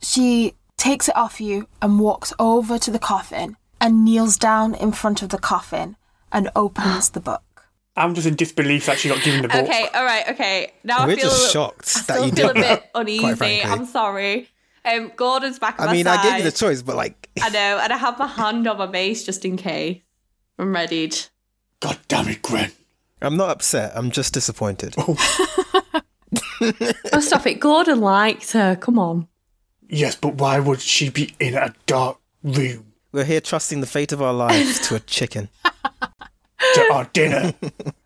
She 0.00 0.54
takes 0.76 1.08
it 1.08 1.16
off 1.16 1.40
you 1.40 1.68
and 1.80 2.00
walks 2.00 2.32
over 2.38 2.78
to 2.78 2.90
the 2.90 2.98
coffin 2.98 3.56
and 3.82 4.04
kneels 4.04 4.38
down 4.38 4.74
in 4.74 4.92
front 4.92 5.22
of 5.22 5.28
the 5.28 5.38
coffin 5.38 5.96
and 6.32 6.48
opens 6.56 7.10
the 7.10 7.20
book. 7.20 7.42
I'm 7.96 8.14
just 8.14 8.26
in 8.26 8.36
disbelief 8.36 8.86
that 8.86 8.98
she 8.98 9.08
got 9.10 9.22
given 9.22 9.42
the 9.42 9.48
book. 9.48 9.64
Okay, 9.64 9.88
all 9.94 10.04
right, 10.04 10.26
okay. 10.30 10.72
Now 10.84 11.06
We're 11.06 11.12
I 11.12 11.16
feel 11.16 11.24
just 11.24 11.36
a 11.36 11.38
little- 11.44 11.52
shocked 11.52 11.92
I 11.96 12.00
that 12.00 12.14
still 12.14 12.26
you 12.26 12.32
feel 12.32 12.50
a 12.50 12.54
bit 12.54 12.62
that, 12.62 12.90
uneasy. 12.94 13.62
I'm 13.62 13.84
sorry. 13.84 14.48
Um, 14.84 15.12
Gordon's 15.14 15.58
back 15.58 15.78
on 15.78 15.84
I 15.84 15.90
my 15.90 15.92
mean, 15.92 16.04
side. 16.04 16.20
I 16.20 16.22
gave 16.22 16.38
you 16.44 16.50
the 16.50 16.56
choice, 16.56 16.82
but 16.82 16.96
like, 16.96 17.28
I 17.42 17.50
know, 17.50 17.78
and 17.82 17.92
I 17.92 17.96
have 17.98 18.18
my 18.18 18.26
hand 18.26 18.66
on 18.66 18.78
my 18.78 18.86
mace 18.86 19.24
just 19.24 19.44
in 19.44 19.56
case. 19.56 20.00
I'm 20.58 20.74
readied. 20.74 21.28
God 21.80 21.98
damn 22.08 22.28
it, 22.28 22.42
Gwen. 22.42 22.72
I'm 23.20 23.36
not 23.36 23.50
upset. 23.50 23.92
I'm 23.94 24.10
just 24.10 24.32
disappointed. 24.34 24.94
Oh, 24.98 25.14
stop 27.20 27.46
it. 27.46 27.60
Gordon 27.60 28.00
liked 28.00 28.52
her. 28.52 28.74
Come 28.76 28.98
on. 28.98 29.28
Yes, 29.88 30.16
but 30.16 30.34
why 30.36 30.58
would 30.60 30.80
she 30.80 31.10
be 31.10 31.34
in 31.38 31.54
a 31.54 31.74
dark 31.86 32.18
room 32.42 32.91
We're 33.12 33.24
here 33.24 33.40
trusting 33.42 33.80
the 33.80 33.86
fate 33.86 34.12
of 34.12 34.22
our 34.22 34.32
lives 34.32 34.88
to 34.88 34.94
a 34.94 35.00
chicken. 35.16 35.50
to 36.74 36.88
our 36.92 37.04
dinner? 37.12 37.52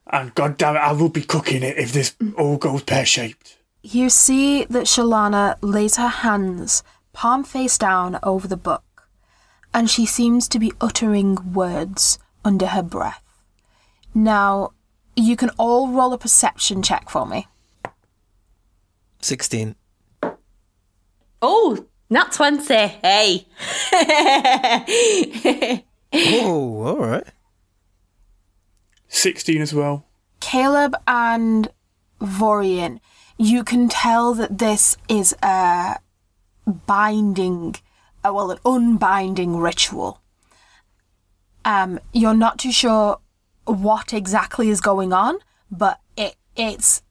And 0.09 0.35
god 0.35 0.59
damn 0.59 0.77
it, 0.77 0.81
I 0.81 0.93
will 0.93 1.09
be 1.09 1.23
cooking 1.23 1.63
it 1.63 1.79
if 1.79 1.93
this 1.93 2.17
all 2.37 2.57
goes 2.57 2.83
pear 2.83 3.07
shaped. 3.07 3.57
You 3.83 4.11
see 4.11 4.65
that 4.65 4.87
Shalana 4.87 5.57
lays 5.63 5.97
her 5.97 6.09
hands 6.09 6.83
palm 7.13 7.45
face 7.45 7.79
down 7.79 8.19
over 8.23 8.49
the 8.49 8.57
book, 8.57 9.09
and 9.73 9.89
she 9.89 10.05
seems 10.05 10.49
to 10.49 10.59
be 10.59 10.73
uttering 10.81 11.53
words 11.55 12.19
under 12.45 12.67
her 12.67 12.83
breath. 12.83 13.23
Now, 14.13 14.73
you 15.15 15.37
can 15.37 15.51
all 15.57 15.89
roll 15.89 16.13
a 16.13 16.19
perception 16.19 16.83
check 16.83 17.09
for 17.09 17.25
me. 17.27 17.47
16. 19.23 19.77
Oh, 21.41 21.87
not 22.09 22.33
20. 22.33 22.75
Hey. 22.75 23.47
Oh, 26.13 26.83
all 26.85 26.97
right. 26.97 27.27
16 29.09 29.61
as 29.61 29.75
well. 29.75 30.07
Caleb 30.41 30.95
and 31.07 31.69
Vorian, 32.21 33.01
you 33.39 33.65
can 33.65 33.89
tell 33.89 34.35
that 34.35 34.59
this 34.59 34.97
is 35.09 35.35
a 35.43 35.97
binding, 36.67 37.77
uh, 38.25 38.33
well, 38.33 38.51
an 38.51 38.59
unbinding 38.65 39.57
ritual. 39.57 40.21
Um, 41.65 41.99
you're 42.13 42.35
not 42.35 42.59
too 42.59 42.73
sure 42.73 43.19
what 43.65 44.15
exactly 44.15 44.69
is 44.71 44.81
going 44.81 45.13
on, 45.13 45.39
but 45.71 46.01
it 46.17 46.37
it's 46.55 47.03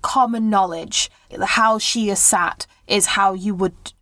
common 0.00 0.50
knowledge. 0.50 1.10
How 1.40 1.78
she 1.78 2.08
is 2.08 2.18
sat 2.18 2.66
is 2.86 3.06
how 3.06 3.34
you 3.34 3.54
would 3.54 3.92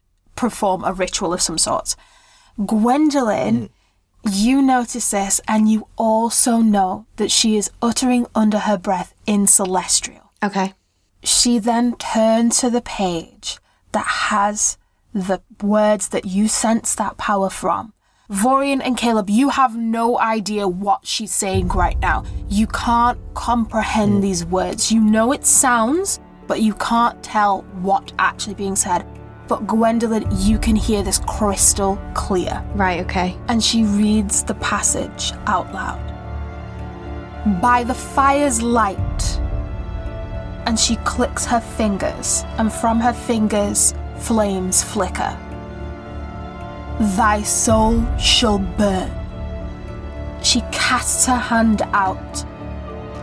perform 0.40 0.82
a 0.84 0.92
ritual 0.94 1.34
of 1.34 1.42
some 1.42 1.58
sort. 1.58 1.94
Gwendolyn, 2.64 3.68
mm. 3.68 3.70
you 4.32 4.62
notice 4.62 5.10
this, 5.10 5.40
and 5.46 5.70
you 5.70 5.86
also 5.96 6.56
know 6.58 7.04
that 7.16 7.30
she 7.30 7.58
is 7.58 7.70
uttering 7.82 8.26
under 8.34 8.60
her 8.60 8.78
breath 8.78 9.14
in 9.26 9.46
celestial. 9.46 10.32
Okay. 10.42 10.72
She 11.22 11.58
then 11.58 11.94
turns 11.96 12.58
to 12.60 12.70
the 12.70 12.80
page 12.80 13.58
that 13.92 14.06
has 14.32 14.78
the 15.12 15.42
words 15.62 16.08
that 16.08 16.24
you 16.24 16.48
sense 16.48 16.94
that 16.94 17.18
power 17.18 17.50
from. 17.50 17.92
Vorian 18.30 18.80
and 18.82 18.96
Caleb, 18.96 19.28
you 19.28 19.50
have 19.50 19.76
no 19.76 20.18
idea 20.18 20.66
what 20.66 21.06
she's 21.06 21.32
saying 21.32 21.68
right 21.68 21.98
now. 21.98 22.24
You 22.48 22.66
can't 22.68 23.18
comprehend 23.34 24.14
mm. 24.14 24.22
these 24.22 24.46
words. 24.46 24.90
You 24.90 25.00
know 25.00 25.32
it 25.32 25.44
sounds, 25.44 26.20
but 26.46 26.62
you 26.62 26.72
can't 26.74 27.22
tell 27.22 27.62
what 27.82 28.12
actually 28.18 28.54
being 28.54 28.76
said. 28.76 29.04
But 29.50 29.66
Gwendolyn, 29.66 30.28
you 30.30 30.60
can 30.60 30.76
hear 30.76 31.02
this 31.02 31.20
crystal 31.26 31.98
clear 32.14 32.62
Right, 32.76 33.00
okay. 33.00 33.36
and 33.48 33.60
she 33.60 33.82
reads 33.82 34.44
the 34.44 34.54
passage 34.54 35.32
out 35.48 35.74
loud. 35.74 36.00
By 37.60 37.82
the 37.82 37.92
fire's 37.92 38.62
light. 38.62 39.40
And 40.66 40.78
she 40.78 40.94
clicks 40.98 41.44
her 41.46 41.58
fingers, 41.58 42.44
and 42.58 42.72
from 42.72 43.00
her 43.00 43.12
fingers, 43.12 43.92
flames 44.18 44.84
flicker. 44.84 45.36
Thy 47.16 47.42
soul 47.42 48.06
shall 48.18 48.60
burn. 48.60 49.10
She 50.44 50.60
casts 50.70 51.26
her 51.26 51.36
hand 51.36 51.82
out, 51.92 52.44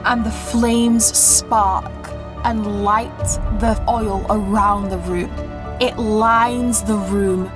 and 0.03 0.25
the 0.25 0.31
flames 0.51 1.05
spark 1.05 2.09
and 2.43 2.83
light 2.83 3.23
the 3.61 3.81
oil 3.87 4.25
around 4.29 4.89
the 4.89 4.97
room. 4.97 5.31
It 5.79 5.97
lines 5.97 6.81
the 6.83 6.95
room 6.95 7.51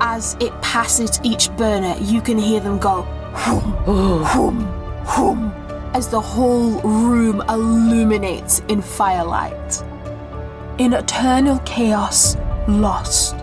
as 0.00 0.36
it 0.40 0.52
passes 0.62 1.20
each 1.22 1.54
burner, 1.56 1.96
you 2.00 2.20
can 2.20 2.38
hear 2.38 2.60
them 2.60 2.78
go 2.78 3.02
hum, 3.36 4.24
hum, 4.24 4.60
hum, 5.04 5.52
as 5.94 6.08
the 6.08 6.20
whole 6.20 6.80
room 6.80 7.42
illuminates 7.48 8.60
in 8.68 8.82
firelight. 8.82 9.82
In 10.78 10.92
eternal 10.92 11.58
chaos, 11.60 12.36
lost. 12.68 13.36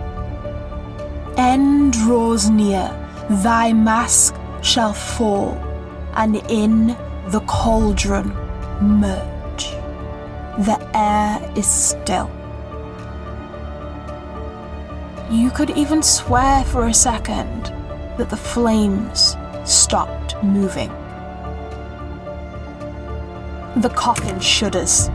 End 1.37 1.93
draws 1.93 2.49
near, 2.49 2.91
thy 3.29 3.73
mask 3.73 4.35
shall 4.61 4.93
fall, 4.93 5.57
and 6.15 6.35
in 6.49 6.87
the 7.29 7.43
cauldron 7.47 8.29
merge. 8.81 9.71
The 10.65 10.79
air 10.93 11.51
is 11.55 11.65
still. 11.65 12.29
You 15.33 15.49
could 15.49 15.71
even 15.71 16.03
swear 16.03 16.63
for 16.63 16.85
a 16.85 16.93
second 16.93 17.63
that 18.17 18.29
the 18.29 18.37
flames 18.37 19.35
stopped 19.65 20.35
moving. 20.43 20.89
The 23.77 23.89
coffin 23.95 24.39
shudders. 24.39 25.07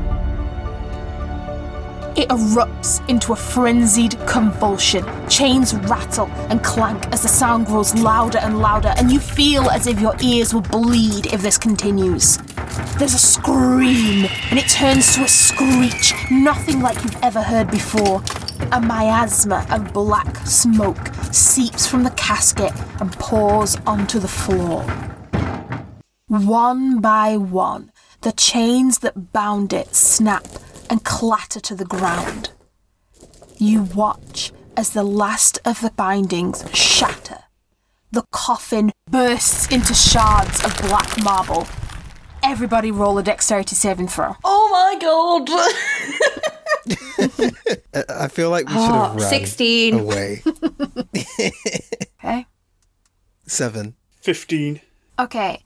It 2.16 2.30
erupts 2.30 3.08
into 3.08 3.32
a 3.32 3.36
frenzied 3.36 4.18
convulsion. 4.26 5.04
Chains 5.28 5.74
rattle 5.74 6.26
and 6.50 6.64
clank 6.64 7.06
as 7.12 7.22
the 7.22 7.28
sound 7.28 7.66
grows 7.66 7.94
louder 7.94 8.38
and 8.38 8.58
louder, 8.58 8.92
and 8.96 9.12
you 9.12 9.20
feel 9.20 9.70
as 9.70 9.86
if 9.86 10.00
your 10.00 10.16
ears 10.20 10.52
will 10.52 10.62
bleed 10.62 11.32
if 11.32 11.42
this 11.42 11.56
continues. 11.56 12.38
There's 12.98 13.14
a 13.14 13.20
scream, 13.20 14.26
and 14.50 14.58
it 14.58 14.66
turns 14.66 15.14
to 15.14 15.22
a 15.22 15.28
screech, 15.28 16.12
nothing 16.28 16.80
like 16.80 17.04
you've 17.04 17.22
ever 17.22 17.40
heard 17.40 17.70
before. 17.70 18.20
A 18.72 18.80
miasma 18.80 19.66
of 19.70 19.92
black 19.92 20.36
smoke 20.46 21.08
seeps 21.32 21.86
from 21.86 22.04
the 22.04 22.10
casket 22.10 22.72
and 23.00 23.12
pours 23.12 23.76
onto 23.86 24.18
the 24.18 24.28
floor. 24.28 24.82
One 26.28 27.00
by 27.00 27.36
one, 27.36 27.90
the 28.20 28.32
chains 28.32 28.98
that 28.98 29.32
bound 29.32 29.72
it 29.72 29.94
snap 29.94 30.46
and 30.90 31.04
clatter 31.04 31.60
to 31.60 31.74
the 31.74 31.84
ground. 31.84 32.50
You 33.56 33.82
watch 33.82 34.52
as 34.76 34.90
the 34.90 35.02
last 35.02 35.58
of 35.64 35.80
the 35.80 35.90
bindings 35.90 36.64
shatter. 36.72 37.44
The 38.12 38.24
coffin 38.30 38.92
bursts 39.10 39.66
into 39.72 39.94
shards 39.94 40.64
of 40.64 40.76
black 40.82 41.22
marble. 41.22 41.66
Everybody 42.42 42.90
roll 42.90 43.18
a 43.18 43.22
dexterity 43.22 43.74
saving 43.76 44.08
throw. 44.08 44.36
Oh 44.44 44.68
my 44.72 44.98
god. 45.00 45.48
I- 47.94 48.04
I 48.24 48.28
feel 48.28 48.50
like 48.50 48.66
we 48.68 48.72
should 48.74 48.80
have 48.80 49.12
Oh, 49.12 49.18
run 49.18 49.28
16. 49.28 49.98
away. 50.00 50.42
Okay. 52.20 52.46
Seven. 53.46 53.94
15. 54.22 54.80
Okay. 55.18 55.62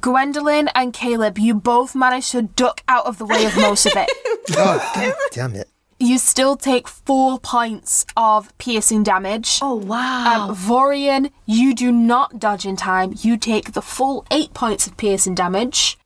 Gwendolyn 0.00 0.68
and 0.74 0.92
Caleb, 0.92 1.38
you 1.38 1.54
both 1.54 1.94
managed 1.94 2.32
to 2.32 2.42
duck 2.42 2.82
out 2.88 3.06
of 3.06 3.18
the 3.18 3.24
way 3.24 3.44
of 3.44 3.56
most 3.56 3.86
of 3.86 3.92
it. 3.96 4.10
Oh, 4.50 4.92
God 4.94 5.14
damn 5.32 5.54
it. 5.54 5.70
You 5.98 6.18
still 6.18 6.54
take 6.56 6.86
four 6.86 7.38
points 7.38 8.04
of 8.14 8.52
piercing 8.58 9.02
damage. 9.04 9.58
Oh 9.62 9.76
wow. 9.76 10.48
Um, 10.50 10.54
Vorian, 10.56 11.30
you 11.46 11.74
do 11.74 11.90
not 11.90 12.38
dodge 12.38 12.66
in 12.66 12.76
time. 12.76 13.14
You 13.22 13.38
take 13.38 13.72
the 13.72 13.80
full 13.80 14.26
eight 14.30 14.52
points 14.52 14.86
of 14.86 14.98
piercing 14.98 15.34
damage. 15.34 15.96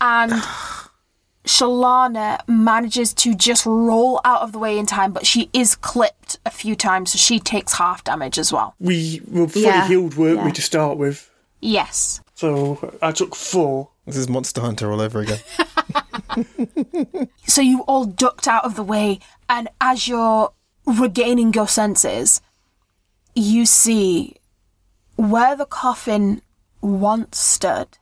And 0.00 0.32
Shalana 1.44 2.40
manages 2.48 3.14
to 3.14 3.34
just 3.34 3.64
roll 3.66 4.20
out 4.24 4.42
of 4.42 4.52
the 4.52 4.58
way 4.58 4.78
in 4.78 4.86
time, 4.86 5.12
but 5.12 5.26
she 5.26 5.48
is 5.52 5.74
clipped 5.76 6.38
a 6.44 6.50
few 6.50 6.74
times, 6.74 7.12
so 7.12 7.18
she 7.18 7.38
takes 7.38 7.74
half 7.74 8.02
damage 8.04 8.38
as 8.38 8.52
well. 8.52 8.74
We 8.80 9.20
were 9.30 9.46
fully 9.48 9.64
Yeah, 9.66 9.86
healed, 9.88 10.16
weren't 10.16 10.40
we, 10.40 10.46
yeah. 10.46 10.52
to 10.52 10.62
start 10.62 10.98
with? 10.98 11.30
Yes. 11.60 12.20
So 12.34 12.96
I 13.00 13.12
took 13.12 13.34
four. 13.36 13.90
This 14.06 14.16
is 14.16 14.28
Monster 14.28 14.60
Hunter 14.60 14.90
all 14.92 15.00
over 15.00 15.20
again. 15.20 15.38
So 17.46 17.62
you 17.62 17.80
all 17.82 18.04
ducked 18.04 18.46
out 18.48 18.64
of 18.64 18.74
the 18.74 18.82
way, 18.82 19.20
and 19.48 19.68
as 19.80 20.08
you're 20.08 20.52
regaining 20.84 21.54
your 21.54 21.68
senses, 21.68 22.40
you 23.34 23.64
see 23.66 24.36
where 25.14 25.56
the 25.56 25.64
coffin 25.64 26.42
once 26.82 27.38
stood 27.38 27.96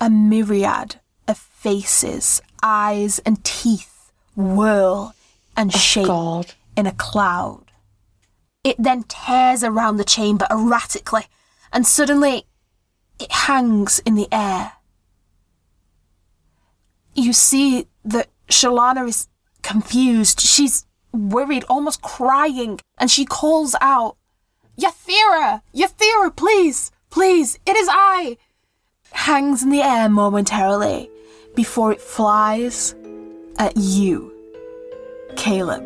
a 0.00 0.10
myriad 0.10 0.96
of 1.26 1.38
faces, 1.38 2.40
eyes, 2.62 3.18
and 3.20 3.42
teeth 3.44 4.12
whirl 4.34 5.14
and 5.56 5.74
oh, 5.74 5.78
shape 5.78 6.06
god. 6.06 6.54
in 6.76 6.86
a 6.86 6.92
cloud. 6.92 7.72
It 8.62 8.76
then 8.78 9.04
tears 9.04 9.62
around 9.62 9.96
the 9.96 10.04
chamber 10.04 10.46
erratically, 10.50 11.26
and 11.72 11.86
suddenly 11.86 12.46
it 13.18 13.32
hangs 13.32 14.00
in 14.00 14.14
the 14.14 14.28
air. 14.32 14.72
You 17.14 17.32
see 17.32 17.86
that 18.04 18.28
Shalana 18.48 19.08
is 19.08 19.28
confused. 19.62 20.40
She's 20.40 20.84
worried, 21.12 21.64
almost 21.68 22.02
crying, 22.02 22.80
and 22.98 23.10
she 23.10 23.24
calls 23.24 23.74
out, 23.80 24.16
Yathira! 24.78 25.62
Yathira, 25.74 26.36
please! 26.36 26.90
Please! 27.08 27.58
It 27.64 27.76
is 27.76 27.88
I! 27.90 28.36
Hangs 29.12 29.62
in 29.62 29.70
the 29.70 29.82
air 29.82 30.08
momentarily 30.08 31.10
before 31.54 31.92
it 31.92 32.00
flies 32.00 32.94
at 33.58 33.76
you, 33.76 34.32
Caleb. 35.36 35.82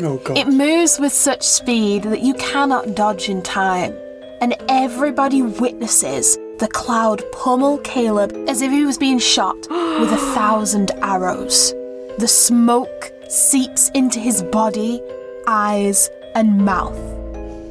Oh, 0.00 0.20
God. 0.24 0.36
It 0.36 0.48
moves 0.48 0.98
with 0.98 1.12
such 1.12 1.42
speed 1.42 2.04
that 2.04 2.20
you 2.20 2.34
cannot 2.34 2.94
dodge 2.94 3.28
in 3.28 3.42
time, 3.42 3.94
and 4.40 4.54
everybody 4.68 5.42
witnesses 5.42 6.36
the 6.58 6.68
cloud 6.68 7.22
pummel 7.32 7.78
Caleb 7.78 8.32
as 8.48 8.62
if 8.62 8.70
he 8.70 8.84
was 8.84 8.98
being 8.98 9.18
shot 9.18 9.56
with 9.70 10.12
a 10.12 10.32
thousand 10.34 10.90
arrows. 11.02 11.72
The 12.18 12.28
smoke 12.28 13.12
seeps 13.28 13.90
into 13.90 14.20
his 14.20 14.42
body, 14.42 15.02
eyes, 15.46 16.08
and 16.34 16.64
mouth. 16.64 16.96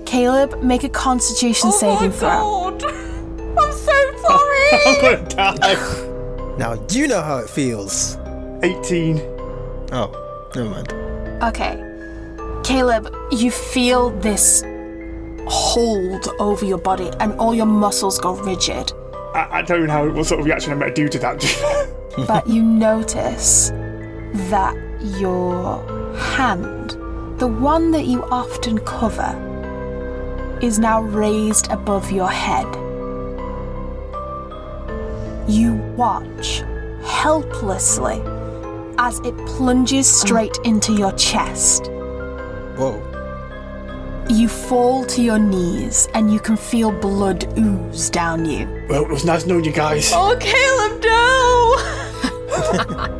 Caleb, 0.05 0.61
make 0.61 0.83
a 0.83 0.89
constitution 0.89 1.69
oh, 1.73 1.77
saving 1.77 2.11
throw. 2.11 2.29
Oh 2.31 3.11
I'm 3.57 3.71
so 3.73 4.17
sorry. 4.17 4.69
I'm 4.85 5.01
gonna 5.01 5.29
die. 5.29 6.57
Now 6.57 6.85
you 6.89 7.07
know 7.07 7.21
how 7.21 7.37
it 7.37 7.49
feels. 7.49 8.17
18. 8.63 9.19
Oh, 9.91 10.49
never 10.55 10.69
mind. 10.69 10.91
Okay. 11.43 11.81
Caleb, 12.63 13.13
you 13.31 13.51
feel 13.51 14.09
this 14.21 14.63
hold 15.47 16.27
over 16.39 16.65
your 16.65 16.77
body 16.77 17.11
and 17.19 17.33
all 17.33 17.53
your 17.53 17.65
muscles 17.65 18.17
go 18.19 18.33
rigid. 18.35 18.91
I, 19.35 19.59
I 19.59 19.61
don't 19.61 19.85
know 19.85 19.93
how, 19.93 20.09
what 20.09 20.25
sort 20.25 20.39
of 20.39 20.45
reaction 20.45 20.71
I'm 20.71 20.79
going 20.79 20.93
to 20.93 21.01
do 21.01 21.09
to 21.09 21.19
that. 21.19 21.95
but 22.27 22.47
you 22.47 22.63
notice 22.63 23.69
that 24.49 24.75
your 25.19 25.83
hand, 26.15 26.91
the 27.39 27.47
one 27.47 27.91
that 27.91 28.05
you 28.05 28.23
often 28.25 28.79
cover, 28.79 29.41
is 30.61 30.79
now 30.79 31.01
raised 31.01 31.69
above 31.69 32.11
your 32.11 32.29
head. 32.29 32.65
You 35.47 35.73
watch 35.95 36.63
helplessly 37.03 38.21
as 38.97 39.19
it 39.19 39.37
plunges 39.45 40.07
straight 40.07 40.57
into 40.63 40.93
your 40.93 41.11
chest. 41.13 41.87
Whoa. 42.77 43.01
You 44.27 44.49
fall 44.49 45.05
to 45.05 45.21
your 45.21 45.37
knees 45.37 46.07
and 46.15 46.33
you 46.33 46.39
can 46.39 46.57
feel 46.57 46.91
blood 46.91 47.45
ooze 47.59 48.09
down 48.09 48.45
you. 48.45 48.67
well, 48.89 49.03
it 49.03 49.09
was 49.09 49.23
nice 49.23 49.45
knowing 49.45 49.65
you 49.65 49.71
guys. 49.71 50.11
Oh, 50.13 50.35
Caleb, 50.39 51.03
no! 51.03 51.75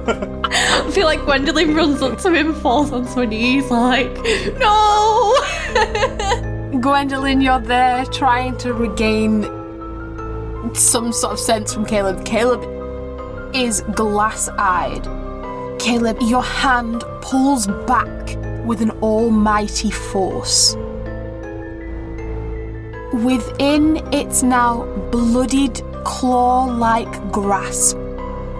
I 0.47 0.91
feel 0.91 1.05
like 1.05 1.23
Gwendolyn 1.25 1.75
runs 1.75 2.01
up 2.01 2.17
to 2.19 2.33
him, 2.33 2.55
falls 2.55 2.91
onto 2.91 3.19
her 3.19 3.25
knees, 3.27 3.69
like, 3.69 4.11
no! 4.57 5.35
Gwendolyn, 6.79 7.41
you're 7.41 7.59
there 7.59 8.05
trying 8.05 8.57
to 8.57 8.73
regain 8.73 9.43
some 10.73 11.11
sort 11.11 11.33
of 11.33 11.39
sense 11.39 11.73
from 11.73 11.85
Caleb. 11.85 12.25
Caleb 12.25 12.63
is 13.53 13.81
glass 13.93 14.49
eyed. 14.57 15.03
Caleb, 15.79 16.17
your 16.21 16.43
hand 16.43 17.03
pulls 17.21 17.67
back 17.85 18.37
with 18.65 18.81
an 18.81 18.91
almighty 19.01 19.91
force. 19.91 20.75
Within 23.13 23.97
its 24.13 24.43
now 24.43 24.85
bloodied, 25.11 25.81
claw 26.03 26.65
like 26.65 27.31
grasp, 27.31 27.97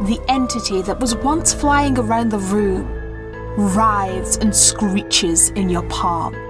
the 0.06 0.20
entity 0.28 0.82
that 0.82 1.00
was 1.00 1.16
once 1.16 1.54
flying 1.54 1.98
around 1.98 2.30
the 2.30 2.38
room 2.38 2.92
writhes 3.58 4.38
and 4.38 4.54
screeches 4.56 5.50
in 5.52 5.70
your 5.70 5.84
palm. 5.84 6.45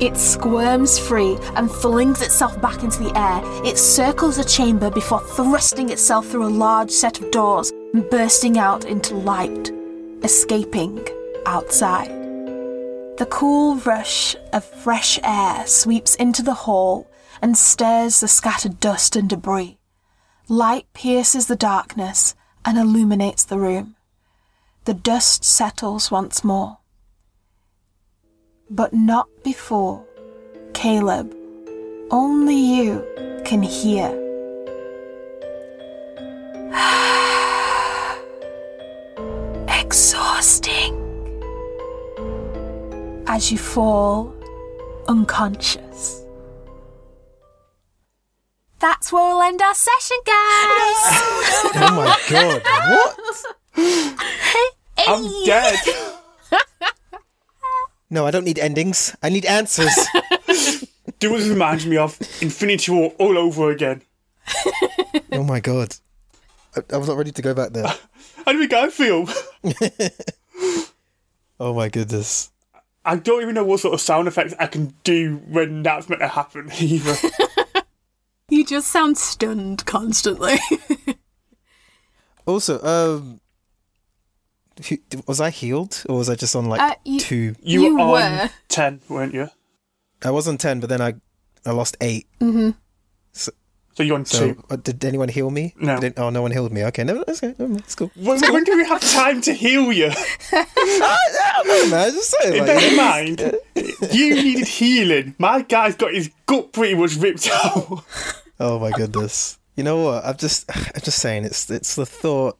It 0.00 0.16
squirms 0.16 0.98
free 0.98 1.38
and 1.54 1.70
flings 1.70 2.20
itself 2.20 2.60
back 2.60 2.82
into 2.82 3.04
the 3.04 3.16
air. 3.16 3.40
It 3.64 3.78
circles 3.78 4.36
the 4.36 4.44
chamber 4.44 4.90
before 4.90 5.20
thrusting 5.20 5.90
itself 5.90 6.26
through 6.26 6.46
a 6.46 6.48
large 6.48 6.90
set 6.90 7.20
of 7.20 7.30
doors 7.30 7.70
and 7.92 8.08
bursting 8.10 8.58
out 8.58 8.84
into 8.84 9.14
light, 9.14 9.70
escaping 10.24 11.06
outside. 11.46 12.08
The 13.18 13.28
cool 13.30 13.76
rush 13.76 14.34
of 14.52 14.64
fresh 14.64 15.20
air 15.22 15.64
sweeps 15.68 16.16
into 16.16 16.42
the 16.42 16.54
hall 16.54 17.08
and 17.40 17.56
stirs 17.56 18.18
the 18.18 18.26
scattered 18.26 18.80
dust 18.80 19.14
and 19.14 19.28
debris. 19.28 19.78
Light 20.48 20.86
pierces 20.92 21.46
the 21.46 21.56
darkness 21.56 22.34
and 22.64 22.76
illuminates 22.76 23.44
the 23.44 23.58
room. 23.58 23.94
The 24.86 24.94
dust 24.94 25.44
settles 25.44 26.10
once 26.10 26.42
more 26.42 26.78
but 28.70 28.92
not 28.92 29.28
before. 29.42 30.04
Caleb, 30.72 31.34
only 32.10 32.56
you 32.56 33.04
can 33.44 33.62
hear. 33.62 34.08
Exhausting. 39.68 41.00
As 43.26 43.50
you 43.50 43.58
fall 43.58 44.32
unconscious. 45.08 46.20
That's 48.80 49.12
where 49.12 49.26
we'll 49.28 49.42
end 49.42 49.62
our 49.62 49.74
session, 49.74 50.16
guys. 50.26 50.34
Oh 51.76 51.96
my 51.96 52.16
god. 52.30 52.62
What? 52.90 53.18
I'm 55.08 55.24
dead. 55.44 55.78
No, 58.10 58.26
I 58.26 58.30
don't 58.30 58.44
need 58.44 58.58
endings. 58.58 59.16
I 59.22 59.28
need 59.28 59.44
answers. 59.46 59.92
Do 61.18 61.30
what 61.30 61.38
this 61.38 61.48
reminds 61.48 61.86
me 61.86 61.96
of 61.96 62.18
Infinity 62.40 62.92
War 62.92 63.12
all 63.18 63.38
over 63.38 63.70
again. 63.70 64.02
oh 65.32 65.42
my 65.42 65.60
god. 65.60 65.96
I, 66.76 66.80
I 66.92 66.96
was 66.96 67.08
not 67.08 67.16
ready 67.16 67.32
to 67.32 67.42
go 67.42 67.54
back 67.54 67.70
there. 67.72 67.86
How 68.44 68.52
do 68.52 68.58
we 68.58 68.66
go, 68.66 68.84
I 68.84 68.90
feel? 68.90 69.26
Oh 71.60 71.72
my 71.72 71.88
goodness. 71.88 72.50
I 73.04 73.14
don't 73.14 73.40
even 73.40 73.54
know 73.54 73.62
what 73.64 73.78
sort 73.78 73.94
of 73.94 74.00
sound 74.00 74.26
effects 74.26 74.54
I 74.58 74.66
can 74.66 74.92
do 75.04 75.36
when 75.46 75.84
that's 75.84 76.08
meant 76.08 76.20
to 76.20 76.26
happen 76.28 76.68
either. 76.80 77.14
you 78.48 78.66
just 78.66 78.88
sound 78.88 79.16
stunned 79.18 79.86
constantly. 79.86 80.56
Also, 82.44 82.82
um, 82.82 83.40
who- 84.88 84.98
was 85.26 85.40
I 85.40 85.50
healed 85.50 86.02
or 86.08 86.16
was 86.18 86.28
I 86.28 86.34
just 86.34 86.54
on 86.56 86.66
like 86.66 86.80
Uh, 86.80 86.94
you- 87.04 87.20
two? 87.20 87.54
You, 87.62 87.82
You 87.82 87.94
were 87.96 88.00
on 88.02 88.10
were. 88.10 88.50
10, 88.68 89.00
weren't 89.08 89.34
you? 89.34 89.48
I 90.22 90.30
was 90.30 90.48
on 90.48 90.56
ten, 90.58 90.80
but 90.80 90.88
then 90.88 91.00
I 91.02 91.14
I 91.66 91.70
lost 91.72 91.96
eight. 92.00 92.26
So 93.96 94.02
you're 94.02 94.16
on 94.16 94.24
So 94.24 94.54
2. 94.54 94.64
uh, 94.70 94.76
did 94.76 95.04
anyone 95.04 95.28
heal 95.28 95.50
me? 95.52 95.72
No. 95.78 96.00
Did- 96.00 96.18
oh, 96.18 96.28
no 96.30 96.42
one 96.42 96.50
healed 96.50 96.72
me. 96.72 96.82
Okay, 96.86 97.04
no, 97.04 97.22
that's 97.22 97.44
okay. 97.44 97.54
No, 97.58 97.68
that's 97.76 97.94
cool. 97.94 98.10
When, 98.16 98.40
when 98.52 98.64
do 98.64 98.76
we 98.76 98.84
have 98.86 99.00
time 99.00 99.40
to 99.42 99.52
heal 99.54 99.92
you? 99.92 100.10
I 100.52 101.52
don't 101.64 101.68
know, 101.68 101.90
man. 101.96 102.10
Just 102.12 102.34
say 102.40 102.58
like, 102.58 102.66
Bear 102.66 102.90
in 102.90 102.96
mind, 102.96 103.54
you 104.12 104.34
needed 104.34 104.66
healing. 104.66 105.36
My 105.38 105.62
guy's 105.62 105.94
got 105.94 106.12
his 106.12 106.28
gut 106.46 106.72
pretty 106.72 106.94
much 106.96 107.14
ripped 107.16 107.48
out. 107.52 108.04
Oh 108.60 108.78
my 108.78 108.92
goodness. 108.92 109.58
You 109.76 109.82
know 109.82 110.00
what? 110.04 110.24
I'm 110.24 110.36
just 110.36 110.64
I'm 110.74 111.02
just 111.02 111.18
saying 111.18 111.44
it's 111.44 111.68
it's 111.70 111.96
the 111.96 112.06
thought 112.06 112.56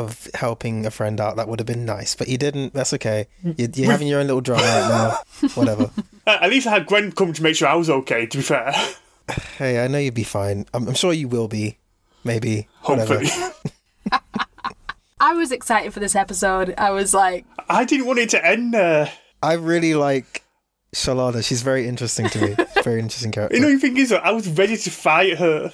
of 0.00 0.28
helping 0.34 0.86
a 0.86 0.90
friend 0.90 1.20
out 1.20 1.36
that 1.36 1.46
would 1.48 1.60
have 1.60 1.66
been 1.66 1.84
nice, 1.84 2.14
but 2.14 2.28
you 2.28 2.38
didn't. 2.38 2.72
That's 2.72 2.92
okay. 2.94 3.26
You're, 3.42 3.68
you're 3.74 3.90
having 3.90 4.08
your 4.08 4.20
own 4.20 4.26
little 4.26 4.40
drama 4.40 4.62
right 4.62 4.88
now. 4.88 5.48
Whatever. 5.54 5.90
Uh, 6.26 6.38
At 6.40 6.50
least 6.50 6.66
I 6.66 6.70
had 6.70 6.86
Gwen 6.86 7.12
come 7.12 7.32
to 7.32 7.42
make 7.42 7.56
sure 7.56 7.68
I 7.68 7.74
was 7.74 7.88
okay, 7.90 8.26
to 8.26 8.38
be 8.38 8.42
fair. 8.42 8.72
Hey, 9.58 9.84
I 9.84 9.86
know 9.88 9.98
you'd 9.98 10.14
be 10.14 10.24
fine. 10.24 10.66
I'm, 10.74 10.88
I'm 10.88 10.94
sure 10.94 11.12
you 11.12 11.28
will 11.28 11.48
be. 11.48 11.78
Maybe. 12.24 12.68
Hopefully. 12.80 13.28
I 15.20 15.34
was 15.34 15.52
excited 15.52 15.92
for 15.92 16.00
this 16.00 16.16
episode. 16.16 16.74
I 16.78 16.90
was 16.90 17.14
like, 17.14 17.44
I 17.68 17.84
didn't 17.84 18.06
want 18.06 18.18
it 18.18 18.30
to 18.30 18.44
end 18.44 18.74
there. 18.74 19.12
I 19.42 19.54
really 19.54 19.94
like 19.94 20.42
Shalana. 20.94 21.46
She's 21.46 21.62
very 21.62 21.86
interesting 21.86 22.28
to 22.30 22.40
me. 22.40 22.56
Very 22.82 23.00
interesting 23.00 23.30
character. 23.30 23.56
You 23.56 23.62
know, 23.62 23.72
the 23.72 23.78
thing 23.78 23.96
is, 23.96 24.08
though, 24.08 24.16
I 24.16 24.30
was 24.32 24.48
ready 24.48 24.76
to 24.76 24.90
fight 24.90 25.38
her. 25.38 25.70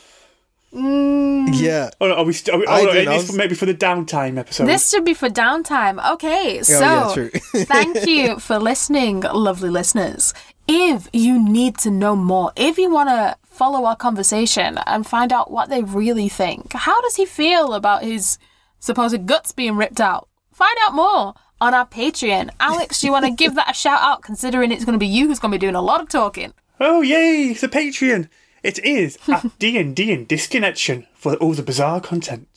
Mm. 0.73 1.49
yeah. 1.53 1.91
Oh, 2.01 2.09
no, 2.09 2.14
are 2.17 2.25
we 2.25 2.33
still? 2.33 2.57
Are 2.57 2.59
we, 2.59 2.67
oh, 2.67 2.77
no, 2.85 2.93
didn't, 2.93 3.09
it 3.09 3.09
I 3.09 3.14
is 3.14 3.23
was- 3.23 3.31
for, 3.31 3.37
maybe 3.37 3.55
for 3.55 3.67
the 3.67 3.75
downtime 3.75 4.39
episode. 4.39 4.67
this 4.67 4.91
should 4.91 5.05
be 5.05 5.14
for 5.14 5.29
downtime. 5.29 6.05
Okay, 6.14 6.61
oh, 6.61 6.62
so 6.62 6.81
yeah, 6.81 7.11
true. 7.14 7.31
thank 7.64 8.07
you 8.07 8.39
for 8.39 8.59
listening, 8.59 9.21
lovely 9.21 9.71
listeners. 9.71 10.35
If 10.69 11.09
you 11.12 11.43
need 11.43 11.79
to 11.79 11.91
know 11.91 12.17
more, 12.17 12.53
if 12.57 12.77
you 12.79 12.91
want 12.91 13.09
to 13.09 13.37
follow 13.45 13.85
our 13.85 13.97
conversation 13.97 14.79
and 14.87 15.07
find 15.07 15.33
out 15.33 15.51
what 15.51 15.71
they 15.71 15.83
really 15.83 16.29
think, 16.29 16.73
how 16.73 17.01
does 17.01 17.14
he 17.17 17.25
feel 17.25 17.73
about 17.73 18.03
his 18.03 18.39
supposed 18.81 19.27
guts 19.27 19.53
being 19.53 19.77
ripped 19.77 20.01
out? 20.01 20.29
Find 20.53 20.77
out 20.85 20.95
more 20.95 21.35
on 21.61 21.73
our 21.73 21.87
Patreon. 21.87 22.51
Alex, 22.59 23.01
do 23.01 23.07
you 23.07 23.12
want 23.12 23.25
to 23.27 23.31
give 23.45 23.55
that 23.55 23.71
a 23.71 23.75
shout 23.75 24.01
out 24.03 24.23
considering 24.23 24.73
it's 24.73 24.85
going 24.85 24.95
to 24.95 24.99
be 24.99 25.07
you 25.07 25.29
who's 25.29 25.39
going 25.39 25.53
to 25.53 25.59
be 25.59 25.61
doing 25.61 25.77
a 25.77 25.81
lot 25.83 26.01
of 26.01 26.09
talking? 26.09 26.53
Oh 26.81 27.01
yay! 27.01 27.45
It's 27.53 27.62
a 27.62 27.69
Patreon. 27.69 28.29
It 28.63 28.79
is 28.85 29.19
at 29.29 29.47
D 29.59 29.79
and 29.79 29.95
D 29.95 30.13
and 30.13 30.27
Disconnection 30.27 31.07
for 31.15 31.35
all 31.37 31.53
the 31.55 31.63
bizarre 31.63 32.01
content. 32.01 32.49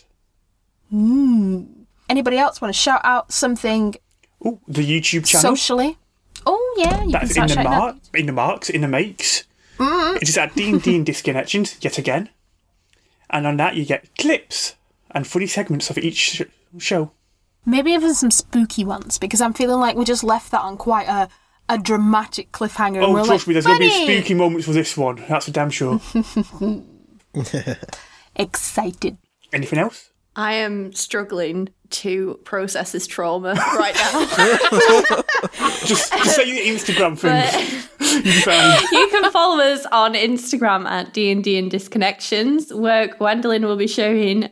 Hmm. 0.90 1.64
Anybody 2.08 2.38
else 2.38 2.62
want 2.62 2.74
to 2.74 2.80
shout 2.80 3.02
out 3.04 3.32
something 3.32 3.96
Oh, 4.44 4.60
the 4.68 4.82
YouTube 4.82 5.26
channel. 5.26 5.56
socially? 5.56 5.98
Oh 6.46 6.76
yeah, 6.78 7.04
you 7.04 7.12
That's 7.12 7.36
in 7.36 7.48
the 7.48 7.64
mark, 7.64 7.98
in 8.14 8.26
the 8.26 8.32
marks, 8.32 8.70
in 8.70 8.82
the 8.82 8.88
makes. 8.88 9.44
Mm-hmm. 9.78 10.18
It 10.18 10.30
is 10.30 10.38
at 10.38 10.56
D 10.56 10.70
and 10.70 10.82
D 10.82 10.96
and 10.96 11.06
Disconnections 11.06 11.84
yet 11.84 11.98
again, 11.98 12.30
and 13.30 13.46
on 13.46 13.58
that 13.58 13.76
you 13.76 13.86
get 13.86 14.10
clips 14.18 14.76
and 15.12 15.28
funny 15.28 15.48
segments 15.48 15.90
of 15.90 15.98
each 15.98 16.16
sh- 16.18 16.42
show. 16.78 17.12
Maybe 17.66 17.92
even 17.92 18.14
some 18.16 18.32
spooky 18.32 18.86
ones 18.86 19.18
because 19.18 19.42
I'm 19.42 19.54
feeling 19.54 19.80
like 19.80 19.96
we 19.98 20.06
just 20.06 20.24
left 20.24 20.52
that 20.52 20.62
on 20.62 20.78
quite 20.78 21.08
a 21.08 21.28
a 21.70 21.78
dramatic 21.78 22.52
cliffhanger. 22.52 22.96
and 22.98 23.06
Oh, 23.06 23.14
we're 23.14 23.24
trust 23.24 23.30
like, 23.30 23.48
me, 23.48 23.54
there's 23.54 23.66
going 23.66 23.78
to 23.78 23.84
be 23.86 23.90
spooky 24.20 24.34
moments 24.34 24.66
for 24.66 24.74
this 24.74 24.98
one. 24.98 25.24
That's 25.30 25.46
for 25.46 25.52
damn 25.52 25.70
sure. 25.70 26.02
Excited. 28.36 29.18
Anything 29.54 29.80
else? 29.80 30.10
I 30.36 30.54
am 30.54 30.94
struggling 30.94 31.70
to 31.90 32.40
process 32.44 32.92
this 32.92 33.08
trauma 33.08 33.54
right 33.54 33.96
now. 33.96 35.22
Just, 35.86 36.12
just 36.14 36.36
say 36.36 36.46
your 36.46 36.76
Instagram 36.76 37.18
thing. 37.18 37.82
You'll 38.00 38.24
be 38.24 38.32
fine. 38.42 38.80
you 38.92 39.08
can 39.10 39.32
follow 39.32 39.64
us 39.64 39.86
on 39.92 40.14
Instagram 40.14 40.86
at 40.86 41.14
D&D 41.14 41.58
and 41.58 41.72
Disconnections, 41.72 42.78
where 42.78 43.08
Gwendolyn 43.08 43.66
will 43.66 43.78
be 43.78 43.88
showing 43.88 44.50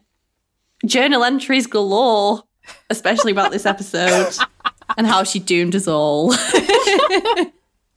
journal 0.86 1.24
entries 1.24 1.68
galore, 1.68 2.44
especially 2.90 3.32
about 3.32 3.52
this 3.52 3.66
episode 3.66 4.34
and 4.96 5.08
how 5.08 5.24
she 5.24 5.40
doomed 5.40 5.76
us 5.76 5.88
all. 5.88 6.34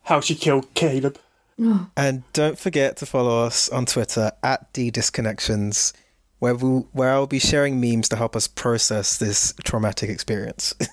How 0.04 0.20
she 0.20 0.34
killed 0.34 0.74
Caleb. 0.74 1.18
And 1.96 2.22
don't 2.32 2.58
forget 2.58 2.96
to 2.96 3.06
follow 3.06 3.44
us 3.44 3.68
on 3.68 3.84
Twitter 3.86 4.32
at 4.42 4.72
ddisconnections, 4.72 5.92
where 6.38 6.54
we 6.54 6.68
where 6.92 7.10
I'll 7.10 7.26
be 7.26 7.38
sharing 7.38 7.80
memes 7.80 8.08
to 8.08 8.16
help 8.16 8.34
us 8.34 8.48
process 8.48 9.18
this 9.18 9.52
traumatic 9.62 10.10
experience. 10.10 10.74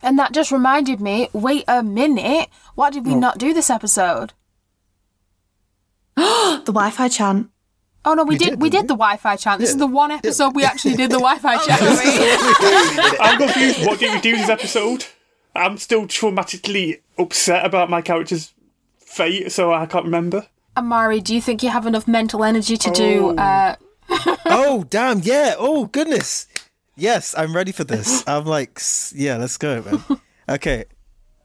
And 0.00 0.16
that 0.20 0.32
just 0.32 0.52
reminded 0.52 1.00
me 1.00 1.28
wait 1.32 1.64
a 1.66 1.82
minute. 1.82 2.48
Why 2.76 2.88
did 2.90 3.04
we 3.04 3.16
not 3.16 3.38
do 3.38 3.52
this 3.52 3.68
episode? 3.68 4.32
the 6.16 6.62
Wi-Fi 6.64 7.08
chant. 7.08 7.50
Oh 8.04 8.14
no, 8.14 8.22
we, 8.22 8.36
We 8.36 8.38
did, 8.38 8.50
did, 8.50 8.62
we 8.62 8.70
didn't 8.70 8.86
the 8.86 8.94
Wi 8.94 9.16
Fi 9.16 9.36
chant. 9.36 9.60
This 9.60 9.70
is 9.70 9.76
the 9.76 9.86
one 9.86 10.10
episode 10.10 10.54
we 10.54 10.64
actually 10.64 10.94
did 10.94 11.10
the 11.10 11.18
Wi 11.18 11.38
Fi 11.38 11.56
oh, 11.56 11.66
chant. 11.66 13.16
I'm 13.20 13.38
confused. 13.38 13.84
What 13.84 13.98
did 13.98 14.14
we 14.14 14.20
do 14.20 14.36
this 14.36 14.48
episode? 14.48 15.04
I'm 15.58 15.78
still 15.78 16.06
traumatically 16.06 17.00
upset 17.18 17.64
about 17.64 17.90
my 17.90 18.00
character's 18.00 18.52
fate, 18.98 19.52
so 19.52 19.72
I 19.72 19.86
can't 19.86 20.04
remember. 20.04 20.46
Amari, 20.76 21.20
do 21.20 21.34
you 21.34 21.40
think 21.40 21.62
you 21.62 21.70
have 21.70 21.86
enough 21.86 22.06
mental 22.06 22.44
energy 22.44 22.76
to 22.76 22.90
do 22.90 23.36
uh 23.36 23.74
oh 24.46 24.84
damn! 24.88 25.20
Yeah. 25.20 25.54
Oh 25.58 25.86
goodness. 25.86 26.46
Yes, 26.96 27.34
I'm 27.36 27.54
ready 27.54 27.72
for 27.72 27.84
this. 27.84 28.24
I'm 28.26 28.44
like, 28.44 28.80
yeah, 29.14 29.36
let's 29.36 29.56
go, 29.56 29.82
man. 29.82 30.02
Okay. 30.50 30.86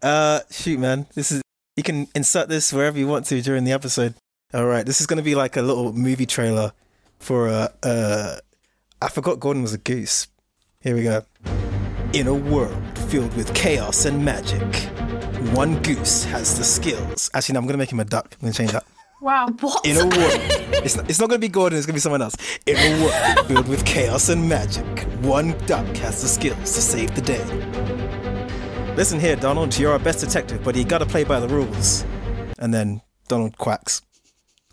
Uh, 0.01 0.39
shoot, 0.49 0.79
man. 0.79 1.07
This 1.13 1.29
is 1.29 1.41
you 1.75 1.83
can 1.83 2.07
insert 2.15 2.47
this 2.47 2.71
wherever 2.71 2.97
you 2.97 3.05
want 3.05 3.25
to 3.25 3.41
during 3.41 3.65
the 3.65 3.73
episode. 3.73 4.13
All 4.53 4.65
right. 4.65 4.85
This 4.85 5.01
is 5.01 5.07
gonna 5.07 5.21
be 5.23 5.35
like 5.35 5.57
a 5.57 5.61
little 5.61 5.91
movie 5.91 6.25
trailer 6.25 6.71
for 7.19 7.49
uh, 7.49 7.67
uh, 7.83 8.37
I 9.01 9.09
forgot 9.09 9.41
Gordon 9.41 9.61
was 9.61 9.73
a 9.73 9.77
goose. 9.77 10.27
Here 10.79 10.95
we 10.95 11.03
go. 11.03 11.25
In 12.13 12.27
a 12.27 12.33
world 12.33 12.92
filled 13.13 13.35
with 13.35 13.53
chaos 13.53 14.05
and 14.05 14.25
magic, 14.25 14.63
one 15.53 15.79
goose 15.83 16.23
has 16.23 16.57
the 16.57 16.63
skills. 16.63 17.29
Actually, 17.35 17.53
no, 17.53 17.59
I'm 17.59 17.67
gonna 17.67 17.77
make 17.77 17.91
him 17.91 17.99
a 17.99 18.03
duck. 18.03 18.33
I'm 18.33 18.47
gonna 18.47 18.53
change 18.53 18.71
that. 18.71 18.83
Wow. 19.21 19.47
What? 19.61 19.85
In 19.85 19.95
a 19.95 20.03
world, 20.03 20.41
it's 20.83 20.97
not, 20.97 21.09
it's 21.09 21.17
not 21.17 21.29
going 21.29 21.39
to 21.39 21.47
be 21.47 21.47
Gordon, 21.47 21.77
it's 21.77 21.85
going 21.85 21.93
to 21.93 21.97
be 21.97 22.01
someone 22.01 22.21
else. 22.21 22.35
In 22.65 22.75
a 22.75 23.01
world 23.01 23.47
filled 23.47 23.67
with 23.69 23.85
chaos 23.85 24.27
and 24.27 24.49
magic, 24.49 24.83
one 25.21 25.57
duck 25.65 25.87
has 25.95 26.21
the 26.21 26.27
skills 26.27 26.73
to 26.73 26.81
save 26.81 27.15
the 27.15 27.21
day. 27.21 27.41
Listen 28.97 29.21
here, 29.21 29.37
Donald, 29.37 29.77
you're 29.79 29.93
our 29.93 29.99
best 29.99 30.19
detective, 30.19 30.61
but 30.61 30.75
you 30.75 30.83
got 30.83 30.97
to 30.97 31.05
play 31.05 31.23
by 31.23 31.39
the 31.39 31.47
rules. 31.47 32.03
And 32.59 32.73
then 32.73 33.01
Donald 33.29 33.57
quacks. 33.57 34.01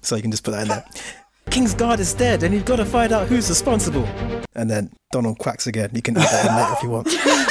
So 0.02 0.16
you 0.16 0.22
can 0.22 0.32
just 0.32 0.42
put 0.42 0.50
that 0.50 0.62
in 0.62 0.68
there. 0.68 0.84
King's 1.50 1.72
guard 1.74 2.00
is 2.00 2.12
dead, 2.12 2.42
and 2.42 2.52
you've 2.52 2.64
got 2.64 2.76
to 2.76 2.84
find 2.84 3.12
out 3.12 3.28
who's 3.28 3.48
responsible. 3.48 4.04
And 4.56 4.68
then 4.68 4.90
Donald 5.12 5.38
quacks 5.38 5.68
again. 5.68 5.90
You 5.94 6.02
can 6.02 6.16
add 6.16 6.24
that 6.24 6.46
in 6.46 6.56
later 6.56 6.72
if 6.72 6.82
you 6.82 6.90
want. 6.90 7.46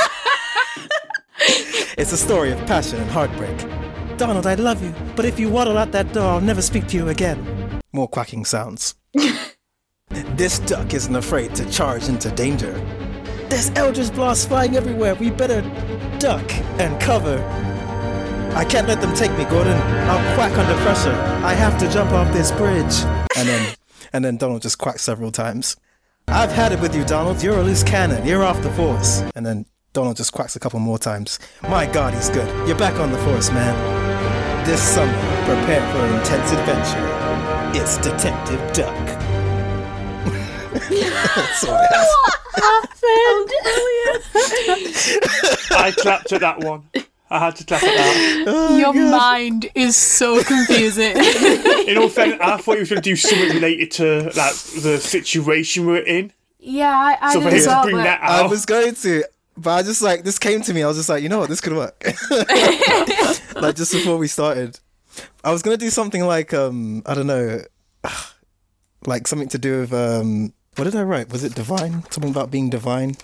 it's 2.00 2.14
a 2.14 2.18
story 2.18 2.52
of 2.54 2.58
passion 2.66 2.98
and 2.98 3.12
heartbreak. 3.12 3.58
Donald, 4.18 4.48
I 4.48 4.56
love 4.56 4.82
you, 4.82 4.94
but 5.18 5.26
if 5.26 5.38
you 5.38 5.50
waddle 5.50 5.78
out 5.78 5.92
that 5.92 6.14
door, 6.14 6.32
I'll 6.32 6.42
never 6.42 6.62
speak 6.62 6.88
to 6.88 6.96
you 6.96 7.10
again. 7.10 7.82
More 7.92 8.08
quacking 8.08 8.46
sounds. 8.46 8.96
this 10.10 10.60
duck 10.60 10.94
isn't 10.94 11.16
afraid 11.16 11.54
to 11.56 11.70
charge 11.70 12.08
into 12.08 12.32
danger. 12.32 12.72
There's 13.50 13.70
Eldritch 13.72 14.14
blasts 14.14 14.46
flying 14.46 14.78
everywhere. 14.78 15.14
We 15.16 15.30
better 15.30 15.62
duck 16.20 16.50
and 16.80 17.02
cover. 17.02 17.38
I 18.56 18.64
can't 18.64 18.88
let 18.88 19.02
them 19.02 19.14
take 19.14 19.38
me, 19.38 19.44
Gordon. 19.44 19.78
I'll 20.08 20.36
quack 20.36 20.58
under 20.58 20.82
pressure. 20.82 21.14
I 21.44 21.54
have 21.54 21.78
to 21.80 21.90
jump 21.90 22.12
off 22.12 22.32
this 22.32 22.52
bridge. 22.54 23.04
And 23.36 23.50
then, 23.50 23.76
and 24.14 24.24
then 24.24 24.38
Donald 24.38 24.62
just 24.62 24.78
quacks 24.78 25.02
several 25.02 25.32
times. 25.32 25.76
I've 26.30 26.52
had 26.52 26.72
it 26.72 26.80
with 26.80 26.96
you, 26.96 27.04
Donald. 27.04 27.44
You're 27.44 27.58
a 27.58 27.64
loose 27.64 27.84
cannon. 27.84 28.26
You're 28.26 28.44
off 28.44 28.62
the 28.62 28.72
force. 28.72 29.22
And 29.36 29.46
then 29.46 29.66
Donald 29.94 30.18
just 30.18 30.32
quacks 30.34 30.56
a 30.56 30.60
couple 30.60 30.80
more 30.80 31.00
times. 31.00 31.40
My 31.64 31.86
God, 31.86 32.14
he's 32.14 32.30
good. 32.30 32.48
You're 32.68 32.78
back 32.78 33.00
on 33.00 33.12
the 33.12 33.18
force, 33.20 33.50
man. 33.52 33.76
This 34.66 34.82
summer, 34.82 35.12
prepare 35.46 35.82
for 35.92 35.98
an 36.00 36.20
intense 36.20 36.52
adventure. 36.52 37.80
It's 37.82 37.98
Detective 37.98 38.60
Duck. 38.74 38.96
That's 40.90 41.64
all 41.66 41.86
I 45.72 45.94
clapped 45.98 46.32
at 46.34 46.42
that 46.42 46.60
one. 46.60 46.84
I 47.32 47.40
had 47.40 47.56
to 47.58 47.64
clap 47.64 47.84
at 47.84 47.96
that. 47.96 48.44
Oh, 48.48 48.78
Your 48.78 48.94
mind 48.94 49.70
is 49.76 49.96
so 49.96 50.44
confusing. 50.44 51.16
In 51.88 51.98
all 51.98 52.10
fairness, 52.10 52.40
I 52.42 52.58
thought 52.58 52.74
he 52.76 52.80
was 52.80 52.90
going 52.90 53.02
to 53.02 53.10
do 53.10 53.16
something 53.16 53.50
related 53.50 53.92
to 53.92 54.24
like 54.36 54.56
the 54.82 55.00
situation 55.02 55.86
we're 55.86 55.98
in. 56.04 56.32
yeah, 56.60 56.90
I, 56.92 57.18
I 57.30 57.34
So 57.34 57.42
for 57.42 57.50
did 57.50 57.60
as 57.60 57.68
well, 57.68 57.84
bring 57.84 57.96
but 57.98 58.04
that 58.04 58.22
I 58.24 58.46
was 58.48 58.66
going 58.66 58.96
to, 58.96 59.24
but 59.60 59.72
I 59.72 59.84
just 59.84 60.02
like, 60.02 60.24
this 60.24 60.40
came 60.40 60.62
to 60.62 60.74
me. 60.74 60.84
I 60.84 60.88
was 60.88 60.98
just 60.98 61.10
like, 61.10 61.22
you 61.24 61.30
know 61.30 61.40
what, 61.40 61.50
this 61.50 61.62
could 61.62 61.74
work. 61.74 62.02
like 63.56 63.76
just 63.76 63.92
before 63.92 64.18
we 64.18 64.28
started. 64.28 64.80
I 65.44 65.52
was 65.52 65.62
going 65.62 65.78
to 65.78 65.84
do 65.86 65.90
something 65.90 66.24
like, 66.24 66.54
um, 66.54 67.02
I 67.06 67.14
don't 67.14 67.28
know, 67.28 67.62
like 69.06 69.28
something 69.28 69.50
to 69.50 69.58
do 69.58 69.82
with, 69.82 69.94
um, 69.94 70.54
what 70.76 70.86
did 70.86 70.96
I 70.96 71.04
write? 71.04 71.30
Was 71.32 71.44
it 71.44 71.56
divine? 71.56 72.04
Something 72.12 72.32
about 72.32 72.52
being 72.52 72.70
divine? 72.70 73.18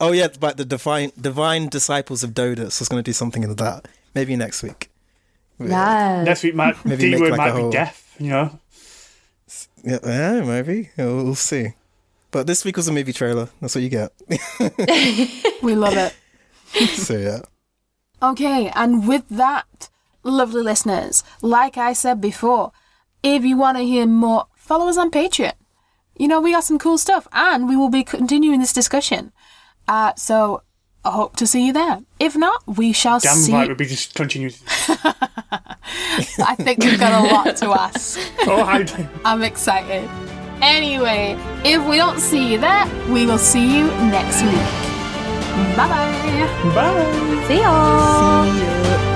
Oh 0.00 0.12
yeah, 0.12 0.26
it's 0.26 0.36
about 0.36 0.56
the 0.56 0.64
divine 0.64 1.12
divine 1.20 1.68
disciples 1.68 2.22
of 2.24 2.34
Dodus. 2.34 2.80
I 2.80 2.82
was 2.82 2.88
going 2.88 3.02
to 3.02 3.08
do 3.08 3.12
something 3.12 3.42
in 3.42 3.54
that. 3.56 3.86
Maybe 4.14 4.36
next 4.36 4.62
week. 4.62 4.90
Yeah. 5.58 6.22
next 6.24 6.42
week 6.42 6.54
might 6.54 6.84
Maybe 6.84 7.04
D 7.04 7.10
make 7.12 7.20
word 7.20 7.30
like 7.30 7.38
might 7.38 7.48
a 7.50 7.54
be 7.54 7.60
whole- 7.62 7.70
death. 7.70 8.14
You 8.18 8.30
know, 8.30 8.60
Yeah, 9.84 9.98
yeah 10.04 10.40
maybe. 10.42 10.90
We'll 10.96 11.24
we'll 11.24 11.34
see. 11.36 11.74
But 12.34 12.48
this 12.48 12.64
week 12.64 12.76
was 12.76 12.88
a 12.88 12.92
movie 12.92 13.12
trailer. 13.12 13.48
That's 13.60 13.76
what 13.76 13.82
you 13.82 13.88
get. 13.88 14.10
we 15.62 15.76
love 15.76 15.94
it. 15.96 16.12
so 16.88 17.16
yeah. 17.16 17.42
Okay, 18.20 18.72
and 18.74 19.06
with 19.06 19.22
that, 19.28 19.88
lovely 20.24 20.60
listeners, 20.60 21.22
like 21.42 21.78
I 21.78 21.92
said 21.92 22.20
before, 22.20 22.72
if 23.22 23.44
you 23.44 23.56
want 23.56 23.76
to 23.78 23.84
hear 23.84 24.04
more, 24.04 24.46
follow 24.56 24.88
us 24.88 24.98
on 24.98 25.12
Patreon. 25.12 25.52
You 26.18 26.26
know, 26.26 26.40
we 26.40 26.50
got 26.50 26.64
some 26.64 26.76
cool 26.76 26.98
stuff, 26.98 27.28
and 27.30 27.68
we 27.68 27.76
will 27.76 27.88
be 27.88 28.02
continuing 28.02 28.58
this 28.58 28.72
discussion. 28.72 29.30
Uh, 29.86 30.12
so 30.16 30.64
I 31.04 31.12
hope 31.12 31.36
to 31.36 31.46
see 31.46 31.64
you 31.64 31.72
there. 31.72 32.00
If 32.18 32.34
not, 32.34 32.64
we 32.66 32.92
shall 32.92 33.20
damn 33.20 33.36
see. 33.36 33.52
right 33.52 33.68
would 33.68 33.78
be 33.78 33.86
just 33.86 34.16
continuing. 34.16 34.54
I 34.88 36.56
think 36.58 36.82
we've 36.82 36.98
got 36.98 37.12
a 37.12 37.32
lot 37.32 37.56
to 37.58 37.66
ask. 37.66 38.18
oh, 38.40 38.64
how 38.64 38.82
do 38.82 39.08
I'm 39.24 39.44
excited. 39.44 40.10
Anyway, 40.64 41.36
if 41.62 41.86
we 41.86 41.98
don't 41.98 42.18
see 42.18 42.52
you 42.52 42.58
there, 42.58 42.86
we 43.12 43.26
will 43.26 43.36
see 43.36 43.76
you 43.76 43.84
next 44.08 44.42
week. 44.42 44.54
Bye 45.76 45.88
bye. 45.92 46.74
Bye. 46.74 47.44
See 47.46 47.60
y'all. 47.60 48.44
See 48.46 48.60
ya. 48.60 49.13